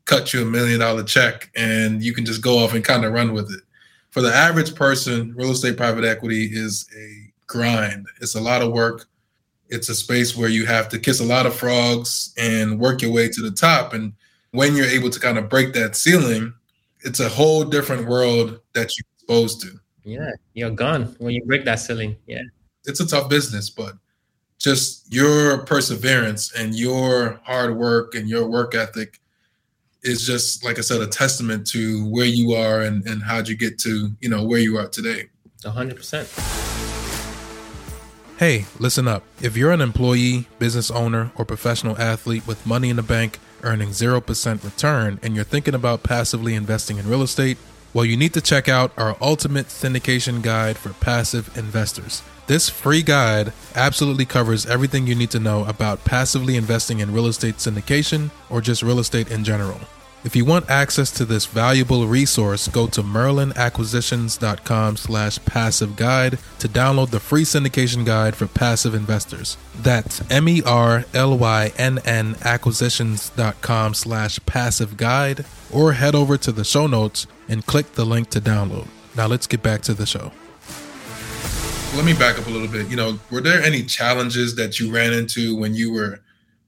cut 0.06 0.32
you 0.34 0.44
a 0.44 0.46
million 0.46 0.80
dollar 0.80 1.04
check 1.04 1.50
and 1.56 2.04
you 2.04 2.14
can 2.14 2.26
just 2.26 2.44
go 2.44 2.60
off 2.60 2.76
and 2.76 2.86
kind 2.86 3.04
of 3.04 3.12
run 3.12 3.34
with 3.34 3.52
it. 3.52 3.62
For 4.12 4.22
the 4.22 4.34
average 4.34 4.76
person, 4.76 5.34
real 5.36 5.50
estate 5.50 5.78
private 5.78 6.06
equity 6.06 6.46
is 6.46 6.88
a 6.96 7.34
grind. 7.48 8.06
It's 8.22 8.36
a 8.36 8.42
lot 8.42 8.62
of 8.62 8.72
work. 8.72 9.08
It's 9.70 9.90
a 9.90 9.96
space 9.96 10.38
where 10.38 10.48
you 10.48 10.68
have 10.68 10.90
to 10.90 11.00
kiss 11.00 11.22
a 11.22 11.26
lot 11.26 11.48
of 11.48 11.56
frogs 11.56 12.36
and 12.38 12.80
work 12.80 13.02
your 13.02 13.12
way 13.12 13.30
to 13.30 13.42
the 13.42 13.50
top. 13.50 13.96
And 13.96 14.14
when 14.52 14.76
you're 14.76 14.86
able 14.86 15.10
to 15.10 15.20
kind 15.20 15.40
of 15.40 15.50
break 15.50 15.74
that 15.74 15.96
ceiling, 15.96 16.54
it's 17.02 17.20
a 17.20 17.30
whole 17.30 17.64
different 17.64 18.08
world 18.08 18.60
that 18.74 18.92
you're 18.96 19.08
exposed 19.18 19.62
to. 19.62 19.80
Yeah, 20.06 20.32
you're 20.54 20.70
gone 20.70 21.16
when 21.18 21.34
you 21.34 21.44
break 21.44 21.66
that 21.66 21.80
ceiling. 21.80 22.16
Yeah. 22.28 22.44
It's 22.86 23.00
a 23.00 23.08
tough 23.08 23.28
business, 23.28 23.70
but 23.70 23.94
just 24.60 25.12
your 25.12 25.66
perseverance 25.66 26.54
and 26.54 26.76
your 26.76 27.42
hard 27.44 27.76
work 27.76 28.16
and 28.16 28.30
your 28.30 28.48
work 28.48 28.76
ethic 28.76 29.20
is 30.04 30.26
just 30.26 30.64
like 30.64 30.78
I 30.78 30.82
said, 30.82 31.02
a 31.02 31.08
testament 31.08 31.66
to 31.68 32.08
where 32.10 32.26
you 32.26 32.54
are 32.54 32.82
and, 32.82 33.06
and 33.08 33.24
how'd 33.24 33.48
you 33.48 33.58
get 33.58 33.80
to, 33.80 34.12
you 34.22 34.30
know, 34.30 34.44
where 34.46 34.60
you 34.60 34.78
are 34.78 34.88
today. 34.88 35.30
hundred 35.66 35.98
percent. 35.98 36.32
Hey, 38.38 38.66
listen 38.80 39.08
up. 39.08 39.24
If 39.42 39.58
you're 39.58 39.72
an 39.72 39.82
employee, 39.82 40.48
business 40.60 40.92
owner, 40.92 41.32
or 41.36 41.46
professional 41.46 41.98
athlete 41.98 42.46
with 42.46 42.66
money 42.66 42.90
in 42.90 42.98
the 42.98 43.04
bank 43.04 43.40
earning 43.64 43.90
0% 43.90 44.64
return 44.64 45.20
and 45.24 45.36
you're 45.36 45.46
thinking 45.46 45.74
about 45.74 46.04
passively 46.04 46.54
investing 46.54 46.98
in 46.98 47.10
real 47.10 47.24
estate, 47.24 47.58
well, 47.96 48.04
you 48.04 48.18
need 48.18 48.34
to 48.34 48.42
check 48.42 48.68
out 48.68 48.92
our 48.98 49.16
ultimate 49.22 49.68
syndication 49.68 50.42
guide 50.42 50.78
for 50.78 50.90
passive 50.90 51.58
investors. 51.58 52.22
This 52.46 52.68
free 52.68 53.02
guide 53.02 53.54
absolutely 53.74 54.26
covers 54.26 54.66
everything 54.66 55.08
you 55.08 55.16
need 55.16 55.32
to 55.32 55.40
know 55.40 55.64
about 55.64 56.04
passively 56.04 56.58
investing 56.58 57.00
in 57.00 57.14
real 57.14 57.26
estate 57.26 57.56
syndication 57.56 58.32
or 58.50 58.60
just 58.60 58.84
real 58.84 59.00
estate 59.00 59.32
in 59.32 59.46
general. 59.46 59.80
If 60.26 60.36
you 60.36 60.44
want 60.44 60.70
access 60.72 61.12
to 61.12 61.24
this 61.24 61.46
valuable 61.46 62.08
resource, 62.08 62.68
go 62.68 62.88
to 62.88 63.04
merlynnacquisitions.com 63.04 64.98
slash 64.98 65.38
passive 65.46 65.96
guide 65.96 66.40
to 66.58 66.68
download 66.68 67.12
the 67.12 67.20
free 67.20 67.44
syndication 67.44 68.04
guide 68.04 68.36
for 68.36 68.48
passive 68.48 68.96
investors. 68.96 69.56
That's 69.76 70.24
M-E-R-L-Y-N-N 70.32 71.06
acquisitions.com 72.42 73.94
slash 73.94 74.40
passive 74.48 74.98
guide 74.98 75.46
or 75.72 75.94
head 75.94 76.16
over 76.16 76.38
to 76.38 76.52
the 76.52 76.64
show 76.64 76.88
notes 76.88 77.28
and 77.48 77.64
click 77.64 77.92
the 77.94 78.04
link 78.04 78.32
to 78.32 78.42
download. 78.42 78.88
Now 79.16 79.28
let's 79.28 79.46
get 79.46 79.62
back 79.62 79.82
to 79.84 79.94
the 79.94 80.08
show. 80.08 80.32
Let 81.96 82.04
me 82.04 82.14
back 82.14 82.40
up 82.40 82.48
a 82.48 82.50
little 82.50 82.68
bit. 82.68 82.88
You 82.88 82.96
know, 82.96 83.20
were 83.30 83.42
there 83.42 83.62
any 83.62 83.84
challenges 83.84 84.56
that 84.56 84.80
you 84.80 84.92
ran 84.92 85.14
into 85.14 85.56
when 85.56 85.76
you 85.76 85.94
were 85.94 86.20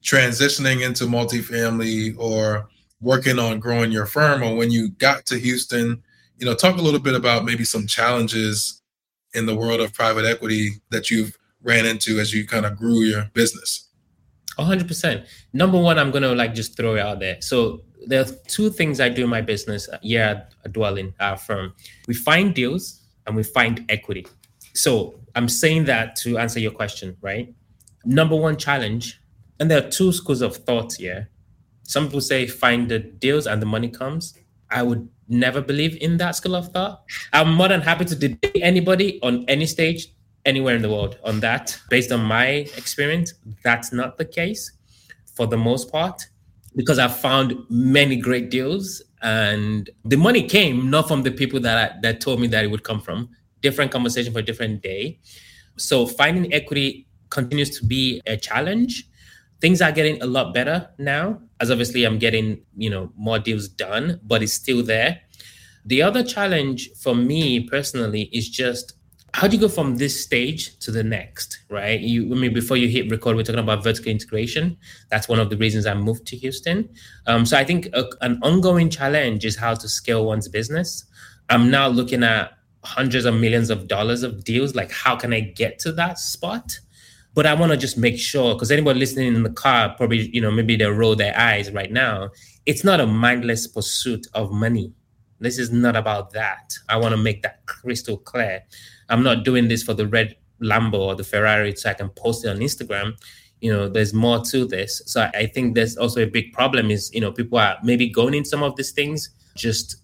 transitioning 0.04 0.86
into 0.86 1.06
multifamily 1.06 2.16
or 2.20 2.70
working 3.02 3.40
on 3.40 3.60
growing 3.60 3.92
your 3.92 4.06
firm 4.06 4.44
or 4.44 4.56
when 4.56 4.72
you 4.72 4.90
got 4.90 5.26
to 5.28 5.38
Houston, 5.38 6.02
you 6.38 6.46
know, 6.46 6.56
talk 6.56 6.78
a 6.78 6.82
little 6.82 7.00
bit 7.00 7.16
about 7.16 7.46
maybe 7.46 7.64
some 7.64 7.88
challenges 7.88 8.82
in 9.34 9.46
the 9.46 9.56
world 9.56 9.80
of 9.80 9.94
private 9.94 10.26
equity 10.26 10.72
that 10.90 11.12
you've 11.12 11.38
ran 11.62 11.86
into 11.86 12.20
as 12.20 12.34
you 12.34 12.48
kind 12.48 12.66
of 12.66 12.78
grew 12.78 13.02
your 13.02 13.30
business. 13.34 13.90
100%. 14.58 15.26
Number 15.54 15.80
one, 15.80 16.00
I'm 16.00 16.12
going 16.12 16.24
to 16.24 16.34
like 16.34 16.56
just 16.56 16.76
throw 16.76 16.96
it 16.96 17.02
out 17.02 17.20
there. 17.20 17.38
So 17.42 17.82
there 18.08 18.22
are 18.22 18.28
two 18.48 18.70
things 18.70 19.00
I 19.00 19.10
do 19.10 19.24
in 19.24 19.30
my 19.30 19.42
business 19.42 19.88
Yeah, 20.02 20.44
at 20.66 20.74
Dwellynn, 20.74 21.14
our 21.20 21.34
uh, 21.34 21.36
firm. 21.36 21.74
We 22.08 22.14
find 22.14 22.56
deals 22.56 23.02
and 23.26 23.36
we 23.36 23.44
find 23.44 23.86
equity. 23.90 24.26
So 24.74 25.20
I'm 25.36 25.50
saying 25.50 25.86
that 25.86 26.16
to 26.18 26.38
answer 26.38 26.60
your 26.60 26.72
question, 26.72 27.18
right? 27.22 27.54
Number 28.06 28.36
one 28.36 28.58
challenge, 28.58 29.20
and 29.60 29.70
there 29.70 29.86
are 29.86 29.90
two 29.90 30.12
schools 30.12 30.42
of 30.42 30.56
thought 30.56 30.94
here 30.94 31.30
some 31.88 32.06
people 32.06 32.22
say 32.22 32.46
find 32.46 32.90
the 32.90 33.00
deals 33.00 33.48
and 33.48 33.62
the 33.62 33.66
money 33.66 33.90
comes. 33.90 34.38
I 34.70 34.84
would 34.84 35.08
never 35.30 35.62
believe 35.62 35.98
in 36.02 36.18
that 36.18 36.36
school 36.36 36.56
of 36.56 36.68
thought. 36.74 37.02
I'm 37.32 37.54
more 37.54 37.70
than 37.70 37.82
happy 37.82 38.04
to 38.06 38.16
debate 38.16 38.62
anybody 38.62 39.20
on 39.24 39.46
any 39.48 39.66
stage, 39.66 40.10
anywhere 40.46 40.76
in 40.76 40.82
the 40.82 40.90
world 40.90 41.18
on 41.24 41.40
that. 41.40 41.80
Based 41.90 42.12
on 42.12 42.22
my 42.22 42.48
experience, 42.76 43.34
that's 43.64 43.94
not 43.94 44.18
the 44.18 44.26
case 44.26 44.74
for 45.34 45.48
the 45.48 45.58
most 45.58 45.90
part, 45.90 46.28
because 46.76 47.00
I've 47.00 47.18
found 47.18 47.56
many 47.70 48.18
great 48.18 48.50
deals 48.52 49.02
and 49.22 49.90
the 50.04 50.18
money 50.18 50.44
came 50.44 50.90
not 50.90 51.08
from 51.08 51.24
the 51.24 51.32
people 51.32 51.62
that 51.62 51.78
I, 51.78 52.00
that 52.02 52.20
told 52.20 52.42
me 52.42 52.48
that 52.48 52.66
it 52.66 52.68
would 52.68 52.84
come 52.84 53.00
from. 53.00 53.30
Different 53.62 53.92
conversation 53.92 54.34
for 54.34 54.40
a 54.40 54.44
different 54.44 54.84
day. 54.84 55.20
So 55.78 56.06
finding 56.06 56.54
equity 56.54 57.08
continues 57.30 57.80
to 57.80 57.86
be 57.86 58.22
a 58.26 58.36
challenge 58.36 59.08
things 59.62 59.82
are 59.82 59.92
getting 59.92 60.22
a 60.22 60.26
lot 60.26 60.54
better 60.54 60.90
now 60.98 61.40
as 61.60 61.72
obviously 61.72 62.04
i'm 62.04 62.20
getting 62.20 62.62
you 62.76 62.90
know 62.90 63.12
more 63.16 63.40
deals 63.40 63.68
done 63.68 64.20
but 64.24 64.44
it's 64.44 64.54
still 64.54 64.84
there. 64.84 65.22
The 65.86 66.02
other 66.02 66.22
challenge 66.22 66.90
for 67.02 67.16
me 67.16 67.62
personally 67.62 68.24
is 68.34 68.50
just 68.50 68.94
how 69.34 69.48
do 69.48 69.56
you 69.56 69.62
go 69.62 69.70
from 69.70 69.98
this 69.98 70.22
stage 70.22 70.78
to 70.80 70.92
the 70.92 71.04
next 71.04 71.60
right? 71.70 72.00
You 72.00 72.32
i 72.34 72.36
mean 72.36 72.54
before 72.54 72.78
you 72.78 72.88
hit 72.88 73.10
record 73.10 73.36
we're 73.36 73.44
talking 73.44 73.60
about 73.60 73.84
vertical 73.84 74.12
integration. 74.12 74.78
That's 75.10 75.30
one 75.30 75.40
of 75.40 75.50
the 75.50 75.58
reasons 75.58 75.86
i 75.86 75.94
moved 75.94 76.28
to 76.28 76.36
houston. 76.36 76.90
Um, 77.26 77.46
so 77.46 77.58
i 77.58 77.64
think 77.64 77.88
a, 77.94 78.06
an 78.22 78.40
ongoing 78.44 78.90
challenge 78.90 79.46
is 79.46 79.56
how 79.56 79.74
to 79.76 79.88
scale 79.88 80.26
one's 80.26 80.48
business. 80.48 81.06
I'm 81.50 81.72
now 81.72 81.88
looking 81.88 82.24
at 82.24 82.52
hundreds 82.84 83.26
of 83.26 83.34
millions 83.36 83.70
of 83.70 83.88
dollars 83.88 84.24
of 84.24 84.44
deals. 84.44 84.76
Like 84.76 84.92
how 84.92 85.16
can 85.16 85.34
i 85.34 85.40
get 85.40 85.80
to 85.80 85.92
that 85.94 86.20
spot 86.20 86.78
but 87.38 87.46
I 87.46 87.54
want 87.54 87.72
to 87.72 87.78
just 87.78 88.00
make 88.00 88.18
sure 88.18 88.56
because 88.56 88.72
anybody 88.72 88.98
listening 88.98 89.36
in 89.36 89.44
the 89.44 89.52
car 89.52 89.94
probably, 89.96 90.28
you 90.34 90.42
know, 90.42 90.50
maybe 90.50 90.76
they 90.76 90.88
roll 90.88 91.16
their 91.16 91.38
eyes 91.38 91.72
right 91.72 91.92
now. 91.92 92.32
It's 92.66 92.84
not 92.84 93.00
a 93.00 93.06
mindless 93.06 93.68
pursuit 93.68 94.26
of 94.34 94.52
money. 94.52 94.92
This 95.40 95.60
is 95.60 95.70
not 95.70 95.96
about 95.96 96.32
that. 96.32 96.74
I 96.90 96.98
want 96.98 97.12
to 97.12 97.18
make 97.18 97.44
that 97.44 97.64
crystal 97.68 98.18
clear. 98.18 98.64
I'm 99.10 99.22
not 99.22 99.46
doing 99.46 99.68
this 99.68 99.84
for 99.84 99.94
the 99.94 100.08
red 100.08 100.36
Lambo 100.64 100.96
or 100.96 101.14
the 101.14 101.24
Ferrari 101.24 101.76
so 101.76 101.92
I 101.92 101.94
can 101.94 102.10
post 102.10 102.44
it 102.44 102.48
on 102.48 102.58
Instagram. 102.58 103.14
You 103.62 103.72
know, 103.72 103.88
there's 103.88 104.16
more 104.16 104.44
to 104.46 104.66
this. 104.66 105.04
So 105.06 105.30
I 105.36 105.46
think 105.46 105.76
there's 105.76 105.96
also 105.96 106.24
a 106.24 106.26
big 106.26 106.54
problem 106.54 106.90
is, 106.90 107.14
you 107.14 107.22
know, 107.22 107.32
people 107.32 107.60
are 107.60 107.78
maybe 107.84 108.10
going 108.10 108.34
in 108.34 108.46
some 108.46 108.64
of 108.64 108.76
these 108.78 108.94
things 108.94 109.30
just, 109.56 109.98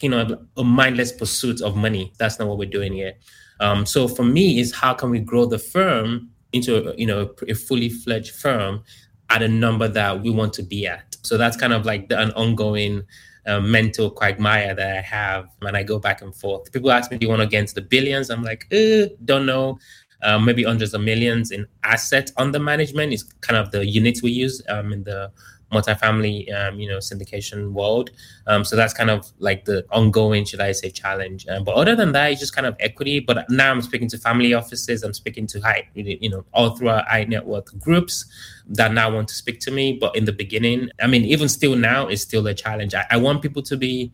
you 0.00 0.08
know, 0.08 0.44
a 0.56 0.64
mindless 0.64 1.12
pursuit 1.12 1.60
of 1.60 1.76
money. 1.76 2.12
That's 2.18 2.40
not 2.40 2.48
what 2.48 2.58
we're 2.58 2.68
doing 2.68 2.92
here. 2.92 3.12
Um, 3.60 3.86
so 3.86 4.08
for 4.08 4.24
me 4.24 4.58
is 4.58 4.74
how 4.74 4.92
can 4.92 5.10
we 5.10 5.20
grow 5.20 5.46
the 5.46 5.60
firm 5.60 6.30
into 6.54 6.94
you 6.96 7.06
know 7.06 7.34
a 7.48 7.54
fully 7.54 7.88
fledged 7.88 8.34
firm 8.34 8.82
at 9.30 9.42
a 9.42 9.48
number 9.48 9.88
that 9.88 10.22
we 10.22 10.30
want 10.30 10.52
to 10.54 10.62
be 10.62 10.86
at. 10.86 11.16
So 11.22 11.36
that's 11.36 11.56
kind 11.56 11.72
of 11.72 11.86
like 11.86 12.08
the, 12.08 12.20
an 12.20 12.30
ongoing 12.32 13.02
uh, 13.46 13.60
mental 13.60 14.10
quagmire 14.10 14.74
that 14.74 14.96
I 14.96 15.00
have 15.00 15.48
when 15.60 15.74
I 15.74 15.82
go 15.82 15.98
back 15.98 16.22
and 16.22 16.34
forth. 16.34 16.72
People 16.72 16.90
ask 16.92 17.10
me, 17.10 17.18
"Do 17.18 17.26
you 17.26 17.30
want 17.30 17.42
to 17.42 17.48
get 17.48 17.60
into 17.60 17.74
the 17.74 17.82
billions? 17.82 18.30
I'm 18.30 18.42
like, 18.42 18.66
eh, 18.70 19.08
don't 19.24 19.46
know. 19.46 19.78
Um, 20.22 20.46
maybe 20.46 20.62
hundreds 20.64 20.94
of 20.94 21.02
millions 21.02 21.50
in 21.50 21.66
asset 21.82 22.30
under 22.38 22.58
management 22.58 23.12
is 23.12 23.24
kind 23.42 23.58
of 23.58 23.70
the 23.72 23.86
units 23.86 24.22
we 24.22 24.30
use 24.30 24.62
um, 24.70 24.92
in 24.92 25.04
the 25.04 25.30
multifamily, 25.74 26.36
um, 26.54 26.78
you 26.80 26.88
know, 26.88 26.98
syndication 26.98 27.72
world. 27.72 28.10
Um, 28.46 28.64
so 28.64 28.76
that's 28.76 28.94
kind 28.94 29.10
of 29.10 29.30
like 29.38 29.64
the 29.64 29.84
ongoing, 29.90 30.44
should 30.44 30.60
I 30.60 30.72
say, 30.72 30.90
challenge. 30.90 31.46
Um, 31.48 31.64
but 31.64 31.74
other 31.74 31.94
than 31.96 32.12
that, 32.12 32.32
it's 32.32 32.40
just 32.40 32.54
kind 32.54 32.66
of 32.66 32.76
equity. 32.80 33.20
But 33.20 33.48
now 33.50 33.70
I'm 33.70 33.82
speaking 33.82 34.08
to 34.08 34.18
family 34.18 34.54
offices. 34.54 35.02
I'm 35.02 35.14
speaking 35.14 35.46
to 35.48 35.60
high, 35.60 35.88
you 35.94 36.30
know, 36.30 36.44
all 36.54 36.76
through 36.76 36.90
our 36.90 37.04
high 37.04 37.24
net 37.24 37.44
worth 37.44 37.76
groups 37.78 38.24
that 38.68 38.92
now 38.92 39.10
want 39.14 39.28
to 39.28 39.34
speak 39.34 39.60
to 39.60 39.70
me. 39.70 39.98
But 40.00 40.16
in 40.16 40.24
the 40.24 40.32
beginning, 40.32 40.90
I 41.00 41.06
mean, 41.06 41.24
even 41.24 41.48
still 41.48 41.76
now, 41.76 42.06
it's 42.06 42.22
still 42.22 42.46
a 42.46 42.54
challenge. 42.54 42.94
I, 42.94 43.04
I 43.10 43.16
want 43.16 43.42
people 43.42 43.62
to 43.62 43.76
be 43.76 44.12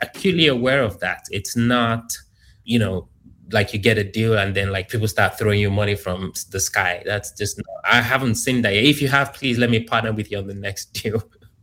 acutely 0.00 0.46
aware 0.46 0.82
of 0.82 1.00
that. 1.00 1.26
It's 1.30 1.56
not, 1.56 2.16
you 2.64 2.78
know, 2.78 3.08
like 3.50 3.72
you 3.72 3.78
get 3.78 3.98
a 3.98 4.04
deal 4.04 4.36
and 4.38 4.54
then 4.54 4.70
like 4.70 4.88
people 4.88 5.08
start 5.08 5.38
throwing 5.38 5.60
you 5.60 5.70
money 5.70 5.94
from 5.94 6.32
the 6.50 6.60
sky. 6.60 7.02
That's 7.04 7.32
just 7.32 7.60
I 7.84 8.00
haven't 8.00 8.36
seen 8.36 8.62
that. 8.62 8.74
Yet. 8.74 8.84
If 8.84 9.02
you 9.02 9.08
have, 9.08 9.32
please 9.32 9.58
let 9.58 9.70
me 9.70 9.80
partner 9.80 10.12
with 10.12 10.30
you 10.30 10.38
on 10.38 10.46
the 10.46 10.54
next 10.54 10.86
deal. 11.02 11.22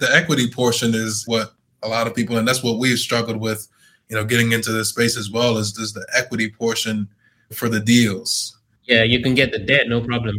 the 0.00 0.08
equity 0.12 0.50
portion 0.50 0.94
is 0.94 1.24
what 1.26 1.52
a 1.82 1.88
lot 1.88 2.06
of 2.06 2.14
people, 2.14 2.36
and 2.36 2.46
that's 2.46 2.62
what 2.62 2.78
we've 2.78 2.98
struggled 2.98 3.38
with, 3.38 3.66
you 4.08 4.16
know, 4.16 4.24
getting 4.24 4.52
into 4.52 4.72
this 4.72 4.88
space 4.88 5.16
as 5.16 5.30
well. 5.30 5.56
Is 5.56 5.76
is 5.78 5.92
the 5.92 6.06
equity 6.16 6.50
portion 6.50 7.08
for 7.52 7.68
the 7.68 7.80
deals? 7.80 8.58
Yeah, 8.84 9.02
you 9.02 9.22
can 9.22 9.34
get 9.34 9.52
the 9.52 9.58
debt, 9.58 9.88
no 9.88 10.00
problem. 10.00 10.38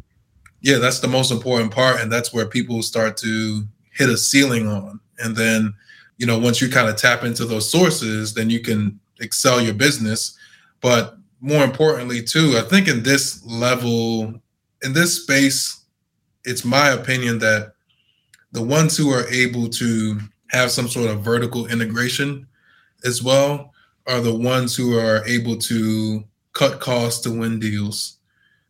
Yeah, 0.61 0.77
that's 0.77 0.99
the 0.99 1.07
most 1.07 1.31
important 1.31 1.71
part, 1.71 1.99
and 2.01 2.11
that's 2.11 2.33
where 2.33 2.45
people 2.45 2.81
start 2.83 3.17
to 3.17 3.63
hit 3.93 4.09
a 4.09 4.17
ceiling 4.17 4.67
on, 4.67 4.99
and 5.19 5.35
then 5.35 5.73
you 6.17 6.25
know 6.25 6.37
once 6.37 6.61
you 6.61 6.69
kind 6.69 6.89
of 6.89 6.95
tap 6.95 7.23
into 7.23 7.45
those 7.45 7.69
sources, 7.69 8.33
then 8.33 8.49
you 8.49 8.59
can 8.59 8.99
excel 9.19 9.61
your 9.61 9.73
business. 9.73 10.37
But 10.81 11.17
more 11.39 11.63
importantly, 11.63 12.23
too, 12.23 12.55
I 12.57 12.61
think 12.61 12.87
in 12.87 13.03
this 13.03 13.43
level, 13.45 14.41
in 14.83 14.93
this 14.93 15.23
space, 15.23 15.85
it's 16.43 16.65
my 16.65 16.89
opinion 16.89 17.39
that 17.39 17.73
the 18.51 18.61
ones 18.61 18.97
who 18.97 19.11
are 19.11 19.27
able 19.29 19.69
to 19.69 20.19
have 20.49 20.71
some 20.71 20.87
sort 20.87 21.09
of 21.09 21.21
vertical 21.21 21.67
integration 21.67 22.47
as 23.05 23.23
well 23.23 23.73
are 24.07 24.19
the 24.19 24.33
ones 24.33 24.75
who 24.75 24.97
are 24.97 25.25
able 25.27 25.57
to 25.57 26.23
cut 26.53 26.79
costs 26.79 27.21
to 27.21 27.31
win 27.31 27.59
deals 27.59 28.17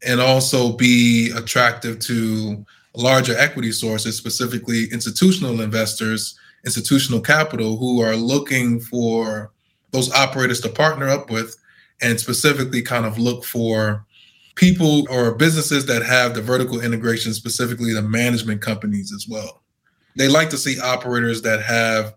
and 0.05 0.19
also 0.19 0.73
be 0.73 1.31
attractive 1.31 1.99
to 1.99 2.65
larger 2.95 3.37
equity 3.37 3.71
sources, 3.71 4.17
specifically 4.17 4.85
institutional 4.91 5.61
investors, 5.61 6.37
institutional 6.65 7.21
capital, 7.21 7.77
who 7.77 8.01
are 8.01 8.15
looking 8.15 8.79
for 8.79 9.51
those 9.91 10.11
operators 10.11 10.59
to 10.61 10.69
partner 10.69 11.07
up 11.07 11.29
with 11.29 11.55
and 12.01 12.19
specifically 12.19 12.81
kind 12.81 13.05
of 13.05 13.17
look 13.17 13.43
for 13.43 14.05
people 14.55 15.07
or 15.09 15.33
businesses 15.33 15.85
that 15.85 16.03
have 16.03 16.33
the 16.33 16.41
vertical 16.41 16.81
integration, 16.81 17.33
specifically 17.33 17.93
the 17.93 18.01
management 18.01 18.61
companies 18.61 19.13
as 19.13 19.27
well. 19.27 19.63
They 20.15 20.27
like 20.27 20.49
to 20.49 20.57
see 20.57 20.79
operators 20.79 21.41
that 21.43 21.61
have 21.61 22.15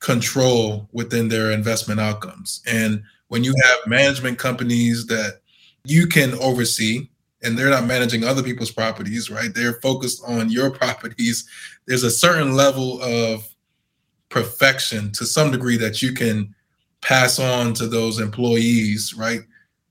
control 0.00 0.88
within 0.92 1.28
their 1.28 1.50
investment 1.50 2.00
outcomes. 2.00 2.62
And 2.66 3.02
when 3.28 3.44
you 3.44 3.54
have 3.62 3.86
management 3.86 4.38
companies 4.38 5.06
that 5.06 5.40
you 5.84 6.06
can 6.06 6.34
oversee 6.34 7.08
and 7.42 7.56
they're 7.56 7.70
not 7.70 7.86
managing 7.86 8.24
other 8.24 8.42
people's 8.42 8.70
properties, 8.70 9.30
right? 9.30 9.54
They're 9.54 9.80
focused 9.80 10.22
on 10.26 10.50
your 10.50 10.70
properties. 10.82 11.48
There's 11.86 12.02
a 12.02 12.10
certain 12.10 12.54
level 12.54 13.00
of 13.02 13.46
perfection 14.28 15.12
to 15.12 15.26
some 15.26 15.50
degree 15.50 15.76
that 15.76 16.02
you 16.02 16.12
can 16.12 16.54
pass 17.00 17.38
on 17.38 17.74
to 17.74 17.86
those 17.86 18.20
employees, 18.20 19.14
right? 19.14 19.40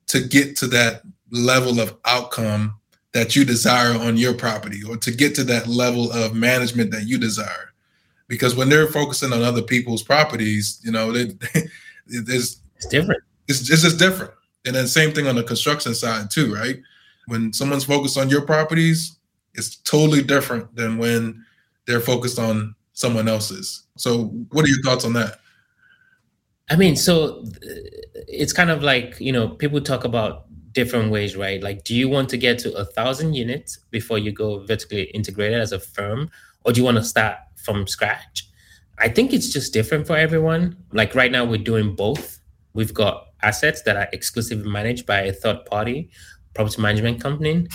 To 0.08 0.22
get 0.22 0.56
to 0.58 0.68
that 0.68 1.02
level 1.32 1.80
of 1.80 1.96
outcome 2.06 2.76
that 3.14 3.36
you 3.36 3.44
desire 3.44 3.94
on 4.00 4.18
your 4.18 4.34
property 4.34 4.82
or 4.88 4.98
to 4.98 5.12
get 5.12 5.34
to 5.36 5.44
that 5.46 5.68
level 5.68 6.12
of 6.12 6.36
management 6.36 6.92
that 6.92 7.08
you 7.08 7.18
desire. 7.18 7.74
Because 8.28 8.56
when 8.56 8.70
they're 8.70 8.88
focusing 8.88 9.34
on 9.34 9.42
other 9.42 9.64
people's 9.64 10.04
properties, 10.04 10.80
you 10.84 10.92
know, 10.92 11.12
they, 11.12 11.26
there's 12.08 12.62
it's 12.76 12.86
different. 12.88 13.24
It's, 13.48 13.70
it's 13.70 13.82
just 13.82 13.98
different. 13.98 14.32
And 14.66 14.76
then 14.76 14.88
same 14.88 15.12
thing 15.12 15.28
on 15.28 15.36
the 15.36 15.44
construction 15.44 15.96
side 15.96 16.30
too, 16.30 16.54
right? 16.54 16.80
When 17.28 17.52
someone's 17.54 17.86
focused 17.86 18.18
on 18.18 18.30
your 18.30 18.42
properties, 18.42 19.18
it's 19.56 19.78
totally 19.78 20.22
different 20.22 20.76
than 20.76 20.98
when 20.98 21.44
they're 21.86 22.00
focused 22.00 22.38
on 22.38 22.76
someone 22.94 23.28
else's. 23.28 23.84
So, 23.98 24.26
what 24.52 24.66
are 24.66 24.68
your 24.68 24.82
thoughts 24.84 25.06
on 25.06 25.14
that? 25.14 25.40
I 26.70 26.76
mean, 26.76 26.96
so 26.96 27.44
uh, 27.44 27.76
it's 28.28 28.54
kind 28.54 28.70
of 28.70 28.84
like, 28.84 29.20
you 29.20 29.32
know, 29.32 29.50
people 29.50 29.82
talk 29.82 30.04
about 30.04 30.46
different 30.72 31.12
ways, 31.12 31.36
right? 31.36 31.62
Like, 31.62 31.84
do 31.84 31.96
you 31.96 32.08
want 32.08 32.30
to 32.30 32.38
get 32.38 32.60
to 32.60 32.74
a 32.74 32.86
thousand 32.86 33.34
units 33.34 33.78
before 33.90 34.18
you 34.20 34.32
go 34.32 34.66
vertically 34.66 35.04
integrated 35.16 35.60
as 35.60 35.72
a 35.72 35.80
firm, 35.80 36.30
or 36.64 36.72
do 36.72 36.80
you 36.80 36.86
want 36.86 36.98
to 36.98 37.04
start 37.04 37.38
from 37.56 37.88
scratch? 37.88 38.48
I 39.00 39.10
think 39.10 39.34
it's 39.34 39.50
just 39.52 39.74
different 39.74 40.06
for 40.06 40.16
everyone. 40.16 40.78
Like, 40.92 41.16
right 41.16 41.32
now, 41.32 41.46
we're 41.46 41.64
doing 41.64 41.96
both. 41.96 42.40
We've 42.74 42.94
got 42.94 43.28
assets 43.42 43.82
that 43.84 43.96
are 43.96 44.08
exclusively 44.14 44.70
managed 44.70 45.06
by 45.06 45.22
a 45.22 45.34
third 45.34 45.66
party 45.66 46.12
property 46.54 46.82
management 46.82 47.22
company. 47.22 47.68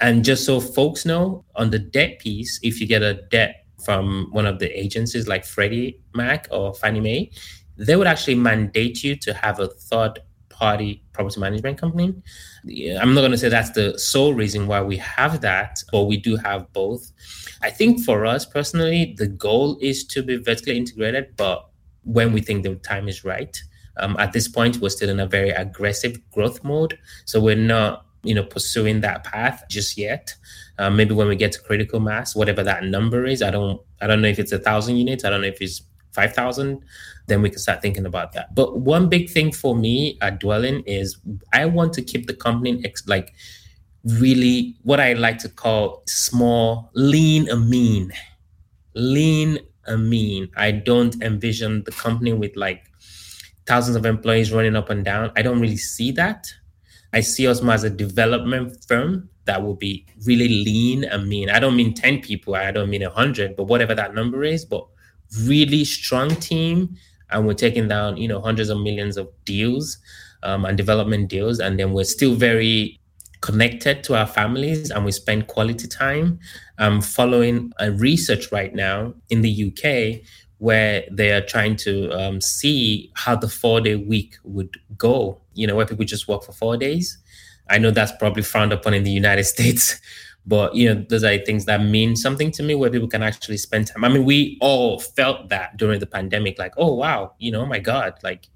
And 0.00 0.24
just 0.24 0.44
so 0.44 0.60
folks 0.60 1.04
know, 1.04 1.44
on 1.54 1.70
the 1.70 1.78
debt 1.78 2.18
piece, 2.18 2.58
if 2.62 2.80
you 2.80 2.86
get 2.86 3.02
a 3.02 3.22
debt 3.30 3.66
from 3.84 4.28
one 4.32 4.46
of 4.46 4.58
the 4.58 4.68
agencies 4.78 5.28
like 5.28 5.44
Freddie 5.44 6.00
Mac 6.14 6.48
or 6.50 6.74
Fannie 6.74 7.00
Mae, 7.00 7.30
they 7.76 7.96
would 7.96 8.06
actually 8.06 8.34
mandate 8.34 9.02
you 9.02 9.16
to 9.16 9.34
have 9.34 9.60
a 9.60 9.68
third 9.68 10.20
party 10.48 11.02
property 11.12 11.40
management 11.40 11.78
company. 11.78 12.14
I'm 13.00 13.14
not 13.14 13.22
going 13.22 13.32
to 13.32 13.38
say 13.38 13.48
that's 13.48 13.70
the 13.70 13.98
sole 13.98 14.32
reason 14.34 14.66
why 14.66 14.80
we 14.82 14.96
have 14.98 15.40
that, 15.40 15.82
but 15.90 16.04
we 16.04 16.16
do 16.16 16.36
have 16.36 16.72
both. 16.72 17.10
I 17.62 17.70
think 17.70 18.04
for 18.04 18.24
us 18.26 18.44
personally, 18.44 19.14
the 19.18 19.26
goal 19.26 19.78
is 19.80 20.04
to 20.08 20.22
be 20.22 20.36
vertically 20.36 20.76
integrated, 20.76 21.36
but 21.36 21.68
when 22.04 22.32
we 22.32 22.40
think 22.40 22.62
the 22.62 22.76
time 22.76 23.08
is 23.08 23.24
right. 23.24 23.60
Um, 23.96 24.16
at 24.18 24.32
this 24.32 24.48
point, 24.48 24.78
we're 24.78 24.88
still 24.88 25.10
in 25.10 25.20
a 25.20 25.26
very 25.26 25.50
aggressive 25.50 26.18
growth 26.30 26.62
mode. 26.64 26.98
So 27.24 27.40
we're 27.40 27.56
not, 27.56 28.06
you 28.22 28.34
know, 28.34 28.44
pursuing 28.44 29.00
that 29.00 29.24
path 29.24 29.64
just 29.68 29.98
yet. 29.98 30.34
Um, 30.78 30.96
maybe 30.96 31.14
when 31.14 31.28
we 31.28 31.36
get 31.36 31.52
to 31.52 31.60
critical 31.60 32.00
mass, 32.00 32.34
whatever 32.34 32.62
that 32.62 32.84
number 32.84 33.26
is, 33.26 33.42
I 33.42 33.50
don't, 33.50 33.80
I 34.00 34.06
don't 34.06 34.22
know 34.22 34.28
if 34.28 34.38
it's 34.38 34.52
a 34.52 34.58
thousand 34.58 34.96
units. 34.96 35.24
I 35.24 35.30
don't 35.30 35.42
know 35.42 35.48
if 35.48 35.60
it's 35.60 35.82
5,000, 36.12 36.82
then 37.26 37.42
we 37.42 37.50
can 37.50 37.58
start 37.58 37.82
thinking 37.82 38.06
about 38.06 38.32
that. 38.32 38.54
But 38.54 38.78
one 38.78 39.08
big 39.08 39.30
thing 39.30 39.52
for 39.52 39.74
me 39.74 40.18
at 40.20 40.40
Dwellynn 40.40 40.82
is 40.86 41.18
I 41.52 41.66
want 41.66 41.92
to 41.94 42.02
keep 42.02 42.26
the 42.26 42.34
company 42.34 42.82
ex- 42.84 43.06
like 43.08 43.34
really 44.04 44.76
what 44.82 45.00
I 45.00 45.12
like 45.14 45.38
to 45.38 45.48
call 45.48 46.02
small, 46.06 46.90
lean 46.94 47.48
and 47.48 47.68
mean. 47.68 48.12
Lean 48.94 49.58
and 49.86 50.08
mean. 50.08 50.48
I 50.56 50.70
don't 50.70 51.20
envision 51.22 51.84
the 51.84 51.92
company 51.92 52.32
with 52.32 52.56
like 52.56 52.84
thousands 53.66 53.96
of 53.96 54.04
employees 54.06 54.52
running 54.52 54.76
up 54.76 54.90
and 54.90 55.04
down. 55.04 55.32
I 55.36 55.42
don't 55.42 55.60
really 55.60 55.76
see 55.76 56.12
that. 56.12 56.46
I 57.12 57.20
see 57.20 57.46
us 57.46 57.62
more 57.62 57.74
as 57.74 57.84
a 57.84 57.90
development 57.90 58.84
firm 58.86 59.28
that 59.44 59.62
will 59.62 59.74
be 59.74 60.06
really 60.24 60.48
lean 60.48 61.04
and 61.04 61.28
mean. 61.28 61.50
I 61.50 61.58
don't 61.58 61.76
mean 61.76 61.94
10 61.94 62.20
people, 62.22 62.54
I 62.54 62.70
don't 62.70 62.90
mean 62.90 63.02
100, 63.02 63.56
but 63.56 63.64
whatever 63.64 63.94
that 63.94 64.14
number 64.14 64.44
is, 64.44 64.64
but 64.64 64.86
really 65.40 65.84
strong 65.84 66.30
team 66.36 66.96
and 67.30 67.46
we're 67.46 67.54
taking 67.54 67.88
down 67.88 68.16
you 68.16 68.28
know 68.28 68.40
hundreds 68.40 68.68
of 68.68 68.78
millions 68.78 69.16
of 69.16 69.28
deals 69.44 69.98
um, 70.42 70.64
and 70.64 70.76
development 70.76 71.28
deals 71.28 71.58
and 71.60 71.78
then 71.78 71.92
we're 71.92 72.04
still 72.04 72.34
very 72.34 72.98
connected 73.40 74.04
to 74.04 74.14
our 74.14 74.26
families 74.26 74.90
and 74.90 75.04
we 75.04 75.10
spend 75.10 75.48
quality 75.48 75.88
time. 75.88 76.38
Um, 76.78 77.00
following 77.00 77.72
a 77.78 77.92
research 77.92 78.50
right 78.50 78.74
now 78.74 79.14
in 79.30 79.42
the 79.42 79.66
uk 79.68 80.20
where 80.58 81.04
they 81.10 81.32
are 81.32 81.40
trying 81.40 81.76
to 81.76 82.10
um, 82.12 82.40
see 82.40 83.10
how 83.14 83.36
the 83.36 83.48
four 83.48 83.80
day 83.80 83.96
week 83.96 84.36
would 84.44 84.76
go 84.96 85.40
you 85.54 85.66
know 85.66 85.76
where 85.76 85.86
people 85.86 86.04
just 86.04 86.28
work 86.28 86.42
for 86.42 86.52
four 86.52 86.76
days. 86.76 87.18
I 87.70 87.78
know 87.78 87.90
that's 87.90 88.12
probably 88.18 88.42
frowned 88.42 88.72
upon 88.72 88.94
in 88.94 89.04
the 89.04 89.10
united 89.10 89.44
states 89.54 90.00
but 90.46 90.74
you 90.74 90.92
know, 90.92 91.04
those 91.08 91.24
are 91.24 91.38
things 91.38 91.66
that 91.66 91.82
mean 91.82 92.16
something 92.16 92.50
to 92.52 92.62
me 92.62 92.74
where 92.74 92.90
people 92.90 93.08
can 93.08 93.22
actually 93.22 93.56
spend 93.56 93.86
time. 93.86 94.04
I 94.04 94.08
mean, 94.08 94.24
we 94.24 94.58
all 94.60 94.98
felt 94.98 95.48
that 95.50 95.76
during 95.76 96.00
the 96.00 96.06
pandemic, 96.06 96.58
like, 96.58 96.74
oh 96.76 96.94
wow, 96.94 97.34
you 97.38 97.52
know, 97.52 97.62
oh 97.62 97.66
my 97.66 97.78
God, 97.78 98.14
like 98.22 98.48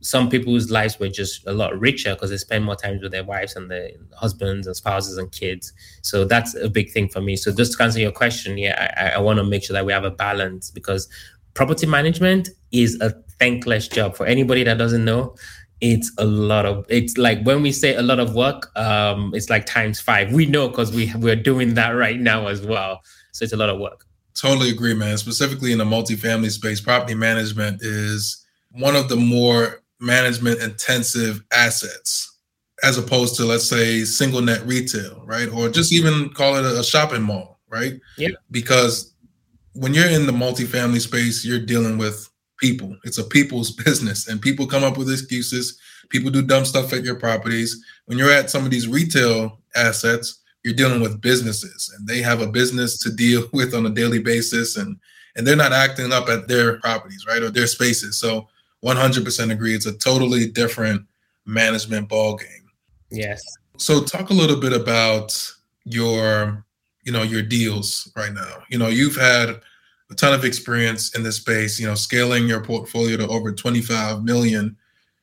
some 0.00 0.28
people's 0.28 0.70
lives 0.70 0.98
were 0.98 1.08
just 1.08 1.46
a 1.46 1.52
lot 1.52 1.78
richer 1.78 2.14
because 2.14 2.30
they 2.30 2.36
spend 2.36 2.64
more 2.64 2.76
time 2.76 2.98
with 3.00 3.10
their 3.10 3.24
wives 3.24 3.56
and 3.56 3.70
their 3.70 3.90
husbands 4.14 4.66
and 4.66 4.76
spouses 4.76 5.16
and 5.16 5.32
kids. 5.32 5.72
So 6.02 6.26
that's 6.26 6.54
a 6.54 6.68
big 6.68 6.90
thing 6.92 7.08
for 7.08 7.22
me. 7.22 7.36
So 7.36 7.52
just 7.52 7.76
to 7.76 7.82
answer 7.82 8.00
your 8.00 8.12
question, 8.12 8.58
yeah, 8.58 8.92
I, 8.98 9.16
I 9.16 9.18
want 9.18 9.38
to 9.38 9.44
make 9.44 9.64
sure 9.64 9.72
that 9.72 9.86
we 9.86 9.92
have 9.92 10.04
a 10.04 10.10
balance 10.10 10.70
because 10.70 11.08
property 11.54 11.86
management 11.86 12.50
is 12.70 13.00
a 13.00 13.14
thankless 13.38 13.88
job 13.88 14.14
for 14.14 14.26
anybody 14.26 14.62
that 14.64 14.76
doesn't 14.76 15.04
know 15.04 15.34
it's 15.84 16.10
a 16.16 16.24
lot 16.24 16.64
of 16.64 16.86
it's 16.88 17.18
like 17.18 17.42
when 17.42 17.60
we 17.60 17.70
say 17.70 17.94
a 17.94 18.00
lot 18.00 18.18
of 18.18 18.34
work 18.34 18.74
um 18.76 19.34
it's 19.34 19.50
like 19.50 19.66
times 19.66 20.00
five. 20.00 20.32
We 20.32 20.46
know 20.46 20.68
because 20.68 20.92
we 20.92 21.12
we're 21.16 21.36
doing 21.36 21.74
that 21.74 21.90
right 21.90 22.18
now 22.18 22.46
as 22.46 22.62
well. 22.62 23.02
So 23.32 23.44
it's 23.44 23.52
a 23.52 23.56
lot 23.56 23.68
of 23.68 23.78
work. 23.78 24.06
Totally 24.34 24.70
agree 24.70 24.94
man. 24.94 25.18
Specifically 25.18 25.72
in 25.72 25.78
the 25.78 25.84
multifamily 25.84 26.50
space 26.50 26.80
property 26.80 27.14
management 27.14 27.82
is 27.82 28.44
one 28.70 28.96
of 28.96 29.10
the 29.10 29.16
more 29.16 29.82
management 30.00 30.62
intensive 30.62 31.42
assets 31.52 32.30
as 32.82 32.96
opposed 32.96 33.36
to 33.36 33.44
let's 33.44 33.68
say 33.68 34.04
single 34.04 34.40
net 34.40 34.64
retail 34.64 35.22
right? 35.26 35.50
Or 35.52 35.68
just 35.68 35.92
even 35.92 36.30
call 36.30 36.56
it 36.56 36.64
a 36.64 36.82
shopping 36.82 37.22
mall 37.22 37.60
right? 37.68 38.00
Yeah. 38.16 38.30
Because 38.50 39.12
when 39.74 39.92
you're 39.92 40.08
in 40.08 40.24
the 40.24 40.32
multifamily 40.32 41.02
space 41.02 41.44
you're 41.44 41.58
dealing 41.58 41.98
with 41.98 42.30
people. 42.64 42.96
It's 43.04 43.18
a 43.18 43.24
people's 43.24 43.70
business, 43.84 44.28
and 44.28 44.40
people 44.40 44.66
come 44.66 44.84
up 44.84 44.96
with 44.96 45.10
excuses. 45.10 45.78
People 46.08 46.30
do 46.30 46.42
dumb 46.42 46.64
stuff 46.64 46.92
at 46.92 47.04
your 47.04 47.16
properties. 47.16 47.84
When 48.06 48.16
you're 48.16 48.32
at 48.32 48.50
some 48.50 48.64
of 48.64 48.70
these 48.70 48.88
retail 48.88 49.60
assets, 49.76 50.40
you're 50.64 50.74
dealing 50.74 51.02
with 51.02 51.20
businesses, 51.20 51.92
and 51.94 52.08
they 52.08 52.22
have 52.22 52.40
a 52.40 52.46
business 52.46 52.98
to 53.00 53.10
deal 53.10 53.46
with 53.52 53.74
on 53.74 53.84
a 53.84 53.90
daily 53.90 54.18
basis, 54.18 54.76
and 54.76 54.96
and 55.36 55.46
they're 55.46 55.56
not 55.56 55.72
acting 55.72 56.12
up 56.12 56.28
at 56.28 56.48
their 56.48 56.78
properties, 56.78 57.26
right, 57.28 57.42
or 57.42 57.50
their 57.50 57.66
spaces. 57.66 58.16
So 58.16 58.48
100% 58.84 59.50
agree. 59.50 59.74
It's 59.74 59.86
a 59.86 59.98
totally 59.98 60.46
different 60.46 61.02
management 61.44 62.08
ball 62.08 62.36
game. 62.36 62.70
Yes. 63.10 63.42
So 63.76 64.04
talk 64.04 64.30
a 64.30 64.34
little 64.34 64.60
bit 64.60 64.72
about 64.72 65.36
your, 65.84 66.64
you 67.02 67.10
know, 67.10 67.24
your 67.24 67.42
deals 67.42 68.12
right 68.16 68.32
now. 68.32 68.62
You 68.68 68.78
know, 68.78 68.86
you've 68.86 69.16
had 69.16 69.60
a 70.14 70.16
ton 70.16 70.32
of 70.32 70.44
experience 70.44 71.14
in 71.16 71.24
this 71.24 71.36
space, 71.36 71.80
you 71.80 71.86
know, 71.86 71.96
scaling 71.96 72.46
your 72.46 72.60
portfolio 72.60 73.16
to 73.16 73.26
over 73.26 73.52
25 73.52 74.22
million. 74.22 74.76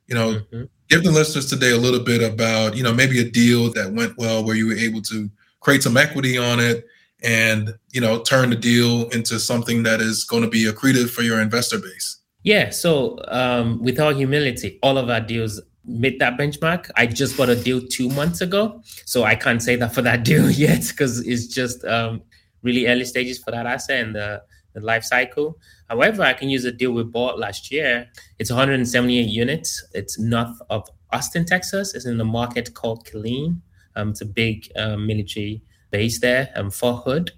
You 0.07 0.15
know, 0.15 0.33
mm-hmm. 0.33 0.63
give 0.89 1.03
the 1.03 1.11
listeners 1.11 1.49
today 1.49 1.71
a 1.71 1.77
little 1.77 2.01
bit 2.01 2.21
about, 2.21 2.75
you 2.75 2.83
know, 2.83 2.93
maybe 2.93 3.21
a 3.21 3.29
deal 3.29 3.71
that 3.71 3.93
went 3.93 4.17
well 4.17 4.43
where 4.43 4.55
you 4.55 4.67
were 4.67 4.75
able 4.75 5.01
to 5.03 5.29
create 5.61 5.83
some 5.83 5.95
equity 5.95 6.37
on 6.37 6.59
it 6.59 6.85
and, 7.23 7.73
you 7.91 8.01
know, 8.01 8.21
turn 8.21 8.49
the 8.49 8.55
deal 8.57 9.07
into 9.09 9.39
something 9.39 9.83
that 9.83 10.01
is 10.01 10.25
going 10.25 10.43
to 10.43 10.49
be 10.49 10.65
accretive 10.65 11.09
for 11.09 11.21
your 11.21 11.39
investor 11.39 11.79
base. 11.79 12.17
Yeah. 12.43 12.71
So, 12.71 13.19
um, 13.29 13.81
with 13.81 13.99
all 13.99 14.13
humility, 14.13 14.77
all 14.83 14.97
of 14.97 15.09
our 15.09 15.21
deals 15.21 15.61
meet 15.85 16.19
that 16.19 16.37
benchmark. 16.37 16.91
I 16.97 17.05
just 17.05 17.37
bought 17.37 17.49
a 17.49 17.55
deal 17.55 17.81
two 17.81 18.09
months 18.09 18.41
ago, 18.41 18.81
so 19.05 19.23
I 19.23 19.35
can't 19.35 19.61
say 19.61 19.77
that 19.77 19.93
for 19.93 20.01
that 20.01 20.23
deal 20.29 20.51
yet 20.51 20.85
because 20.89 21.25
it's 21.25 21.47
just 21.47 21.85
um, 21.85 22.23
really 22.63 22.87
early 22.87 23.05
stages 23.05 23.37
for 23.37 23.51
that 23.51 23.65
asset 23.65 24.03
and 24.03 24.15
the, 24.15 24.41
the 24.73 24.81
life 24.81 25.03
cycle. 25.03 25.57
However, 25.89 26.23
I 26.23 26.33
can 26.33 26.49
use 26.49 26.65
a 26.65 26.71
deal 26.71 26.91
we 26.91 27.03
bought 27.03 27.39
last 27.39 27.71
year. 27.71 28.07
It's 28.39 28.49
178 28.49 29.27
units. 29.27 29.85
It's 29.93 30.19
north 30.19 30.61
of 30.69 30.87
Austin, 31.11 31.45
Texas. 31.45 31.93
It's 31.93 32.05
in 32.05 32.17
the 32.17 32.25
market 32.25 32.73
called 32.73 33.05
Killeen. 33.05 33.61
Um, 33.95 34.09
it's 34.11 34.21
a 34.21 34.25
big 34.25 34.71
um, 34.77 35.05
military 35.05 35.61
base 35.91 36.19
there, 36.19 36.49
um, 36.55 36.71
Fort 36.71 37.03
Hood. 37.03 37.31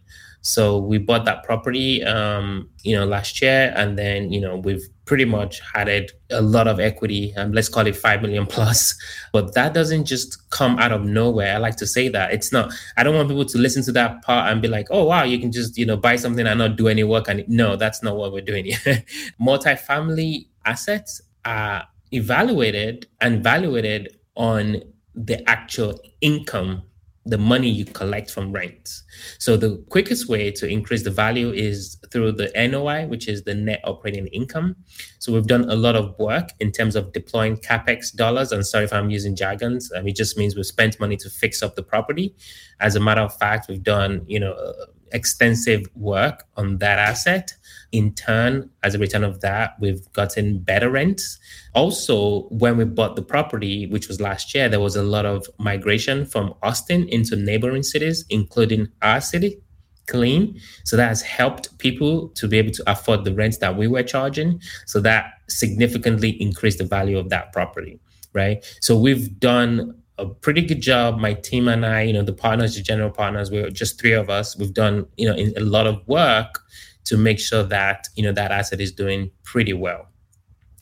So 0.45 0.77
we 0.77 0.97
bought 0.97 1.23
that 1.23 1.43
property, 1.45 2.03
um, 2.03 2.69
you 2.83 2.93
know, 2.97 3.05
last 3.05 3.41
year, 3.41 3.73
and 3.77 3.97
then 3.97 4.31
you 4.33 4.41
know 4.41 4.57
we've 4.57 4.85
pretty 5.05 5.23
much 5.23 5.61
added 5.73 6.11
a 6.31 6.41
lot 6.41 6.67
of 6.67 6.81
equity. 6.81 7.33
Um, 7.37 7.53
let's 7.53 7.69
call 7.69 7.87
it 7.87 7.95
five 7.95 8.21
million 8.21 8.45
plus. 8.45 8.93
But 9.31 9.53
that 9.55 9.73
doesn't 9.73 10.05
just 10.05 10.49
come 10.49 10.77
out 10.79 10.91
of 10.91 11.03
nowhere. 11.05 11.55
I 11.55 11.57
like 11.57 11.77
to 11.77 11.87
say 11.87 12.09
that 12.09 12.33
it's 12.33 12.51
not. 12.51 12.73
I 12.97 13.03
don't 13.03 13.15
want 13.15 13.29
people 13.29 13.45
to 13.45 13.57
listen 13.57 13.83
to 13.83 13.93
that 13.93 14.21
part 14.21 14.51
and 14.51 14.61
be 14.61 14.67
like, 14.67 14.87
"Oh 14.91 15.05
wow, 15.05 15.23
you 15.23 15.39
can 15.39 15.51
just 15.51 15.77
you 15.77 15.85
know 15.85 15.95
buy 15.95 16.17
something 16.17 16.45
and 16.45 16.59
not 16.59 16.75
do 16.75 16.89
any 16.89 17.05
work." 17.05 17.29
And 17.29 17.47
no, 17.47 17.77
that's 17.77 18.03
not 18.03 18.17
what 18.17 18.33
we're 18.33 18.41
doing 18.41 18.65
here. 18.65 19.03
Multifamily 19.41 20.47
assets 20.65 21.21
are 21.45 21.87
evaluated 22.11 23.07
and 23.21 23.41
valuated 23.41 24.17
on 24.35 24.81
the 25.15 25.47
actual 25.49 25.99
income 26.21 26.83
the 27.25 27.37
money 27.37 27.69
you 27.69 27.85
collect 27.85 28.29
from 28.29 28.51
rents. 28.51 29.03
So 29.39 29.55
the 29.55 29.77
quickest 29.89 30.27
way 30.27 30.51
to 30.51 30.67
increase 30.67 31.03
the 31.03 31.11
value 31.11 31.51
is 31.51 31.97
through 32.11 32.33
the 32.33 32.51
NOI, 32.55 33.07
which 33.07 33.27
is 33.29 33.43
the 33.43 33.53
net 33.53 33.79
operating 33.85 34.27
income. 34.27 34.75
So 35.19 35.31
we've 35.31 35.47
done 35.47 35.69
a 35.69 35.75
lot 35.75 35.95
of 35.95 36.17
work 36.19 36.49
in 36.59 36.71
terms 36.71 36.95
of 36.95 37.13
deploying 37.13 37.57
capex 37.57 38.13
dollars. 38.13 38.51
And 38.51 38.65
sorry 38.65 38.83
if 38.83 38.93
I'm 38.93 39.09
using 39.09 39.35
jargons. 39.35 39.89
It 39.93 40.15
just 40.15 40.37
means 40.37 40.55
we've 40.55 40.65
spent 40.65 40.99
money 40.99 41.15
to 41.17 41.29
fix 41.29 41.63
up 41.63 41.75
the 41.75 41.83
property. 41.83 42.35
As 42.81 42.95
a 42.95 42.99
matter 42.99 43.21
of 43.21 43.35
fact, 43.37 43.69
we've 43.69 43.83
done 43.83 44.23
you 44.27 44.39
know 44.39 44.53
uh, 44.53 44.85
extensive 45.13 45.87
work 45.95 46.43
on 46.57 46.79
that 46.79 46.99
asset. 46.99 47.53
In 47.93 48.15
turn, 48.15 48.71
as 48.81 48.95
a 48.95 48.97
return 48.97 49.23
of 49.23 49.41
that, 49.41 49.75
we've 49.79 50.11
gotten 50.13 50.57
better 50.57 50.89
rents. 50.89 51.37
Also, 51.75 52.41
when 52.49 52.75
we 52.75 52.85
bought 52.85 53.15
the 53.15 53.21
property, 53.21 53.85
which 53.85 54.07
was 54.07 54.19
last 54.19 54.55
year, 54.55 54.67
there 54.67 54.79
was 54.79 54.95
a 54.95 55.03
lot 55.03 55.27
of 55.27 55.47
migration 55.59 56.25
from 56.25 56.55
Austin 56.63 57.07
into 57.09 57.35
neighboring 57.35 57.83
cities, 57.83 58.25
including 58.31 58.87
our 59.03 59.21
city, 59.21 59.61
Killeen. 60.07 60.59
So 60.85 60.97
that 60.97 61.07
has 61.07 61.21
helped 61.21 61.77
people 61.77 62.29
to 62.29 62.47
be 62.47 62.57
able 62.57 62.71
to 62.71 62.83
afford 62.91 63.25
the 63.25 63.33
rents 63.35 63.59
that 63.59 63.77
we 63.77 63.87
were 63.87 64.01
charging. 64.01 64.59
So 64.87 64.99
that 65.01 65.33
significantly 65.47 66.31
increased 66.41 66.79
the 66.79 66.85
value 66.85 67.19
of 67.19 67.29
that 67.29 67.53
property, 67.53 67.99
right? 68.33 68.65
So 68.81 68.97
we've 68.97 69.39
done 69.39 69.95
a 70.17 70.25
pretty 70.25 70.63
good 70.63 70.81
job. 70.81 71.19
My 71.19 71.35
team 71.35 71.67
and 71.67 71.85
I, 71.85 72.01
you 72.01 72.13
know, 72.13 72.23
the 72.23 72.33
partners, 72.33 72.75
the 72.75 72.81
general 72.81 73.11
partners, 73.11 73.51
we're 73.51 73.69
just 73.69 73.99
three 73.99 74.13
of 74.13 74.31
us. 74.31 74.57
We've 74.57 74.73
done, 74.73 75.05
you 75.15 75.27
know, 75.27 75.35
a 75.35 75.61
lot 75.61 75.85
of 75.85 76.01
work 76.07 76.62
to 77.05 77.17
make 77.17 77.39
sure 77.39 77.63
that, 77.63 78.07
you 78.15 78.23
know, 78.23 78.31
that 78.31 78.51
asset 78.51 78.79
is 78.81 78.91
doing 78.91 79.31
pretty 79.43 79.73
well. 79.73 80.07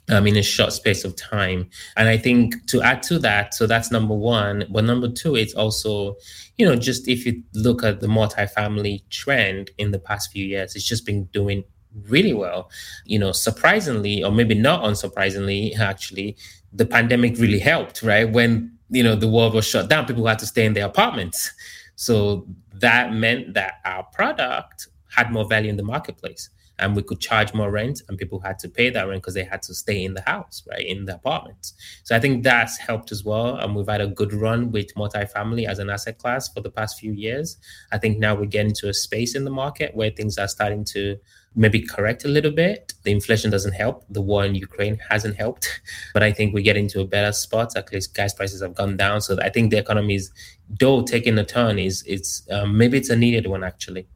Um, 0.10 0.28
in 0.28 0.36
a 0.36 0.44
short 0.44 0.74
space 0.74 1.06
of 1.06 1.16
time. 1.16 1.70
And 1.96 2.10
I 2.10 2.18
think 2.18 2.68
to 2.68 2.82
add 2.82 3.02
to 3.04 3.20
that, 3.20 3.54
so 3.54 3.66
that's 3.66 3.92
number 3.92 4.16
one. 4.16 4.66
But 4.70 4.84
number 4.84 5.08
two, 5.08 5.38
it's 5.38 5.54
also, 5.54 6.18
you 6.58 6.66
know, 6.66 6.76
just 6.76 7.08
if 7.08 7.26
you 7.26 7.42
look 7.54 7.82
at 7.84 8.02
the 8.02 8.08
multifamily 8.08 9.08
trend 9.10 9.72
in 9.78 9.92
the 9.92 10.00
past 10.00 10.32
few 10.32 10.46
years, 10.46 10.76
it's 10.76 10.84
just 10.84 11.06
been 11.06 11.26
doing 11.26 11.64
really 12.10 12.34
well. 12.34 12.70
You 13.06 13.20
know, 13.20 13.32
surprisingly, 13.32 14.22
or 14.22 14.32
maybe 14.32 14.56
not 14.56 14.84
unsurprisingly, 14.84 15.80
actually, 15.80 16.36
the 16.74 16.86
pandemic 16.86 17.38
really 17.38 17.60
helped, 17.60 18.04
right? 18.04 18.30
When 18.30 18.78
you 18.92 19.02
know 19.02 19.16
the 19.16 19.28
world 19.28 19.54
was 19.54 19.66
shut 19.66 19.90
down 19.90 20.06
people 20.06 20.28
had 20.28 20.38
to 20.40 20.46
stay 20.46 20.66
in 20.66 20.74
their 20.74 20.86
apartments 20.86 21.52
so 21.96 22.46
that 22.74 23.14
meant 23.14 23.54
that 23.54 23.76
our 23.86 24.04
product 24.04 24.88
had 25.12 25.32
more 25.32 25.48
value 25.48 25.70
in 25.70 25.78
the 25.78 25.84
marketplace 25.84 26.50
and 26.80 26.96
we 26.96 27.04
could 27.04 27.20
charge 27.20 27.54
more 27.54 27.70
rent 27.70 28.02
and 28.08 28.18
people 28.18 28.40
had 28.40 28.58
to 28.60 28.68
pay 28.68 28.90
that 28.90 29.08
rent 29.08 29.22
because 29.22 29.36
they 29.36 29.44
had 29.44 29.62
to 29.62 29.74
stay 29.74 30.04
in 30.04 30.14
the 30.14 30.22
house 30.22 30.64
right 30.70 30.86
in 30.86 31.06
the 31.06 31.16
apartments 31.16 31.74
so 32.04 32.16
i 32.16 32.20
think 32.20 32.44
that's 32.44 32.78
helped 32.78 33.12
as 33.12 33.24
well 33.24 33.56
and 33.58 33.76
we've 33.76 33.88
had 33.88 34.02
a 34.02 34.08
good 34.08 34.34
run 34.34 34.72
with 34.72 34.94
multifamily 34.96 35.68
as 35.68 35.80
an 35.80 35.90
asset 35.90 36.18
class 36.18 36.50
for 36.50 36.62
the 36.62 36.72
past 36.72 37.00
few 37.00 37.14
years 37.14 37.58
i 37.92 37.98
think 37.98 38.18
now 38.18 38.34
we're 38.36 38.46
getting 38.46 38.74
to 38.74 38.90
a 38.90 38.94
space 38.94 39.36
in 39.36 39.46
the 39.46 39.52
market 39.52 39.96
where 39.96 40.10
things 40.10 40.38
are 40.38 40.48
starting 40.48 40.84
to 40.84 41.18
maybe 41.56 41.82
correct 41.82 42.24
a 42.24 42.28
little 42.28 42.52
bit. 42.52 42.94
The 43.04 43.12
inflation 43.12 43.52
doesn't 43.52 43.74
help. 43.74 44.06
The 44.10 44.22
war 44.22 44.46
in 44.46 44.56
Ukraine 44.56 45.00
hasn't 45.10 45.36
helped. 45.36 45.82
But 46.14 46.24
I 46.24 46.32
think 46.32 46.54
we 46.54 46.62
get 46.62 46.78
into 46.78 47.02
a 47.02 47.06
better 47.06 47.32
spot. 47.32 47.76
At 47.76 47.92
least 47.92 48.16
gas 48.16 48.34
prices 48.34 48.62
have 48.62 48.76
gone 48.76 48.98
down. 48.98 49.22
So 49.22 49.38
I 49.42 49.50
think 49.50 49.72
the 49.72 49.78
economy 49.78 50.16
is, 50.16 50.32
though 50.80 51.02
taking 51.04 51.38
a 51.38 51.44
turn, 51.44 51.80
is 51.80 52.04
it's 52.08 52.48
um, 52.50 52.78
maybe 52.78 52.98
it's 52.98 53.10
a 53.10 53.16
needed 53.16 53.48
one 53.48 53.64
actually. 53.64 54.08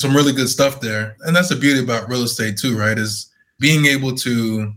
Some 0.00 0.16
really 0.16 0.32
good 0.32 0.48
stuff 0.48 0.80
there, 0.80 1.14
and 1.20 1.36
that's 1.36 1.50
the 1.50 1.56
beauty 1.56 1.82
about 1.82 2.08
real 2.08 2.22
estate 2.22 2.56
too, 2.56 2.74
right? 2.74 2.98
Is 2.98 3.30
being 3.58 3.84
able 3.84 4.14
to 4.16 4.72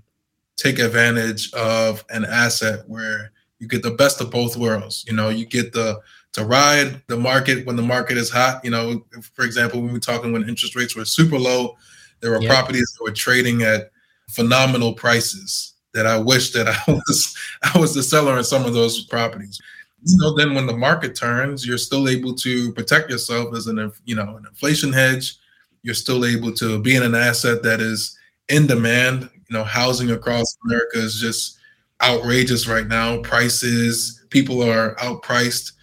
take 0.57 0.79
advantage 0.79 1.51
of 1.53 2.03
an 2.09 2.25
asset 2.25 2.83
where 2.87 3.31
you 3.59 3.69
get 3.69 3.83
the 3.83 3.91
best 3.91 4.19
of 4.19 4.29
both 4.29 4.57
worlds. 4.57 5.05
You 5.07 5.13
know, 5.13 5.29
you 5.29 5.45
get 5.45 5.71
the 5.71 6.01
to 6.33 6.43
ride 6.43 7.01
the 7.07 7.15
market 7.15 7.65
when 7.65 7.77
the 7.77 7.81
market 7.81 8.17
is 8.17 8.29
hot. 8.29 8.65
You 8.65 8.71
know, 8.71 9.05
for 9.33 9.45
example, 9.45 9.81
when 9.81 9.93
we're 9.93 9.99
talking 9.99 10.33
when 10.33 10.49
interest 10.49 10.75
rates 10.75 10.93
were 10.93 11.05
super 11.05 11.39
low, 11.39 11.77
there 12.19 12.31
were 12.31 12.41
properties 12.41 12.93
that 12.97 13.03
were 13.03 13.15
trading 13.15 13.61
at 13.61 13.91
phenomenal 14.29 14.91
prices 14.91 15.73
that 15.93 16.05
I 16.05 16.17
wish 16.17 16.51
that 16.51 16.67
I 16.67 16.77
was 16.91 17.37
I 17.73 17.77
was 17.79 17.95
the 17.95 18.03
seller 18.03 18.37
in 18.37 18.43
some 18.43 18.65
of 18.65 18.73
those 18.73 19.05
properties. 19.05 19.61
You 20.05 20.17
know, 20.17 20.35
then 20.35 20.53
when 20.53 20.67
the 20.67 20.75
market 20.75 21.15
turns, 21.15 21.65
you're 21.65 21.77
still 21.77 22.09
able 22.09 22.33
to 22.35 22.73
protect 22.73 23.09
yourself 23.09 23.55
as 23.55 23.67
an 23.67 23.91
you 24.05 24.15
know 24.15 24.37
an 24.37 24.45
inflation 24.47 24.91
hedge. 24.91 25.35
You're 25.81 25.93
still 25.95 26.25
able 26.25 26.53
to 26.53 26.79
be 26.79 26.95
in 26.95 27.03
an 27.03 27.15
asset 27.15 27.63
that 27.63 27.81
is 27.81 28.17
in 28.49 28.67
demand. 28.67 29.29
You 29.49 29.57
know, 29.57 29.63
housing 29.63 30.11
across 30.11 30.57
America 30.65 30.97
is 30.97 31.19
just 31.19 31.57
outrageous 32.01 32.67
right 32.67 32.87
now. 32.87 33.21
Prices, 33.21 34.25
people 34.29 34.61
are 34.61 34.95
outpriced 34.95 35.73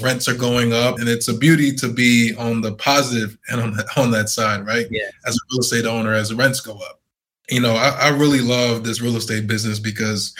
rents 0.00 0.28
are 0.28 0.34
going 0.34 0.72
up 0.72 0.98
and 0.98 1.08
it's 1.08 1.28
a 1.28 1.34
beauty 1.34 1.72
to 1.72 1.88
be 1.88 2.34
on 2.36 2.60
the 2.60 2.72
positive 2.72 3.38
and 3.48 3.60
on, 3.60 3.72
the, 3.72 3.88
on 3.96 4.10
that 4.10 4.28
side 4.28 4.66
right 4.66 4.86
yeah. 4.90 5.08
as 5.26 5.34
a 5.34 5.40
real 5.50 5.60
estate 5.60 5.86
owner 5.86 6.12
as 6.12 6.28
the 6.28 6.36
rents 6.36 6.60
go 6.60 6.74
up 6.74 7.00
you 7.48 7.60
know 7.60 7.74
I, 7.74 7.88
I 7.88 8.08
really 8.08 8.40
love 8.40 8.84
this 8.84 9.00
real 9.00 9.16
estate 9.16 9.46
business 9.46 9.78
because 9.78 10.34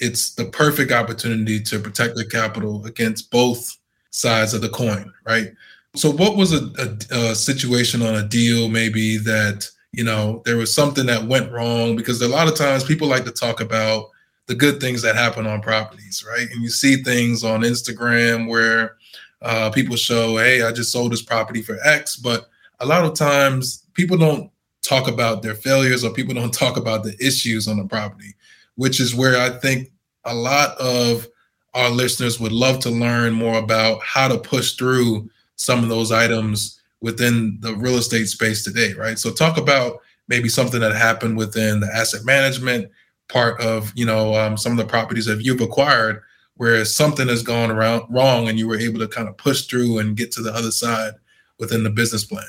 it's 0.00 0.34
the 0.34 0.46
perfect 0.46 0.92
opportunity 0.92 1.60
to 1.60 1.78
protect 1.78 2.16
the 2.16 2.24
capital 2.24 2.84
against 2.86 3.30
both 3.30 3.76
sides 4.10 4.54
of 4.54 4.60
the 4.60 4.68
coin 4.68 5.12
right? 5.26 5.52
So 5.94 6.10
what 6.10 6.36
was 6.36 6.52
a, 6.52 6.70
a, 6.78 7.30
a 7.30 7.34
situation 7.34 8.02
on 8.02 8.14
a 8.14 8.26
deal 8.26 8.68
maybe 8.68 9.18
that 9.18 9.68
you 9.92 10.04
know 10.04 10.42
there 10.44 10.56
was 10.56 10.72
something 10.72 11.06
that 11.06 11.24
went 11.24 11.50
wrong? 11.50 11.96
Because 11.96 12.22
a 12.22 12.28
lot 12.28 12.48
of 12.48 12.56
times 12.56 12.84
people 12.84 13.08
like 13.08 13.24
to 13.24 13.32
talk 13.32 13.60
about 13.60 14.06
the 14.46 14.54
good 14.54 14.80
things 14.80 15.02
that 15.02 15.16
happen 15.16 15.46
on 15.46 15.60
properties, 15.60 16.24
right? 16.28 16.48
And 16.50 16.62
you 16.62 16.70
see 16.70 17.02
things 17.02 17.44
on 17.44 17.60
Instagram 17.60 18.48
where 18.48 18.96
uh, 19.42 19.70
people 19.70 19.96
show, 19.96 20.38
hey, 20.38 20.62
I 20.62 20.72
just 20.72 20.92
sold 20.92 21.12
this 21.12 21.22
property 21.22 21.62
for 21.62 21.78
X, 21.84 22.16
but 22.16 22.48
a 22.80 22.86
lot 22.86 23.04
of 23.04 23.14
times 23.14 23.86
people 23.94 24.16
don't 24.16 24.50
talk 24.82 25.08
about 25.08 25.42
their 25.42 25.54
failures 25.54 26.04
or 26.04 26.12
people 26.12 26.34
don't 26.34 26.52
talk 26.52 26.76
about 26.76 27.04
the 27.04 27.14
issues 27.24 27.68
on 27.68 27.76
the 27.76 27.84
property, 27.84 28.34
which 28.80 28.98
is 28.98 29.14
where 29.14 29.38
I 29.38 29.50
think 29.50 29.92
a 30.24 30.34
lot 30.34 30.74
of 30.78 31.28
our 31.74 31.90
listeners 31.90 32.40
would 32.40 32.50
love 32.50 32.78
to 32.78 32.88
learn 32.88 33.34
more 33.34 33.58
about 33.58 34.00
how 34.02 34.26
to 34.26 34.38
push 34.38 34.72
through 34.72 35.28
some 35.56 35.82
of 35.82 35.90
those 35.90 36.10
items 36.10 36.80
within 37.02 37.58
the 37.60 37.74
real 37.74 37.96
estate 37.96 38.24
space 38.24 38.64
today, 38.64 38.94
right? 38.94 39.18
So 39.18 39.32
talk 39.32 39.58
about 39.58 39.98
maybe 40.28 40.48
something 40.48 40.80
that 40.80 40.96
happened 40.96 41.36
within 41.36 41.80
the 41.80 41.94
asset 41.94 42.24
management 42.24 42.90
part 43.28 43.60
of 43.60 43.92
you 43.94 44.06
know 44.06 44.34
um, 44.34 44.56
some 44.56 44.72
of 44.72 44.78
the 44.78 44.86
properties 44.86 45.26
that 45.26 45.44
you've 45.44 45.60
acquired 45.60 46.22
where 46.56 46.82
something 46.86 47.28
has 47.28 47.42
gone 47.42 47.70
around 47.70 48.02
wrong 48.08 48.48
and 48.48 48.58
you 48.58 48.66
were 48.66 48.78
able 48.78 48.98
to 48.98 49.08
kind 49.08 49.28
of 49.28 49.36
push 49.36 49.66
through 49.66 49.98
and 49.98 50.16
get 50.16 50.32
to 50.32 50.40
the 50.40 50.54
other 50.54 50.70
side 50.70 51.12
within 51.58 51.84
the 51.84 51.90
business 51.90 52.24
plan 52.24 52.48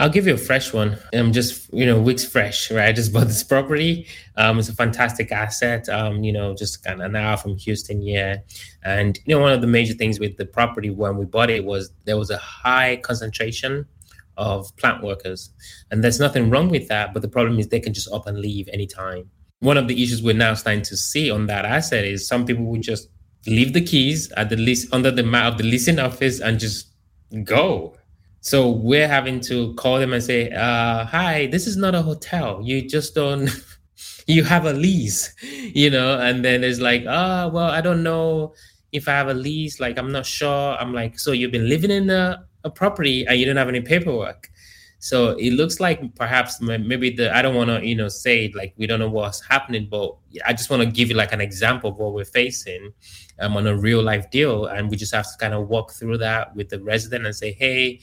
I'll 0.00 0.08
give 0.08 0.26
you 0.26 0.32
a 0.32 0.38
fresh 0.38 0.72
one. 0.72 0.96
I'm 1.12 1.30
just, 1.30 1.70
you 1.74 1.84
know, 1.84 2.00
weeks 2.00 2.24
fresh, 2.24 2.70
right? 2.70 2.88
I 2.88 2.92
just 3.00 3.12
bought 3.12 3.26
this 3.26 3.42
property. 3.42 4.06
Um, 4.34 4.58
it's 4.58 4.70
a 4.70 4.74
fantastic 4.74 5.30
asset. 5.30 5.90
Um, 5.90 6.24
you 6.24 6.32
know, 6.32 6.54
just 6.54 6.82
kind 6.82 7.02
of 7.02 7.06
an 7.10 7.16
hour 7.16 7.36
from 7.36 7.58
Houston, 7.58 8.00
yeah. 8.00 8.38
And 8.82 9.18
you 9.26 9.34
know, 9.34 9.42
one 9.42 9.52
of 9.52 9.60
the 9.60 9.66
major 9.66 9.92
things 9.92 10.18
with 10.18 10.38
the 10.38 10.46
property 10.46 10.88
when 10.88 11.18
we 11.18 11.26
bought 11.26 11.50
it 11.50 11.66
was 11.66 11.92
there 12.06 12.16
was 12.16 12.30
a 12.30 12.38
high 12.38 12.96
concentration 12.96 13.84
of 14.38 14.74
plant 14.78 15.02
workers, 15.02 15.50
and 15.90 16.02
there's 16.02 16.18
nothing 16.18 16.48
wrong 16.48 16.70
with 16.70 16.88
that. 16.88 17.12
But 17.12 17.20
the 17.20 17.28
problem 17.28 17.58
is 17.58 17.68
they 17.68 17.78
can 17.78 17.92
just 17.92 18.10
up 18.10 18.26
and 18.26 18.38
leave 18.38 18.70
anytime. 18.72 19.28
One 19.58 19.76
of 19.76 19.86
the 19.86 20.02
issues 20.02 20.22
we're 20.22 20.32
now 20.32 20.54
starting 20.54 20.82
to 20.84 20.96
see 20.96 21.30
on 21.30 21.46
that 21.48 21.66
asset 21.66 22.06
is 22.06 22.26
some 22.26 22.46
people 22.46 22.64
would 22.64 22.80
just 22.80 23.10
leave 23.46 23.74
the 23.74 23.82
keys 23.82 24.32
at 24.32 24.48
the 24.48 24.56
lease 24.56 24.90
under 24.94 25.10
the 25.10 25.22
mat 25.22 25.52
of 25.52 25.58
the 25.58 25.64
leasing 25.64 25.98
office 25.98 26.40
and 26.40 26.58
just 26.58 26.86
go 27.44 27.96
so 28.40 28.70
we're 28.70 29.08
having 29.08 29.40
to 29.40 29.74
call 29.74 29.98
them 29.98 30.12
and 30.12 30.22
say, 30.22 30.50
uh, 30.50 31.04
"Hi, 31.04 31.46
this 31.46 31.66
is 31.66 31.76
not 31.76 31.94
a 31.94 32.02
hotel. 32.02 32.60
You 32.64 32.88
just 32.88 33.14
don't. 33.14 33.50
you 34.26 34.44
have 34.44 34.64
a 34.64 34.72
lease, 34.72 35.34
you 35.42 35.90
know." 35.90 36.18
And 36.18 36.44
then 36.44 36.64
it's 36.64 36.80
like, 36.80 37.04
"Ah, 37.06 37.44
oh, 37.44 37.48
well, 37.48 37.70
I 37.70 37.80
don't 37.80 38.02
know 38.02 38.54
if 38.92 39.08
I 39.08 39.12
have 39.12 39.28
a 39.28 39.34
lease. 39.34 39.78
Like, 39.78 39.98
I'm 39.98 40.10
not 40.10 40.24
sure." 40.24 40.76
I'm 40.78 40.94
like, 40.94 41.18
"So 41.18 41.32
you've 41.32 41.52
been 41.52 41.68
living 41.68 41.90
in 41.90 42.08
a, 42.08 42.46
a 42.64 42.70
property 42.70 43.26
and 43.26 43.38
you 43.38 43.44
don't 43.44 43.56
have 43.56 43.68
any 43.68 43.82
paperwork?" 43.82 44.48
So 45.02 45.30
it 45.38 45.52
looks 45.52 45.80
like 45.80 46.14
perhaps 46.14 46.60
maybe 46.60 47.10
the 47.10 47.34
I 47.34 47.40
don't 47.42 47.54
want 47.54 47.68
to 47.68 47.86
you 47.86 47.94
know 47.94 48.08
say 48.08 48.52
like 48.54 48.74
we 48.76 48.86
don't 48.86 49.00
know 49.00 49.10
what's 49.10 49.40
happening, 49.42 49.88
but 49.90 50.16
I 50.46 50.52
just 50.54 50.70
want 50.70 50.82
to 50.82 50.90
give 50.90 51.10
you 51.10 51.16
like 51.16 51.32
an 51.32 51.40
example 51.42 51.90
of 51.90 51.96
what 51.96 52.14
we're 52.14 52.24
facing 52.24 52.92
um, 53.38 53.56
on 53.56 53.66
a 53.66 53.76
real 53.76 54.02
life 54.02 54.30
deal, 54.30 54.66
and 54.66 54.90
we 54.90 54.96
just 54.96 55.14
have 55.14 55.24
to 55.24 55.38
kind 55.38 55.52
of 55.52 55.68
walk 55.68 55.92
through 55.92 56.18
that 56.18 56.54
with 56.56 56.70
the 56.70 56.82
resident 56.82 57.26
and 57.26 57.34
say, 57.36 57.52
hey 57.52 58.00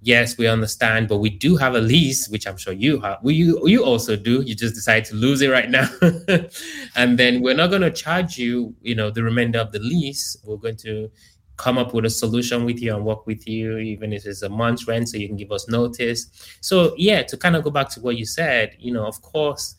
yes, 0.00 0.38
we 0.38 0.46
understand, 0.46 1.08
but 1.08 1.18
we 1.18 1.30
do 1.30 1.56
have 1.56 1.74
a 1.74 1.80
lease, 1.80 2.28
which 2.28 2.46
I'm 2.46 2.56
sure 2.56 2.72
you 2.72 3.00
have. 3.00 3.18
We, 3.22 3.34
you, 3.34 3.66
you 3.66 3.84
also 3.84 4.16
do. 4.16 4.42
You 4.42 4.54
just 4.54 4.74
decide 4.74 5.04
to 5.06 5.14
lose 5.14 5.42
it 5.42 5.48
right 5.48 5.68
now. 5.68 5.88
and 6.96 7.18
then 7.18 7.42
we're 7.42 7.54
not 7.54 7.70
going 7.70 7.82
to 7.82 7.90
charge 7.90 8.38
you, 8.38 8.74
you 8.82 8.94
know, 8.94 9.10
the 9.10 9.22
remainder 9.22 9.58
of 9.58 9.72
the 9.72 9.80
lease. 9.80 10.36
We're 10.44 10.56
going 10.56 10.76
to 10.78 11.10
come 11.56 11.76
up 11.76 11.92
with 11.92 12.04
a 12.04 12.10
solution 12.10 12.64
with 12.64 12.80
you 12.80 12.94
and 12.94 13.04
work 13.04 13.26
with 13.26 13.46
you, 13.46 13.78
even 13.78 14.12
if 14.12 14.24
it's 14.24 14.42
a 14.42 14.48
month's 14.48 14.86
rent, 14.86 15.08
so 15.08 15.16
you 15.16 15.26
can 15.26 15.36
give 15.36 15.50
us 15.50 15.68
notice. 15.68 16.30
So 16.60 16.94
yeah, 16.96 17.22
to 17.24 17.36
kind 17.36 17.56
of 17.56 17.64
go 17.64 17.70
back 17.70 17.88
to 17.90 18.00
what 18.00 18.16
you 18.16 18.24
said, 18.24 18.76
you 18.78 18.92
know, 18.92 19.04
of 19.04 19.20
course, 19.22 19.74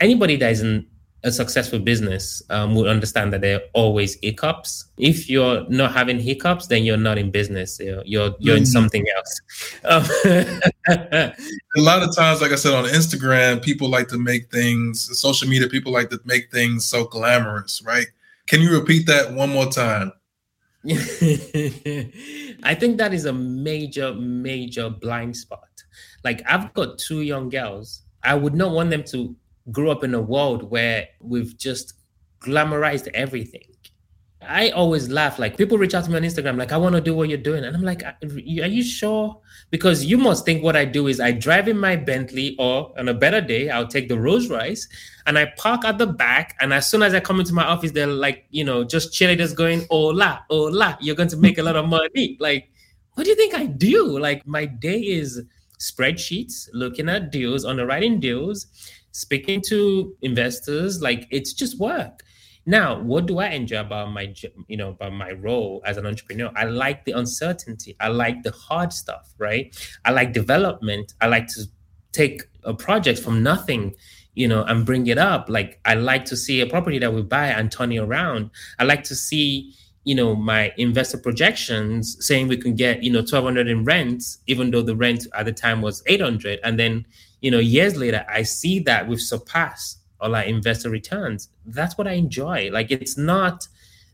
anybody 0.00 0.36
that 0.36 0.52
isn't 0.52 0.86
a 1.24 1.32
successful 1.32 1.78
business 1.78 2.42
um, 2.50 2.74
would 2.74 2.86
understand 2.86 3.32
that 3.32 3.40
there 3.40 3.56
are 3.56 3.62
always 3.72 4.16
hiccups. 4.22 4.84
If 4.98 5.28
you're 5.28 5.66
not 5.70 5.92
having 5.92 6.20
hiccups, 6.20 6.66
then 6.66 6.84
you're 6.84 6.98
not 6.98 7.16
in 7.16 7.30
business. 7.30 7.80
You're 7.80 8.02
you're, 8.04 8.34
you're 8.38 8.56
mm-hmm. 8.56 8.64
something 8.64 9.04
else. 9.16 9.40
Um, 9.84 10.04
a 10.86 11.34
lot 11.78 12.02
of 12.02 12.14
times, 12.14 12.42
like 12.42 12.52
I 12.52 12.56
said 12.56 12.74
on 12.74 12.84
Instagram, 12.84 13.62
people 13.62 13.88
like 13.88 14.08
to 14.08 14.18
make 14.18 14.50
things. 14.50 15.18
Social 15.18 15.48
media, 15.48 15.66
people 15.68 15.92
like 15.92 16.10
to 16.10 16.20
make 16.24 16.52
things 16.52 16.84
so 16.84 17.04
glamorous, 17.04 17.82
right? 17.82 18.06
Can 18.46 18.60
you 18.60 18.72
repeat 18.72 19.06
that 19.06 19.32
one 19.32 19.48
more 19.48 19.66
time? 19.66 20.12
I 22.62 22.76
think 22.78 22.98
that 22.98 23.14
is 23.14 23.24
a 23.24 23.32
major, 23.32 24.12
major 24.12 24.90
blind 24.90 25.34
spot. 25.34 25.60
Like 26.22 26.42
I've 26.46 26.74
got 26.74 26.98
two 26.98 27.22
young 27.22 27.48
girls. 27.48 28.02
I 28.22 28.34
would 28.34 28.54
not 28.54 28.72
want 28.72 28.90
them 28.90 29.04
to 29.04 29.34
grew 29.72 29.90
up 29.90 30.04
in 30.04 30.14
a 30.14 30.20
world 30.20 30.70
where 30.70 31.08
we've 31.20 31.56
just 31.56 31.94
glamorized 32.40 33.08
everything. 33.14 33.62
I 34.46 34.70
always 34.70 35.08
laugh. 35.08 35.38
Like 35.38 35.56
people 35.56 35.78
reach 35.78 35.94
out 35.94 36.04
to 36.04 36.10
me 36.10 36.16
on 36.16 36.22
Instagram, 36.22 36.58
like, 36.58 36.70
I 36.70 36.76
want 36.76 36.94
to 36.94 37.00
do 37.00 37.14
what 37.14 37.30
you're 37.30 37.38
doing. 37.38 37.64
And 37.64 37.74
I'm 37.74 37.82
like, 37.82 38.02
are 38.02 38.16
you 38.22 38.82
sure? 38.82 39.40
Because 39.70 40.04
you 40.04 40.18
must 40.18 40.44
think 40.44 40.62
what 40.62 40.76
I 40.76 40.84
do 40.84 41.06
is 41.06 41.18
I 41.18 41.32
drive 41.32 41.66
in 41.66 41.78
my 41.78 41.96
Bentley, 41.96 42.54
or 42.58 42.92
on 42.98 43.08
a 43.08 43.14
better 43.14 43.40
day, 43.40 43.70
I'll 43.70 43.88
take 43.88 44.08
the 44.08 44.18
Rolls 44.18 44.48
Royce 44.48 44.86
and 45.26 45.38
I 45.38 45.50
park 45.56 45.86
at 45.86 45.96
the 45.96 46.06
back. 46.06 46.56
And 46.60 46.74
as 46.74 46.90
soon 46.90 47.02
as 47.02 47.14
I 47.14 47.20
come 47.20 47.40
into 47.40 47.54
my 47.54 47.64
office, 47.64 47.92
they're 47.92 48.06
like, 48.06 48.44
you 48.50 48.64
know, 48.64 48.84
just 48.84 49.14
cheerleaders 49.14 49.56
going, 49.56 49.86
hola, 49.90 50.44
hola, 50.50 50.98
you're 51.00 51.16
going 51.16 51.30
to 51.30 51.38
make 51.38 51.56
a 51.56 51.62
lot 51.62 51.76
of 51.76 51.88
money. 51.88 52.36
Like, 52.38 52.70
what 53.14 53.24
do 53.24 53.30
you 53.30 53.36
think 53.36 53.54
I 53.54 53.66
do? 53.66 54.18
Like, 54.18 54.46
my 54.46 54.66
day 54.66 55.00
is 55.00 55.42
spreadsheets, 55.78 56.68
looking 56.74 57.08
at 57.08 57.32
deals, 57.32 57.64
underwriting 57.64 58.20
deals 58.20 58.66
speaking 59.14 59.60
to 59.60 60.14
investors 60.22 61.00
like 61.00 61.26
it's 61.30 61.52
just 61.52 61.78
work. 61.78 62.22
Now 62.66 63.00
what 63.00 63.26
do 63.26 63.38
i 63.38 63.48
enjoy 63.48 63.80
about 63.80 64.10
my 64.10 64.34
you 64.68 64.76
know 64.76 64.90
about 64.90 65.12
my 65.12 65.32
role 65.32 65.82
as 65.86 65.96
an 65.96 66.04
entrepreneur? 66.06 66.50
I 66.56 66.64
like 66.64 67.04
the 67.04 67.12
uncertainty. 67.12 67.96
I 68.00 68.08
like 68.08 68.42
the 68.42 68.50
hard 68.50 68.92
stuff 68.92 69.32
right? 69.38 69.74
I 70.04 70.10
like 70.10 70.32
development. 70.32 71.14
I 71.20 71.28
like 71.28 71.46
to 71.48 71.62
take 72.12 72.42
a 72.64 72.74
project 72.74 73.18
from 73.20 73.42
nothing 73.42 73.94
you 74.34 74.48
know 74.48 74.64
and 74.64 74.84
bring 74.84 75.06
it 75.06 75.18
up. 75.18 75.48
Like 75.48 75.80
i 75.84 75.94
like 75.94 76.24
to 76.26 76.36
see 76.36 76.60
a 76.60 76.66
property 76.66 76.98
that 76.98 77.14
we 77.14 77.22
buy 77.22 77.48
and 77.48 77.70
turn 77.70 77.92
it 77.92 77.98
around. 77.98 78.50
I 78.80 78.84
like 78.84 79.04
to 79.04 79.14
see 79.14 79.74
you 80.02 80.14
know 80.14 80.34
my 80.34 80.72
investor 80.76 81.18
projections 81.18 82.16
saying 82.20 82.48
we 82.48 82.56
can 82.56 82.74
get 82.74 83.02
you 83.02 83.10
know 83.10 83.20
1200 83.20 83.68
in 83.68 83.84
rent 83.84 84.22
even 84.46 84.70
though 84.70 84.82
the 84.82 84.96
rent 84.96 85.26
at 85.34 85.46
the 85.46 85.52
time 85.52 85.80
was 85.82 86.02
800 86.06 86.58
and 86.64 86.78
then 86.78 87.06
you 87.44 87.50
know, 87.50 87.58
years 87.58 87.94
later, 87.94 88.24
I 88.26 88.42
see 88.42 88.78
that 88.80 89.06
we've 89.06 89.20
surpassed 89.20 89.98
all 90.18 90.34
our 90.34 90.44
investor 90.44 90.88
returns. 90.88 91.50
That's 91.66 91.98
what 91.98 92.08
I 92.08 92.12
enjoy. 92.12 92.70
Like 92.72 92.90
it's 92.90 93.18
not 93.18 93.68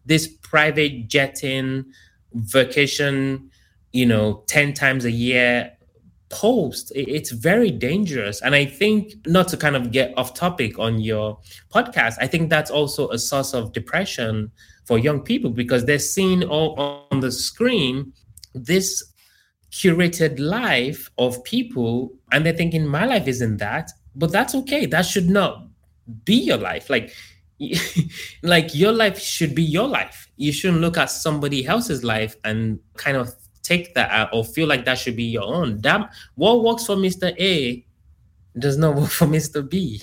this 0.05 0.27
private 0.27 1.07
jetting 1.07 1.85
vacation, 2.33 3.49
you 3.93 4.07
know, 4.07 4.43
10 4.49 4.75
times 4.75 5.05
a 5.05 5.13
year 5.13 5.71
post. 6.29 6.91
It's 6.97 7.31
very 7.31 7.71
dangerous. 7.71 8.43
And 8.43 8.53
I 8.53 8.65
think, 8.65 9.15
not 9.29 9.47
to 9.49 9.57
kind 9.57 9.77
of 9.77 9.93
get 9.93 10.13
off 10.17 10.35
topic 10.35 10.81
on 10.81 10.99
your 10.99 11.39
podcast, 11.73 12.17
I 12.21 12.27
think 12.27 12.51
that's 12.51 12.73
also 12.73 13.11
a 13.11 13.19
source 13.19 13.55
of 13.55 13.73
depression 13.73 14.51
for 14.87 14.99
young 14.99 15.21
people 15.21 15.51
because 15.51 15.85
they're 15.85 16.01
seeing 16.01 16.43
all 16.43 17.07
on 17.13 17.21
the 17.21 17.31
screen 17.31 18.13
this 18.55 19.10
curated 19.71 20.39
life 20.39 21.11
of 21.19 21.43
people 21.45 22.13
and 22.33 22.45
they're 22.45 22.53
thinking 22.53 22.87
my 22.87 23.05
life 23.05 23.29
isn't 23.29 23.59
that 23.59 23.91
but 24.15 24.33
that's 24.33 24.55
okay. 24.55 24.87
That 24.87 25.03
should 25.03 25.29
not 25.29 25.67
be 26.25 26.35
your 26.35 26.59
life. 26.59 26.91
Like 26.91 27.15
like 28.43 28.75
your 28.75 28.93
life 28.93 29.19
should 29.19 29.55
be 29.55 29.63
your 29.63 29.87
life. 29.87 30.29
You 30.37 30.53
shouldn't 30.53 30.81
look 30.81 30.97
at 30.97 31.11
somebody 31.11 31.67
else's 31.67 32.03
life 32.03 32.37
and 32.45 32.79
kind 32.97 33.17
of 33.17 33.35
take 33.63 33.95
that 33.95 34.11
out 34.11 34.31
or 34.33 34.45
feel 34.45 34.67
like 34.67 34.85
that 34.87 34.99
should 34.99 35.17
be 35.17 35.25
your 35.25 35.45
own. 35.45 35.79
That 35.79 36.13
what 36.35 36.65
works 36.65 36.87
for 36.87 36.97
mr 36.97 37.39
a 37.39 37.85
does 38.59 38.77
not 38.77 38.95
work 38.97 39.11
for 39.11 39.27
mr 39.27 39.69
b. 39.69 40.03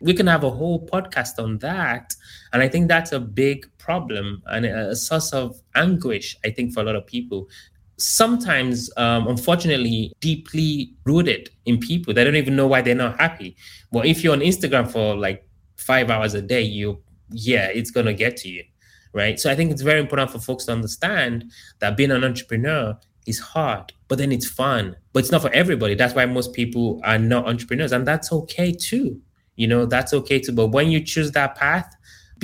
We 0.00 0.12
can 0.12 0.26
have 0.26 0.44
a 0.44 0.50
whole 0.50 0.86
podcast 0.86 1.42
on 1.42 1.58
that 1.58 2.14
and 2.52 2.62
i 2.62 2.68
think 2.68 2.88
that's 2.88 3.12
a 3.12 3.20
big 3.20 3.66
problem 3.78 4.42
and 4.46 4.66
a 4.66 4.94
source 4.94 5.32
of 5.32 5.58
anguish 5.74 6.36
i 6.44 6.50
think 6.50 6.74
for 6.74 6.80
a 6.80 6.82
lot 6.82 6.94
of 6.94 7.06
people 7.06 7.48
sometimes, 7.96 8.90
um, 8.96 9.26
unfortunately, 9.28 10.12
deeply 10.20 10.94
rooted 11.04 11.50
in 11.66 11.78
people. 11.78 12.14
They 12.14 12.24
don't 12.24 12.36
even 12.36 12.56
know 12.56 12.66
why 12.66 12.82
they're 12.82 12.94
not 12.94 13.20
happy. 13.20 13.56
Well, 13.90 14.04
if 14.04 14.22
you're 14.22 14.32
on 14.32 14.40
Instagram 14.40 14.90
for 14.90 15.16
like 15.16 15.48
five 15.76 16.10
hours 16.10 16.34
a 16.34 16.42
day, 16.42 16.62
you, 16.62 17.00
yeah, 17.30 17.66
it's 17.66 17.90
going 17.90 18.06
to 18.06 18.14
get 18.14 18.36
to 18.38 18.48
you. 18.48 18.64
Right. 19.12 19.38
So 19.38 19.48
I 19.48 19.54
think 19.54 19.70
it's 19.70 19.82
very 19.82 20.00
important 20.00 20.32
for 20.32 20.40
folks 20.40 20.64
to 20.64 20.72
understand 20.72 21.52
that 21.78 21.96
being 21.96 22.10
an 22.10 22.24
entrepreneur 22.24 22.98
is 23.26 23.38
hard, 23.38 23.92
but 24.08 24.18
then 24.18 24.32
it's 24.32 24.48
fun. 24.48 24.96
But 25.12 25.20
it's 25.20 25.30
not 25.30 25.42
for 25.42 25.52
everybody. 25.52 25.94
That's 25.94 26.14
why 26.14 26.26
most 26.26 26.52
people 26.52 27.00
are 27.04 27.18
not 27.18 27.46
entrepreneurs. 27.46 27.92
And 27.92 28.06
that's 28.06 28.32
okay 28.32 28.72
too. 28.72 29.20
You 29.54 29.68
know, 29.68 29.86
that's 29.86 30.12
okay 30.12 30.40
too. 30.40 30.50
But 30.50 30.68
when 30.68 30.90
you 30.90 31.00
choose 31.00 31.30
that 31.32 31.54
path, 31.54 31.94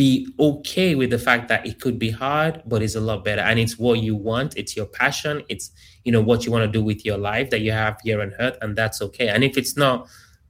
be 0.00 0.26
okay 0.38 0.94
with 0.94 1.10
the 1.10 1.18
fact 1.18 1.46
that 1.48 1.66
it 1.66 1.78
could 1.78 1.98
be 1.98 2.08
hard, 2.08 2.62
but 2.64 2.80
it's 2.80 2.94
a 2.94 3.00
lot 3.00 3.22
better. 3.22 3.42
And 3.42 3.58
it's 3.58 3.78
what 3.78 3.98
you 3.98 4.16
want, 4.16 4.56
it's 4.56 4.74
your 4.74 4.86
passion, 4.86 5.42
it's 5.50 5.72
you 6.04 6.12
know 6.12 6.22
what 6.22 6.46
you 6.46 6.52
want 6.52 6.64
to 6.64 6.72
do 6.78 6.82
with 6.82 7.04
your 7.04 7.18
life 7.18 7.50
that 7.50 7.60
you 7.60 7.72
have 7.72 7.98
here 8.02 8.22
on 8.22 8.32
earth, 8.40 8.56
and 8.62 8.74
that's 8.74 9.02
okay. 9.02 9.28
And 9.28 9.44
if 9.44 9.58
it's 9.58 9.76
not 9.76 10.08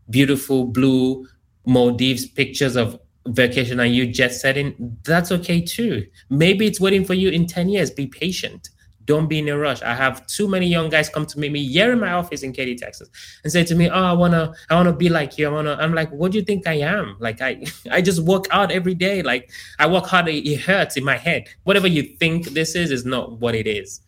beautiful 0.08 0.66
blue 0.66 1.26
Maldives 1.66 2.26
pictures 2.26 2.76
of 2.76 2.96
vacation 3.26 3.80
and 3.80 3.92
you 3.92 4.06
jet 4.06 4.32
setting, 4.32 4.96
that's 5.02 5.32
okay 5.32 5.60
too. 5.60 6.06
Maybe 6.28 6.64
it's 6.68 6.80
waiting 6.80 7.04
for 7.04 7.14
you 7.14 7.30
in 7.30 7.48
10 7.48 7.70
years. 7.70 7.90
Be 7.90 8.06
patient. 8.06 8.70
Don't 9.10 9.26
be 9.26 9.40
in 9.40 9.48
a 9.48 9.58
rush. 9.58 9.82
I 9.82 9.92
have 9.92 10.24
too 10.28 10.46
many 10.46 10.68
young 10.68 10.88
guys 10.88 11.08
come 11.08 11.26
to 11.26 11.36
meet 11.40 11.50
me 11.50 11.66
here 11.66 11.90
in 11.90 11.98
my 11.98 12.12
office 12.12 12.44
in 12.44 12.52
Katy, 12.52 12.76
Texas, 12.76 13.08
and 13.42 13.52
say 13.52 13.64
to 13.64 13.74
me, 13.74 13.90
"Oh, 13.90 14.04
I 14.12 14.12
wanna, 14.12 14.54
I 14.70 14.76
wanna 14.76 14.92
be 14.92 15.08
like 15.08 15.36
you. 15.36 15.48
I 15.48 15.50
wanna." 15.50 15.74
I'm 15.80 15.94
like, 15.94 16.12
"What 16.12 16.30
do 16.30 16.38
you 16.38 16.44
think 16.44 16.68
I 16.68 16.74
am? 16.74 17.16
Like, 17.18 17.40
I, 17.42 17.60
I 17.90 18.02
just 18.02 18.20
work 18.22 18.44
out 18.52 18.70
every 18.70 18.94
day. 18.94 19.22
Like, 19.22 19.50
I 19.80 19.88
work 19.88 20.06
hard. 20.06 20.28
It 20.28 20.60
hurts 20.60 20.96
in 20.96 21.02
my 21.02 21.16
head. 21.16 21.48
Whatever 21.64 21.88
you 21.88 22.04
think 22.20 22.50
this 22.50 22.76
is 22.76 22.92
is 22.92 23.04
not 23.04 23.40
what 23.40 23.56
it 23.56 23.66
is." 23.66 24.00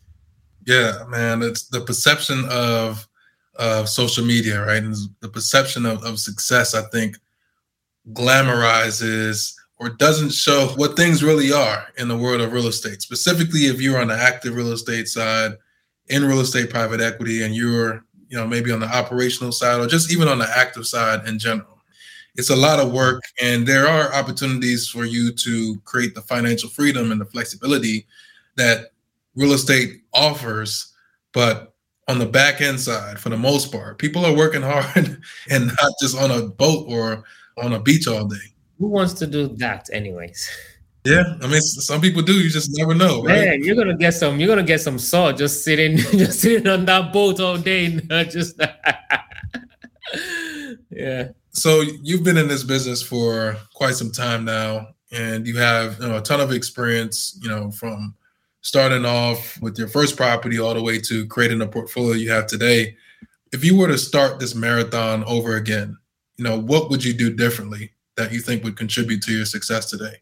Yeah, 0.65 1.03
man. 1.09 1.41
It's 1.41 1.63
the 1.67 1.81
perception 1.81 2.45
of 2.49 3.05
of 3.55 3.89
social 3.89 4.25
media, 4.25 4.65
right? 4.65 4.81
And 4.81 4.95
the 5.19 5.27
perception 5.27 5.85
of, 5.85 6.01
of 6.05 6.17
success. 6.17 6.73
I 6.73 6.83
think 6.93 7.17
glamorizes 8.13 9.53
or 9.83 9.89
doesn't 9.89 10.31
show 10.31 10.67
what 10.75 10.95
things 10.95 11.23
really 11.23 11.51
are 11.51 11.85
in 11.97 12.07
the 12.07 12.17
world 12.17 12.41
of 12.41 12.53
real 12.53 12.67
estate. 12.67 13.01
Specifically, 13.01 13.61
if 13.61 13.81
you're 13.81 13.99
on 13.99 14.07
the 14.07 14.15
active 14.15 14.55
real 14.55 14.71
estate 14.71 15.07
side 15.07 15.51
in 16.07 16.25
real 16.25 16.39
estate 16.39 16.69
private 16.69 17.01
equity 17.01 17.43
and 17.43 17.55
you're 17.55 18.03
you 18.33 18.39
know, 18.39 18.47
maybe 18.47 18.71
on 18.71 18.79
the 18.79 18.87
operational 18.87 19.51
side 19.51 19.79
or 19.79 19.85
just 19.85 20.11
even 20.11 20.27
on 20.27 20.39
the 20.39 20.49
active 20.57 20.87
side 20.87 21.27
in 21.27 21.37
general. 21.37 21.83
It's 22.35 22.49
a 22.49 22.55
lot 22.55 22.79
of 22.79 22.91
work, 22.91 23.21
and 23.39 23.67
there 23.67 23.87
are 23.87 24.11
opportunities 24.11 24.87
for 24.87 25.05
you 25.05 25.31
to 25.33 25.79
create 25.85 26.15
the 26.15 26.21
financial 26.23 26.67
freedom 26.67 27.11
and 27.11 27.21
the 27.21 27.25
flexibility 27.25 28.07
that 28.55 28.87
real 29.35 29.53
estate 29.53 30.01
offers. 30.15 30.95
But 31.31 31.75
on 32.07 32.17
the 32.17 32.25
back 32.25 32.59
end 32.59 32.79
side, 32.79 33.19
for 33.19 33.29
the 33.29 33.37
most 33.37 33.71
part, 33.71 33.99
people 33.99 34.25
are 34.25 34.35
working 34.35 34.61
hard 34.63 35.21
and 35.51 35.67
not 35.67 35.93
just 36.01 36.17
on 36.17 36.31
a 36.31 36.41
boat 36.41 36.87
or 36.89 37.23
on 37.63 37.73
a 37.73 37.79
beach 37.79 38.07
all 38.07 38.25
day. 38.25 38.52
Who 38.83 38.89
wants 38.89 39.13
to 39.13 39.25
do 39.25 39.47
that, 39.59 39.87
anyways? 39.93 40.49
Yeah, 41.05 41.23
I 41.41 41.47
mean, 41.47 41.61
some 41.61 42.01
people 42.01 42.21
do. 42.21 42.33
You 42.33 42.49
just 42.49 42.77
never 42.77 42.93
know. 42.93 43.23
Right? 43.23 43.45
Man, 43.45 43.63
you're 43.63 43.77
gonna 43.77 43.95
get 43.95 44.13
some. 44.13 44.41
You're 44.41 44.49
gonna 44.49 44.61
get 44.61 44.81
some 44.81 44.99
salt 44.99 45.37
just 45.37 45.63
sitting, 45.63 45.95
just 45.97 46.41
sitting 46.41 46.67
on 46.67 46.83
that 46.83 47.13
boat 47.13 47.39
all 47.39 47.57
day. 47.57 47.91
just 48.29 48.59
yeah. 50.89 51.29
So 51.51 51.83
you've 52.01 52.25
been 52.25 52.37
in 52.37 52.49
this 52.49 52.65
business 52.65 53.01
for 53.01 53.55
quite 53.73 53.95
some 53.95 54.11
time 54.11 54.43
now, 54.43 54.89
and 55.13 55.47
you 55.47 55.57
have 55.59 55.97
you 56.01 56.09
know 56.09 56.17
a 56.17 56.21
ton 56.21 56.41
of 56.41 56.51
experience. 56.51 57.39
You 57.41 57.47
know, 57.47 57.71
from 57.71 58.13
starting 58.63 59.05
off 59.05 59.61
with 59.61 59.79
your 59.79 59.87
first 59.87 60.17
property 60.17 60.59
all 60.59 60.73
the 60.73 60.83
way 60.83 60.99
to 60.99 61.25
creating 61.27 61.61
a 61.61 61.67
portfolio 61.67 62.15
you 62.15 62.31
have 62.31 62.47
today. 62.47 62.97
If 63.53 63.63
you 63.63 63.77
were 63.77 63.87
to 63.87 63.97
start 63.97 64.41
this 64.41 64.55
marathon 64.55 65.23
over 65.23 65.55
again, 65.55 65.97
you 66.35 66.43
know, 66.43 66.59
what 66.59 66.89
would 66.89 67.01
you 67.01 67.13
do 67.13 67.33
differently 67.33 67.92
that 68.17 68.31
you 68.31 68.39
think 68.39 68.63
would 68.63 68.77
contribute 68.77 69.21
to 69.23 69.33
your 69.33 69.45
success 69.45 69.89
today? 69.89 70.17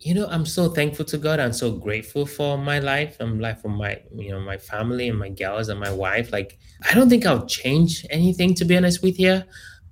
you 0.00 0.14
know 0.14 0.26
i'm 0.28 0.46
so 0.46 0.68
thankful 0.68 1.04
to 1.04 1.18
god. 1.18 1.38
I'm 1.38 1.52
so 1.52 1.70
grateful 1.72 2.24
for 2.24 2.56
my 2.56 2.78
life. 2.78 3.16
I'm 3.20 3.38
life 3.38 3.60
for 3.60 3.68
my 3.68 4.00
you 4.14 4.30
know 4.30 4.40
my 4.40 4.56
family 4.56 5.08
and 5.08 5.18
my 5.18 5.28
gals 5.28 5.68
and 5.68 5.78
my 5.78 5.92
wife. 5.92 6.32
Like 6.32 6.58
i 6.88 6.94
don't 6.94 7.10
think 7.10 7.26
i'll 7.26 7.46
change 7.46 8.06
anything 8.10 8.54
to 8.54 8.64
be 8.64 8.76
honest 8.76 9.02
with 9.02 9.20
you. 9.20 9.42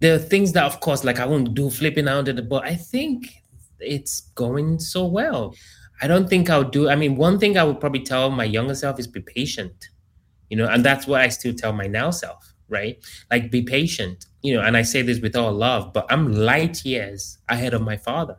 There 0.00 0.14
are 0.14 0.18
things 0.18 0.52
that 0.52 0.64
of 0.64 0.80
course 0.80 1.04
like 1.04 1.20
i 1.20 1.26
won't 1.26 1.54
do 1.54 1.68
flipping 1.68 2.08
out 2.08 2.24
the 2.24 2.42
but 2.42 2.64
i 2.64 2.74
think 2.74 3.28
it's 3.80 4.20
going 4.34 4.78
so 4.80 5.06
well. 5.06 5.54
I 6.00 6.06
don't 6.06 6.28
think 6.28 6.48
i'll 6.48 6.64
do 6.64 6.88
i 6.88 6.96
mean 6.96 7.16
one 7.16 7.38
thing 7.38 7.58
i 7.58 7.64
would 7.64 7.80
probably 7.80 8.02
tell 8.02 8.30
my 8.30 8.44
younger 8.44 8.74
self 8.74 8.98
is 8.98 9.06
be 9.06 9.20
patient. 9.20 9.90
You 10.48 10.56
know 10.56 10.68
and 10.68 10.82
that's 10.82 11.06
what 11.06 11.20
i 11.20 11.28
still 11.28 11.52
tell 11.52 11.74
my 11.74 11.86
now 11.86 12.10
self 12.10 12.47
right 12.68 12.98
like 13.30 13.50
be 13.50 13.62
patient 13.62 14.26
you 14.42 14.54
know 14.54 14.62
and 14.62 14.76
i 14.76 14.82
say 14.82 15.02
this 15.02 15.20
with 15.20 15.34
all 15.36 15.52
love 15.52 15.92
but 15.92 16.06
i'm 16.10 16.32
light 16.32 16.84
years 16.84 17.38
ahead 17.48 17.74
of 17.74 17.82
my 17.82 17.96
father 17.96 18.36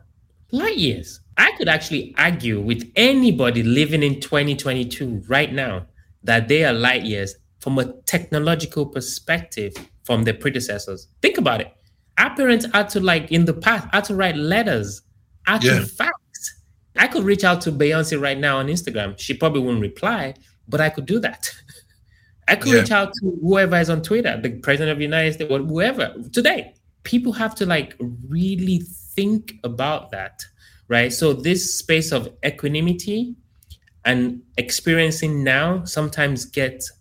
light 0.52 0.76
years 0.76 1.20
I 1.40 1.52
could 1.52 1.70
actually 1.70 2.14
argue 2.18 2.60
with 2.60 2.92
anybody 2.96 3.62
living 3.62 4.02
in 4.02 4.20
2022 4.20 5.22
right 5.26 5.50
now 5.50 5.86
that 6.22 6.48
they 6.48 6.66
are 6.66 6.72
light 6.74 7.06
years 7.06 7.34
from 7.60 7.78
a 7.78 7.94
technological 8.02 8.84
perspective 8.84 9.72
from 10.04 10.24
their 10.24 10.34
predecessors. 10.34 11.08
Think 11.22 11.38
about 11.38 11.62
it. 11.62 11.72
Our 12.18 12.36
parents 12.36 12.66
had 12.74 12.90
to 12.90 13.00
like 13.00 13.32
in 13.32 13.46
the 13.46 13.54
past 13.54 13.88
had 13.90 14.04
to 14.04 14.14
write 14.14 14.36
letters, 14.36 15.00
had 15.46 15.64
yeah. 15.64 15.78
to 15.78 15.86
fax. 15.86 16.12
I 16.94 17.06
could 17.06 17.24
reach 17.24 17.42
out 17.42 17.62
to 17.62 17.72
Beyonce 17.72 18.20
right 18.20 18.36
now 18.36 18.58
on 18.58 18.66
Instagram. 18.66 19.18
She 19.18 19.32
probably 19.32 19.62
wouldn't 19.62 19.80
reply, 19.80 20.34
but 20.68 20.82
I 20.82 20.90
could 20.90 21.06
do 21.06 21.18
that. 21.20 21.50
I 22.50 22.56
could 22.56 22.72
yeah. 22.72 22.80
reach 22.80 22.90
out 22.90 23.12
to 23.14 23.38
whoever 23.40 23.76
is 23.76 23.88
on 23.88 24.02
Twitter, 24.02 24.38
the 24.40 24.50
president 24.58 24.90
of 24.90 24.98
the 24.98 25.04
United 25.04 25.34
States, 25.34 25.50
or 25.50 25.58
whoever 25.60 26.14
today. 26.32 26.74
People 27.04 27.32
have 27.32 27.54
to 27.54 27.66
like 27.66 27.96
really 28.28 28.80
think 29.14 29.54
about 29.64 30.10
that 30.10 30.44
right? 30.90 31.12
So 31.12 31.32
this 31.32 31.72
space 31.78 32.10
of 32.10 32.28
equanimity 32.44 33.36
and 34.04 34.42
experiencing 34.58 35.44
now 35.44 35.84
sometimes 35.84 36.44
gets 36.44 36.92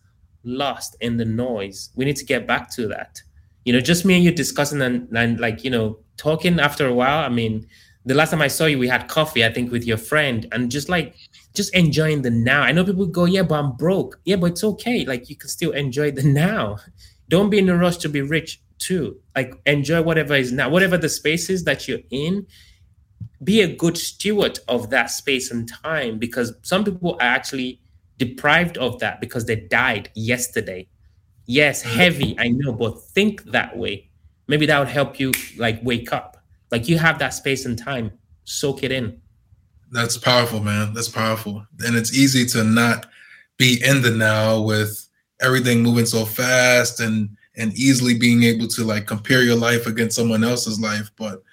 lost 0.43 0.95
in 1.01 1.17
the 1.17 1.25
noise. 1.25 1.89
We 1.95 2.05
need 2.05 2.15
to 2.17 2.25
get 2.25 2.45
back 2.45 2.69
to 2.75 2.87
that. 2.89 3.19
You 3.65 3.73
know, 3.73 3.81
just 3.81 4.05
me 4.05 4.13
and 4.13 4.23
you 4.23 4.31
discussing 4.31 4.81
and, 4.83 5.09
and 5.17 5.39
like, 5.39 5.63
you 5.63 5.71
know, 5.71 5.99
talking 6.17 6.59
after 6.59 6.85
a 6.85 6.93
while. 6.93 7.25
I 7.25 7.29
mean, 7.29 7.65
the 8.05 8.13
last 8.13 8.29
time 8.29 8.43
I 8.43 8.47
saw 8.47 8.65
you, 8.65 8.77
we 8.77 8.87
had 8.87 9.07
coffee, 9.07 9.43
I 9.43 9.51
think, 9.51 9.71
with 9.71 9.85
your 9.85 9.97
friend, 9.97 10.47
and 10.51 10.71
just 10.71 10.87
like 10.87 11.15
just 11.53 11.73
enjoying 11.75 12.21
the 12.21 12.29
now. 12.29 12.61
I 12.61 12.71
know 12.71 12.83
people 12.83 13.05
go, 13.05 13.25
yeah, 13.25 13.43
but 13.43 13.55
I'm 13.55 13.73
broke. 13.73 14.19
Yeah, 14.25 14.35
but 14.37 14.51
it's 14.51 14.63
okay. 14.63 15.05
Like 15.05 15.29
you 15.29 15.35
can 15.35 15.49
still 15.49 15.71
enjoy 15.71 16.11
the 16.11 16.23
now. 16.45 16.77
Don't 17.27 17.49
be 17.49 17.59
in 17.59 17.69
a 17.69 17.77
rush 17.77 17.97
to 17.97 18.09
be 18.09 18.21
rich 18.21 18.61
too. 18.77 19.19
Like 19.35 19.55
enjoy 19.65 20.01
whatever 20.01 20.35
is 20.35 20.51
now, 20.51 20.69
whatever 20.69 20.97
the 20.97 21.09
space 21.09 21.49
is 21.49 21.63
that 21.65 21.87
you're 21.87 21.99
in 22.11 22.45
be 23.43 23.61
a 23.61 23.75
good 23.75 23.97
steward 23.97 24.59
of 24.67 24.89
that 24.89 25.09
space 25.09 25.51
and 25.51 25.69
time 25.69 26.17
because 26.19 26.53
some 26.61 26.83
people 26.83 27.13
are 27.15 27.21
actually 27.21 27.79
deprived 28.17 28.77
of 28.77 28.99
that 28.99 29.21
because 29.21 29.45
they 29.45 29.55
died 29.55 30.09
yesterday. 30.13 30.87
Yes, 31.45 31.81
heavy, 31.81 32.37
I 32.37 32.49
know, 32.49 32.73
but 32.73 33.01
think 33.01 33.43
that 33.45 33.75
way. 33.77 34.09
Maybe 34.47 34.65
that 34.65 34.79
would 34.79 34.89
help 34.89 35.19
you 35.19 35.31
like 35.57 35.79
wake 35.83 36.11
up. 36.11 36.37
Like 36.71 36.87
you 36.87 36.97
have 36.97 37.19
that 37.19 37.29
space 37.29 37.65
and 37.65 37.77
time, 37.77 38.11
soak 38.43 38.83
it 38.83 38.91
in. 38.91 39.21
That's 39.91 40.17
powerful, 40.17 40.59
man. 40.61 40.93
That's 40.93 41.09
powerful. 41.09 41.65
And 41.79 41.95
it's 41.95 42.17
easy 42.17 42.45
to 42.47 42.63
not 42.63 43.07
be 43.57 43.81
in 43.83 44.01
the 44.01 44.11
now 44.11 44.61
with 44.61 45.07
everything 45.41 45.81
moving 45.81 46.05
so 46.05 46.25
fast 46.25 46.99
and 46.99 47.29
and 47.57 47.73
easily 47.73 48.17
being 48.17 48.43
able 48.43 48.67
to 48.67 48.83
like 48.83 49.05
compare 49.05 49.43
your 49.43 49.55
life 49.55 49.85
against 49.85 50.15
someone 50.15 50.43
else's 50.43 50.79
life. 50.79 51.11
But 51.17 51.43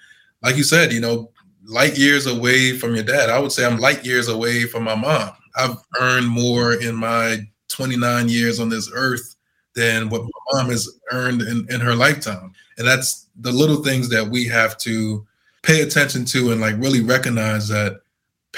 like 0.41 0.55
you 0.55 0.63
said, 0.63 0.93
you 0.93 1.01
know, 1.01 1.31
light 1.65 1.97
years 1.97 2.27
away 2.27 2.77
from 2.77 2.95
your 2.95 3.03
dad. 3.03 3.29
I 3.29 3.39
would 3.39 3.51
say 3.51 3.65
I'm 3.65 3.77
light 3.77 4.05
years 4.05 4.29
away 4.29 4.63
from 4.63 4.83
my 4.83 4.95
mom. 4.95 5.31
I've 5.55 5.75
earned 5.99 6.29
more 6.29 6.75
in 6.75 6.95
my 6.95 7.39
29 7.69 8.29
years 8.29 8.59
on 8.59 8.69
this 8.69 8.89
earth 8.93 9.35
than 9.75 10.09
what 10.09 10.23
my 10.23 10.29
mom 10.53 10.69
has 10.69 10.89
earned 11.11 11.41
in, 11.41 11.67
in 11.69 11.81
her 11.81 11.93
lifetime. 11.93 12.53
And 12.77 12.87
that's 12.87 13.27
the 13.41 13.51
little 13.51 13.83
things 13.83 14.09
that 14.09 14.27
we 14.27 14.45
have 14.47 14.77
to 14.79 15.25
pay 15.61 15.81
attention 15.81 16.23
to 16.25 16.51
and 16.51 16.61
like 16.61 16.75
really 16.77 17.01
recognize 17.01 17.67
that 17.67 18.01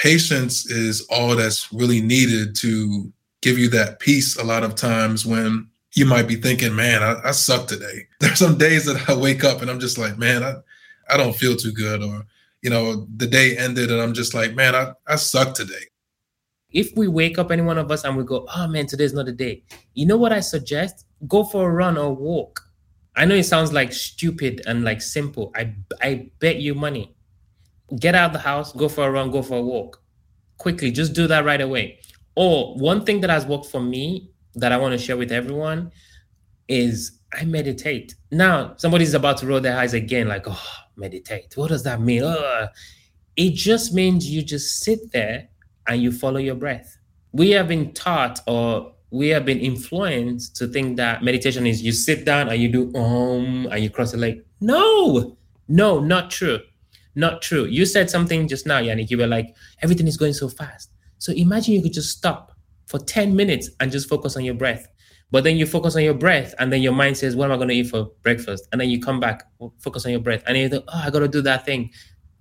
patience 0.00 0.64
is 0.70 1.02
all 1.10 1.36
that's 1.36 1.70
really 1.72 2.00
needed 2.00 2.56
to 2.56 3.12
give 3.42 3.58
you 3.58 3.68
that 3.68 4.00
peace 4.00 4.34
a 4.36 4.44
lot 4.44 4.64
of 4.64 4.74
times 4.74 5.26
when 5.26 5.68
you 5.94 6.06
might 6.06 6.26
be 6.26 6.36
thinking, 6.36 6.74
man, 6.74 7.02
I, 7.02 7.16
I 7.28 7.30
suck 7.32 7.66
today. 7.66 8.06
There's 8.20 8.38
some 8.38 8.56
days 8.56 8.86
that 8.86 9.10
I 9.10 9.14
wake 9.14 9.44
up 9.44 9.60
and 9.60 9.70
I'm 9.70 9.78
just 9.78 9.98
like, 9.98 10.16
man, 10.16 10.42
I, 10.42 10.54
I 11.10 11.18
don't 11.18 11.36
feel 11.36 11.54
too 11.54 11.72
good 11.72 12.02
or 12.02 12.24
you 12.62 12.70
know, 12.70 13.06
the 13.16 13.26
day 13.26 13.56
ended 13.56 13.90
and 13.90 14.00
I'm 14.00 14.14
just 14.14 14.34
like, 14.34 14.54
man, 14.54 14.74
I, 14.74 14.92
I 15.06 15.16
suck 15.16 15.54
today. 15.54 15.84
If 16.70 16.96
we 16.96 17.08
wake 17.08 17.38
up, 17.38 17.50
any 17.50 17.62
one 17.62 17.78
of 17.78 17.90
us, 17.90 18.04
and 18.04 18.16
we 18.16 18.22
go, 18.22 18.46
oh 18.54 18.68
man, 18.68 18.86
today's 18.86 19.12
not 19.12 19.28
a 19.28 19.32
day. 19.32 19.64
You 19.94 20.06
know 20.06 20.16
what 20.16 20.32
I 20.32 20.40
suggest? 20.40 21.04
Go 21.26 21.42
for 21.42 21.68
a 21.68 21.72
run 21.72 21.98
or 21.98 22.14
walk. 22.14 22.60
I 23.16 23.24
know 23.24 23.34
it 23.34 23.44
sounds 23.44 23.72
like 23.72 23.92
stupid 23.92 24.62
and 24.66 24.84
like 24.84 25.02
simple. 25.02 25.50
I 25.56 25.74
I 26.00 26.30
bet 26.38 26.56
you 26.56 26.74
money. 26.74 27.16
Get 27.98 28.14
out 28.14 28.26
of 28.26 28.32
the 28.32 28.38
house, 28.38 28.72
go 28.72 28.88
for 28.88 29.06
a 29.06 29.10
run, 29.10 29.30
go 29.30 29.42
for 29.42 29.58
a 29.58 29.62
walk. 29.62 30.00
Quickly, 30.58 30.90
just 30.90 31.12
do 31.12 31.26
that 31.26 31.44
right 31.44 31.60
away. 31.60 31.98
Or 32.36 32.76
one 32.76 33.04
thing 33.04 33.20
that 33.22 33.30
has 33.30 33.46
worked 33.46 33.66
for 33.66 33.80
me 33.80 34.30
that 34.54 34.72
I 34.72 34.76
want 34.76 34.92
to 34.92 34.98
share 34.98 35.16
with 35.16 35.32
everyone 35.32 35.90
is 36.68 37.18
I 37.32 37.44
meditate. 37.44 38.14
Now, 38.30 38.74
somebody's 38.76 39.14
about 39.14 39.38
to 39.38 39.46
roll 39.46 39.60
their 39.60 39.78
eyes 39.78 39.94
again, 39.94 40.28
like, 40.28 40.44
oh, 40.46 40.66
meditate. 40.96 41.56
What 41.56 41.68
does 41.68 41.82
that 41.84 42.00
mean? 42.00 42.22
Ugh. 42.22 42.68
It 43.36 43.54
just 43.54 43.94
means 43.94 44.28
you 44.30 44.42
just 44.42 44.80
sit 44.80 45.12
there 45.12 45.48
and 45.86 46.02
you 46.02 46.12
follow 46.12 46.38
your 46.38 46.54
breath. 46.54 46.98
We 47.32 47.50
have 47.50 47.68
been 47.68 47.92
taught 47.92 48.40
or 48.46 48.92
we 49.10 49.28
have 49.28 49.44
been 49.44 49.58
influenced 49.58 50.56
to 50.56 50.68
think 50.68 50.96
that 50.96 51.22
meditation 51.22 51.66
is 51.66 51.82
you 51.82 51.92
sit 51.92 52.24
down 52.24 52.48
and 52.48 52.60
you 52.60 52.68
do 52.68 52.94
um 52.96 53.66
and 53.70 53.82
you 53.82 53.90
cross 53.90 54.12
the 54.12 54.18
leg. 54.18 54.44
No, 54.60 55.36
no, 55.68 56.00
not 56.00 56.30
true. 56.30 56.60
Not 57.14 57.42
true. 57.42 57.64
You 57.64 57.86
said 57.86 58.08
something 58.08 58.48
just 58.48 58.66
now, 58.66 58.80
Yannick. 58.80 59.10
You 59.10 59.18
were 59.18 59.26
like, 59.26 59.56
everything 59.82 60.06
is 60.06 60.16
going 60.16 60.32
so 60.32 60.48
fast. 60.48 60.90
So 61.18 61.32
imagine 61.32 61.74
you 61.74 61.82
could 61.82 61.92
just 61.92 62.16
stop 62.16 62.52
for 62.86 62.98
10 62.98 63.34
minutes 63.34 63.70
and 63.80 63.92
just 63.92 64.08
focus 64.08 64.36
on 64.36 64.44
your 64.44 64.54
breath. 64.54 64.86
But 65.32 65.44
then 65.44 65.56
you 65.56 65.64
focus 65.66 65.94
on 65.94 66.02
your 66.02 66.14
breath, 66.14 66.54
and 66.58 66.72
then 66.72 66.82
your 66.82 66.92
mind 66.92 67.16
says, 67.16 67.36
"What 67.36 67.44
am 67.44 67.52
I 67.52 67.56
going 67.56 67.68
to 67.68 67.74
eat 67.74 67.88
for 67.88 68.10
breakfast?" 68.22 68.66
And 68.72 68.80
then 68.80 68.90
you 68.90 69.00
come 69.00 69.20
back, 69.20 69.44
focus 69.78 70.04
on 70.04 70.10
your 70.10 70.20
breath, 70.20 70.42
and 70.46 70.58
you 70.58 70.68
think, 70.68 70.84
"Oh, 70.88 71.02
I 71.04 71.10
got 71.10 71.20
to 71.20 71.28
do 71.28 71.40
that 71.42 71.64
thing." 71.64 71.90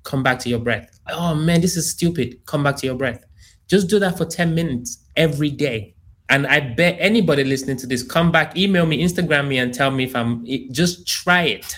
Come 0.04 0.24
back 0.24 0.40
to 0.40 0.50
your 0.50 0.60
breath. 0.60 1.00
Oh 1.08 1.36
man, 1.36 1.62
this 1.62 1.78
is 1.78 1.88
stupid. 1.88 2.44
Come 2.48 2.64
back 2.64 2.78
to 2.78 2.88
your 2.88 2.96
breath. 2.96 3.24
Just 3.68 3.90
do 3.90 4.00
that 4.00 4.18
for 4.18 4.26
ten 4.26 4.56
minutes 4.56 5.06
every 5.16 5.52
day, 5.52 5.94
and 6.30 6.48
I 6.48 6.62
bet 6.62 6.96
anybody 7.00 7.44
listening 7.44 7.78
to 7.78 7.86
this, 7.86 8.02
come 8.02 8.32
back, 8.32 8.58
email 8.58 8.88
me, 8.88 9.04
Instagram 9.04 9.48
me, 9.48 9.60
and 9.60 9.72
tell 9.72 9.92
me 9.92 10.06
if 10.06 10.16
I'm. 10.16 10.44
Just 10.72 11.06
try 11.06 11.44
it. 11.44 11.76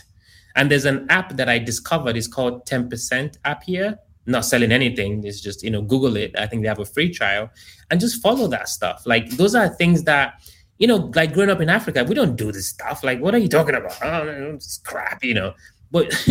And 0.56 0.70
there's 0.70 0.86
an 0.86 1.06
app 1.10 1.36
that 1.38 1.50
I 1.50 1.60
discovered. 1.60 2.18
It's 2.18 2.28
called 2.28 2.66
Ten 2.66 2.90
Percent 2.90 3.38
Happier. 3.46 3.98
Not 4.26 4.46
selling 4.46 4.72
anything. 4.72 5.24
It's 5.24 5.42
just 5.42 5.64
you 5.64 5.72
know 5.72 5.82
Google 5.82 6.16
it. 6.18 6.38
I 6.38 6.46
think 6.48 6.62
they 6.62 6.68
have 6.68 6.80
a 6.80 6.86
free 6.86 7.12
trial, 7.12 7.50
and 7.90 8.00
just 8.00 8.22
follow 8.22 8.48
that 8.48 8.70
stuff. 8.70 9.04
Like 9.06 9.30
those 9.32 9.56
are 9.56 9.68
things 9.68 10.04
that 10.04 10.36
you 10.82 10.88
know, 10.88 11.12
like 11.14 11.32
growing 11.32 11.52
up 11.52 11.62
in 11.62 11.70
Africa, 11.70 12.04
we 12.04 12.16
don't 12.16 12.36
do 12.36 12.52
this 12.52 12.70
stuff. 12.70 13.04
Like, 13.04 13.20
what 13.20 13.36
are 13.36 13.38
you 13.38 13.48
talking 13.48 13.76
about? 13.76 13.96
Oh, 14.02 14.56
it's 14.56 14.80
crap, 14.80 15.24
you 15.24 15.36
know. 15.36 15.54
But 15.92 16.08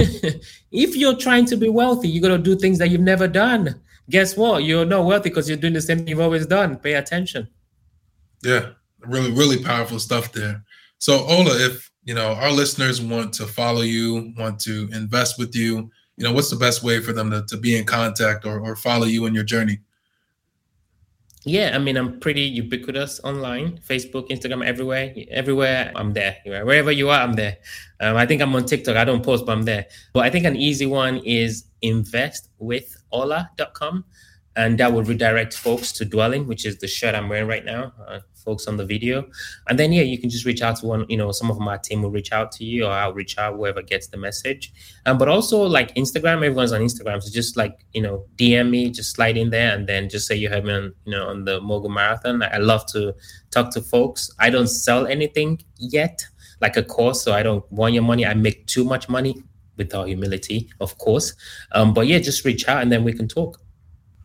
if 0.73 0.97
you're 0.97 1.17
trying 1.17 1.45
to 1.47 1.57
be 1.57 1.69
wealthy, 1.69 2.09
you 2.09 2.21
got 2.21 2.29
to 2.31 2.39
do 2.39 2.57
things 2.57 2.79
that 2.79 2.91
you've 2.91 3.01
never 3.01 3.29
done. 3.29 3.81
Guess 4.09 4.37
what? 4.37 4.65
You're 4.65 4.85
not 4.85 5.05
wealthy 5.05 5.29
because 5.29 5.49
you're 5.49 5.57
doing 5.57 5.75
the 5.75 5.81
same 5.81 5.99
thing 5.99 6.09
you've 6.09 6.21
always 6.21 6.47
done. 6.47 6.79
Pay 6.79 6.95
attention. 6.95 7.47
Yeah, 8.43 8.71
really, 8.99 9.31
really 9.31 9.63
powerful 9.63 10.01
stuff 10.01 10.33
there. 10.33 10.65
So 10.99 11.25
Ola, 11.27 11.57
if 11.67 11.90
you 12.05 12.15
know 12.15 12.35
our 12.35 12.51
listeners 12.51 13.01
want 13.01 13.33
to 13.35 13.47
follow 13.47 13.83
you, 13.83 14.33
want 14.37 14.59
to 14.61 14.89
invest 14.93 15.39
with 15.39 15.55
you, 15.55 15.91
you 16.21 16.25
know, 16.25 16.33
what's 16.35 16.51
the 16.51 16.57
best 16.57 16.83
way 16.83 17.01
for 17.01 17.15
them 17.15 17.31
to, 17.31 17.43
to 17.47 17.57
be 17.57 17.79
in 17.79 17.87
contact 17.87 18.45
or, 18.45 18.61
or 18.61 18.77
follow 18.77 19.07
you 19.07 19.25
in 19.25 19.35
your 19.35 19.43
journey? 19.43 19.79
Yeah, 21.47 21.71
I 21.75 21.79
mean, 21.79 21.97
I'm 21.97 22.21
pretty 22.21 22.43
ubiquitous 22.43 23.21
online, 23.25 23.81
Facebook, 23.89 24.29
Instagram, 24.29 24.63
everywhere. 24.63 25.15
Everywhere, 25.31 25.91
I'm 25.95 26.13
there. 26.13 26.37
Wherever 26.45 26.93
you 26.93 27.09
are, 27.09 27.23
I'm 27.23 27.33
there. 27.33 27.57
Um, 28.01 28.19
I 28.19 28.27
think 28.27 28.43
I'm 28.43 28.55
on 28.55 28.67
TikTok. 28.67 28.99
I 28.99 29.07
don't 29.07 29.25
post, 29.25 29.47
but 29.47 29.53
I'm 29.53 29.63
there. 29.63 29.87
But 30.13 30.25
I 30.25 30.31
think 30.31 30.45
an 30.45 30.57
easy 30.57 30.85
one 30.85 31.23
is 31.25 31.65
investwithola.com. 31.83 34.05
And 34.57 34.79
that 34.79 34.93
will 34.93 35.05
redirect 35.05 35.55
folks 35.55 35.91
to 35.93 36.05
Dwellynn, 36.05 36.45
which 36.45 36.67
is 36.67 36.77
the 36.77 36.87
shirt 36.87 37.15
I'm 37.15 37.31
wearing 37.31 37.49
right 37.49 37.65
now. 37.65 37.95
Uh, 38.07 38.21
folks 38.41 38.67
on 38.67 38.77
the 38.77 38.85
video. 38.85 39.29
And 39.69 39.79
then 39.79 39.93
yeah, 39.93 40.03
you 40.03 40.19
can 40.19 40.31
just 40.31 40.45
reach 40.45 40.63
out 40.63 40.77
to 40.77 40.87
one, 40.87 41.07
you 41.09 41.17
know, 41.17 41.33
some 41.33 41.51
of 41.51 41.59
my 41.59 41.77
team 41.77 42.03
will 42.03 42.11
reach 42.11 42.33
out 42.33 42.53
to 42.53 42.65
you 42.65 42.87
or 42.87 42.91
I'll 42.91 43.13
reach 43.13 43.39
out 43.39 43.57
whoever 43.57 43.83
gets 43.83 44.09
the 44.09 44.17
message. 44.17 44.73
Um, 45.07 45.19
but 45.19 45.29
also 45.29 45.63
like 45.63 45.95
Instagram, 45.95 46.37
everyone's 46.37 46.73
on 46.73 46.81
Instagram. 46.81 47.23
So 47.23 47.31
just 47.31 47.57
like, 47.57 47.85
you 47.93 48.03
know, 48.03 48.25
DM 48.37 48.71
me, 48.71 48.91
just 48.91 49.15
slide 49.15 49.37
in 49.37 49.51
there 49.51 49.75
and 49.75 49.87
then 49.87 50.09
just 50.09 50.27
say 50.27 50.35
you 50.37 50.49
heard 50.49 50.65
me 50.65 50.73
on, 50.73 50.95
you 51.05 51.13
know, 51.13 51.29
on 51.29 51.45
the 51.45 51.61
Mogul 51.61 51.91
Marathon. 51.91 52.43
I 52.43 52.59
love 52.59 52.87
to 52.93 53.15
talk 53.51 53.71
to 53.73 53.81
folks. 53.81 54.31
I 54.39 54.51
don't 54.51 54.69
sell 54.69 55.07
anything 55.07 55.63
yet, 55.77 56.25
like 56.61 56.77
a 56.77 56.83
course. 56.83 57.23
So 57.23 57.33
I 57.33 57.43
don't 57.43 57.71
want 57.71 57.95
your 57.95 58.03
money. 58.03 58.27
I 58.27 58.35
make 58.35 58.67
too 58.67 58.85
much 58.85 59.09
money 59.09 59.43
with 59.77 59.95
our 59.95 60.07
humility, 60.07 60.71
of 60.81 60.97
course. 60.99 61.35
Um, 61.73 61.95
but 61.95 62.07
yeah, 62.07 62.19
just 62.19 62.45
reach 62.45 62.69
out 62.69 62.83
and 62.83 62.93
then 62.93 63.03
we 63.03 63.13
can 63.13 63.27
talk. 63.27 63.61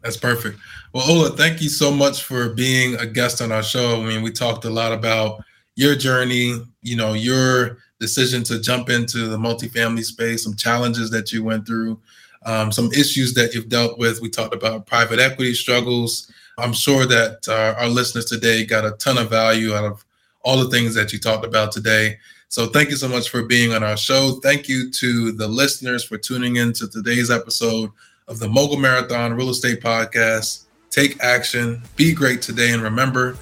That's 0.05 0.17
perfect. 0.17 0.59
Well, 0.93 1.09
Ola, 1.09 1.31
thank 1.31 1.63
you 1.63 1.67
so 1.67 1.89
much 1.89 2.21
for 2.21 2.49
being 2.49 2.93
a 2.97 3.07
guest 3.07 3.41
on 3.41 3.51
our 3.51 3.63
show. 3.63 3.99
I 3.99 4.05
mean, 4.05 4.21
we 4.21 4.31
talked 4.31 4.63
a 4.63 4.69
lot 4.69 4.93
about 4.93 5.43
your 5.75 5.95
journey, 5.95 6.61
you 6.83 6.95
know, 6.95 7.13
your 7.13 7.79
decision 7.99 8.43
to 8.43 8.61
jump 8.61 8.91
into 8.91 9.27
the 9.27 9.37
multifamily 9.37 10.03
space, 10.03 10.43
some 10.43 10.55
challenges 10.55 11.09
that 11.09 11.31
you 11.31 11.43
went 11.43 11.65
through, 11.65 11.99
um, 12.45 12.71
some 12.71 12.93
issues 12.93 13.33
that 13.33 13.55
you've 13.55 13.67
dealt 13.67 13.97
with. 13.97 14.21
We 14.21 14.29
talked 14.29 14.53
about 14.53 14.85
private 14.85 15.17
equity 15.17 15.55
struggles. 15.55 16.31
I'm 16.59 16.73
sure 16.73 17.07
that 17.07 17.47
uh, 17.49 17.73
our 17.81 17.89
listeners 17.89 18.25
today 18.25 18.63
got 18.63 18.85
a 18.85 18.91
ton 18.91 19.17
of 19.17 19.31
value 19.31 19.73
out 19.73 19.85
of 19.85 20.05
all 20.43 20.57
the 20.57 20.69
things 20.69 20.93
that 20.93 21.13
you 21.13 21.17
talked 21.17 21.45
about 21.45 21.71
today. 21.71 22.19
So 22.49 22.67
thank 22.67 22.91
you 22.91 22.95
so 22.95 23.07
much 23.07 23.29
for 23.29 23.41
being 23.41 23.73
on 23.73 23.83
our 23.83 23.97
show. 23.97 24.39
Thank 24.43 24.69
you 24.69 24.91
to 24.91 25.31
the 25.31 25.47
listeners 25.47 26.03
for 26.03 26.19
tuning 26.19 26.57
in 26.57 26.73
to 26.73 26.87
today's 26.87 27.31
episode 27.31 27.89
of 28.27 28.39
the 28.39 28.47
Mogul 28.47 28.77
Marathon 28.77 29.33
Real 29.33 29.49
Estate 29.49 29.81
Podcast. 29.81 30.63
Take 30.89 31.21
action, 31.21 31.81
be 31.95 32.13
great 32.13 32.41
today, 32.41 32.71
and 32.71 32.81
remember 32.81 33.37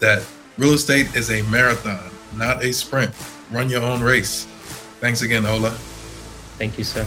that 0.00 0.22
real 0.58 0.72
estate 0.72 1.14
is 1.14 1.30
a 1.30 1.42
marathon, 1.42 2.10
not 2.36 2.64
a 2.64 2.72
sprint. 2.72 3.12
Run 3.50 3.70
your 3.70 3.82
own 3.82 4.02
race. 4.02 4.44
Thanks 5.00 5.22
again, 5.22 5.46
Ola. 5.46 5.70
Thank 6.58 6.78
you, 6.78 6.84
sir. 6.84 7.06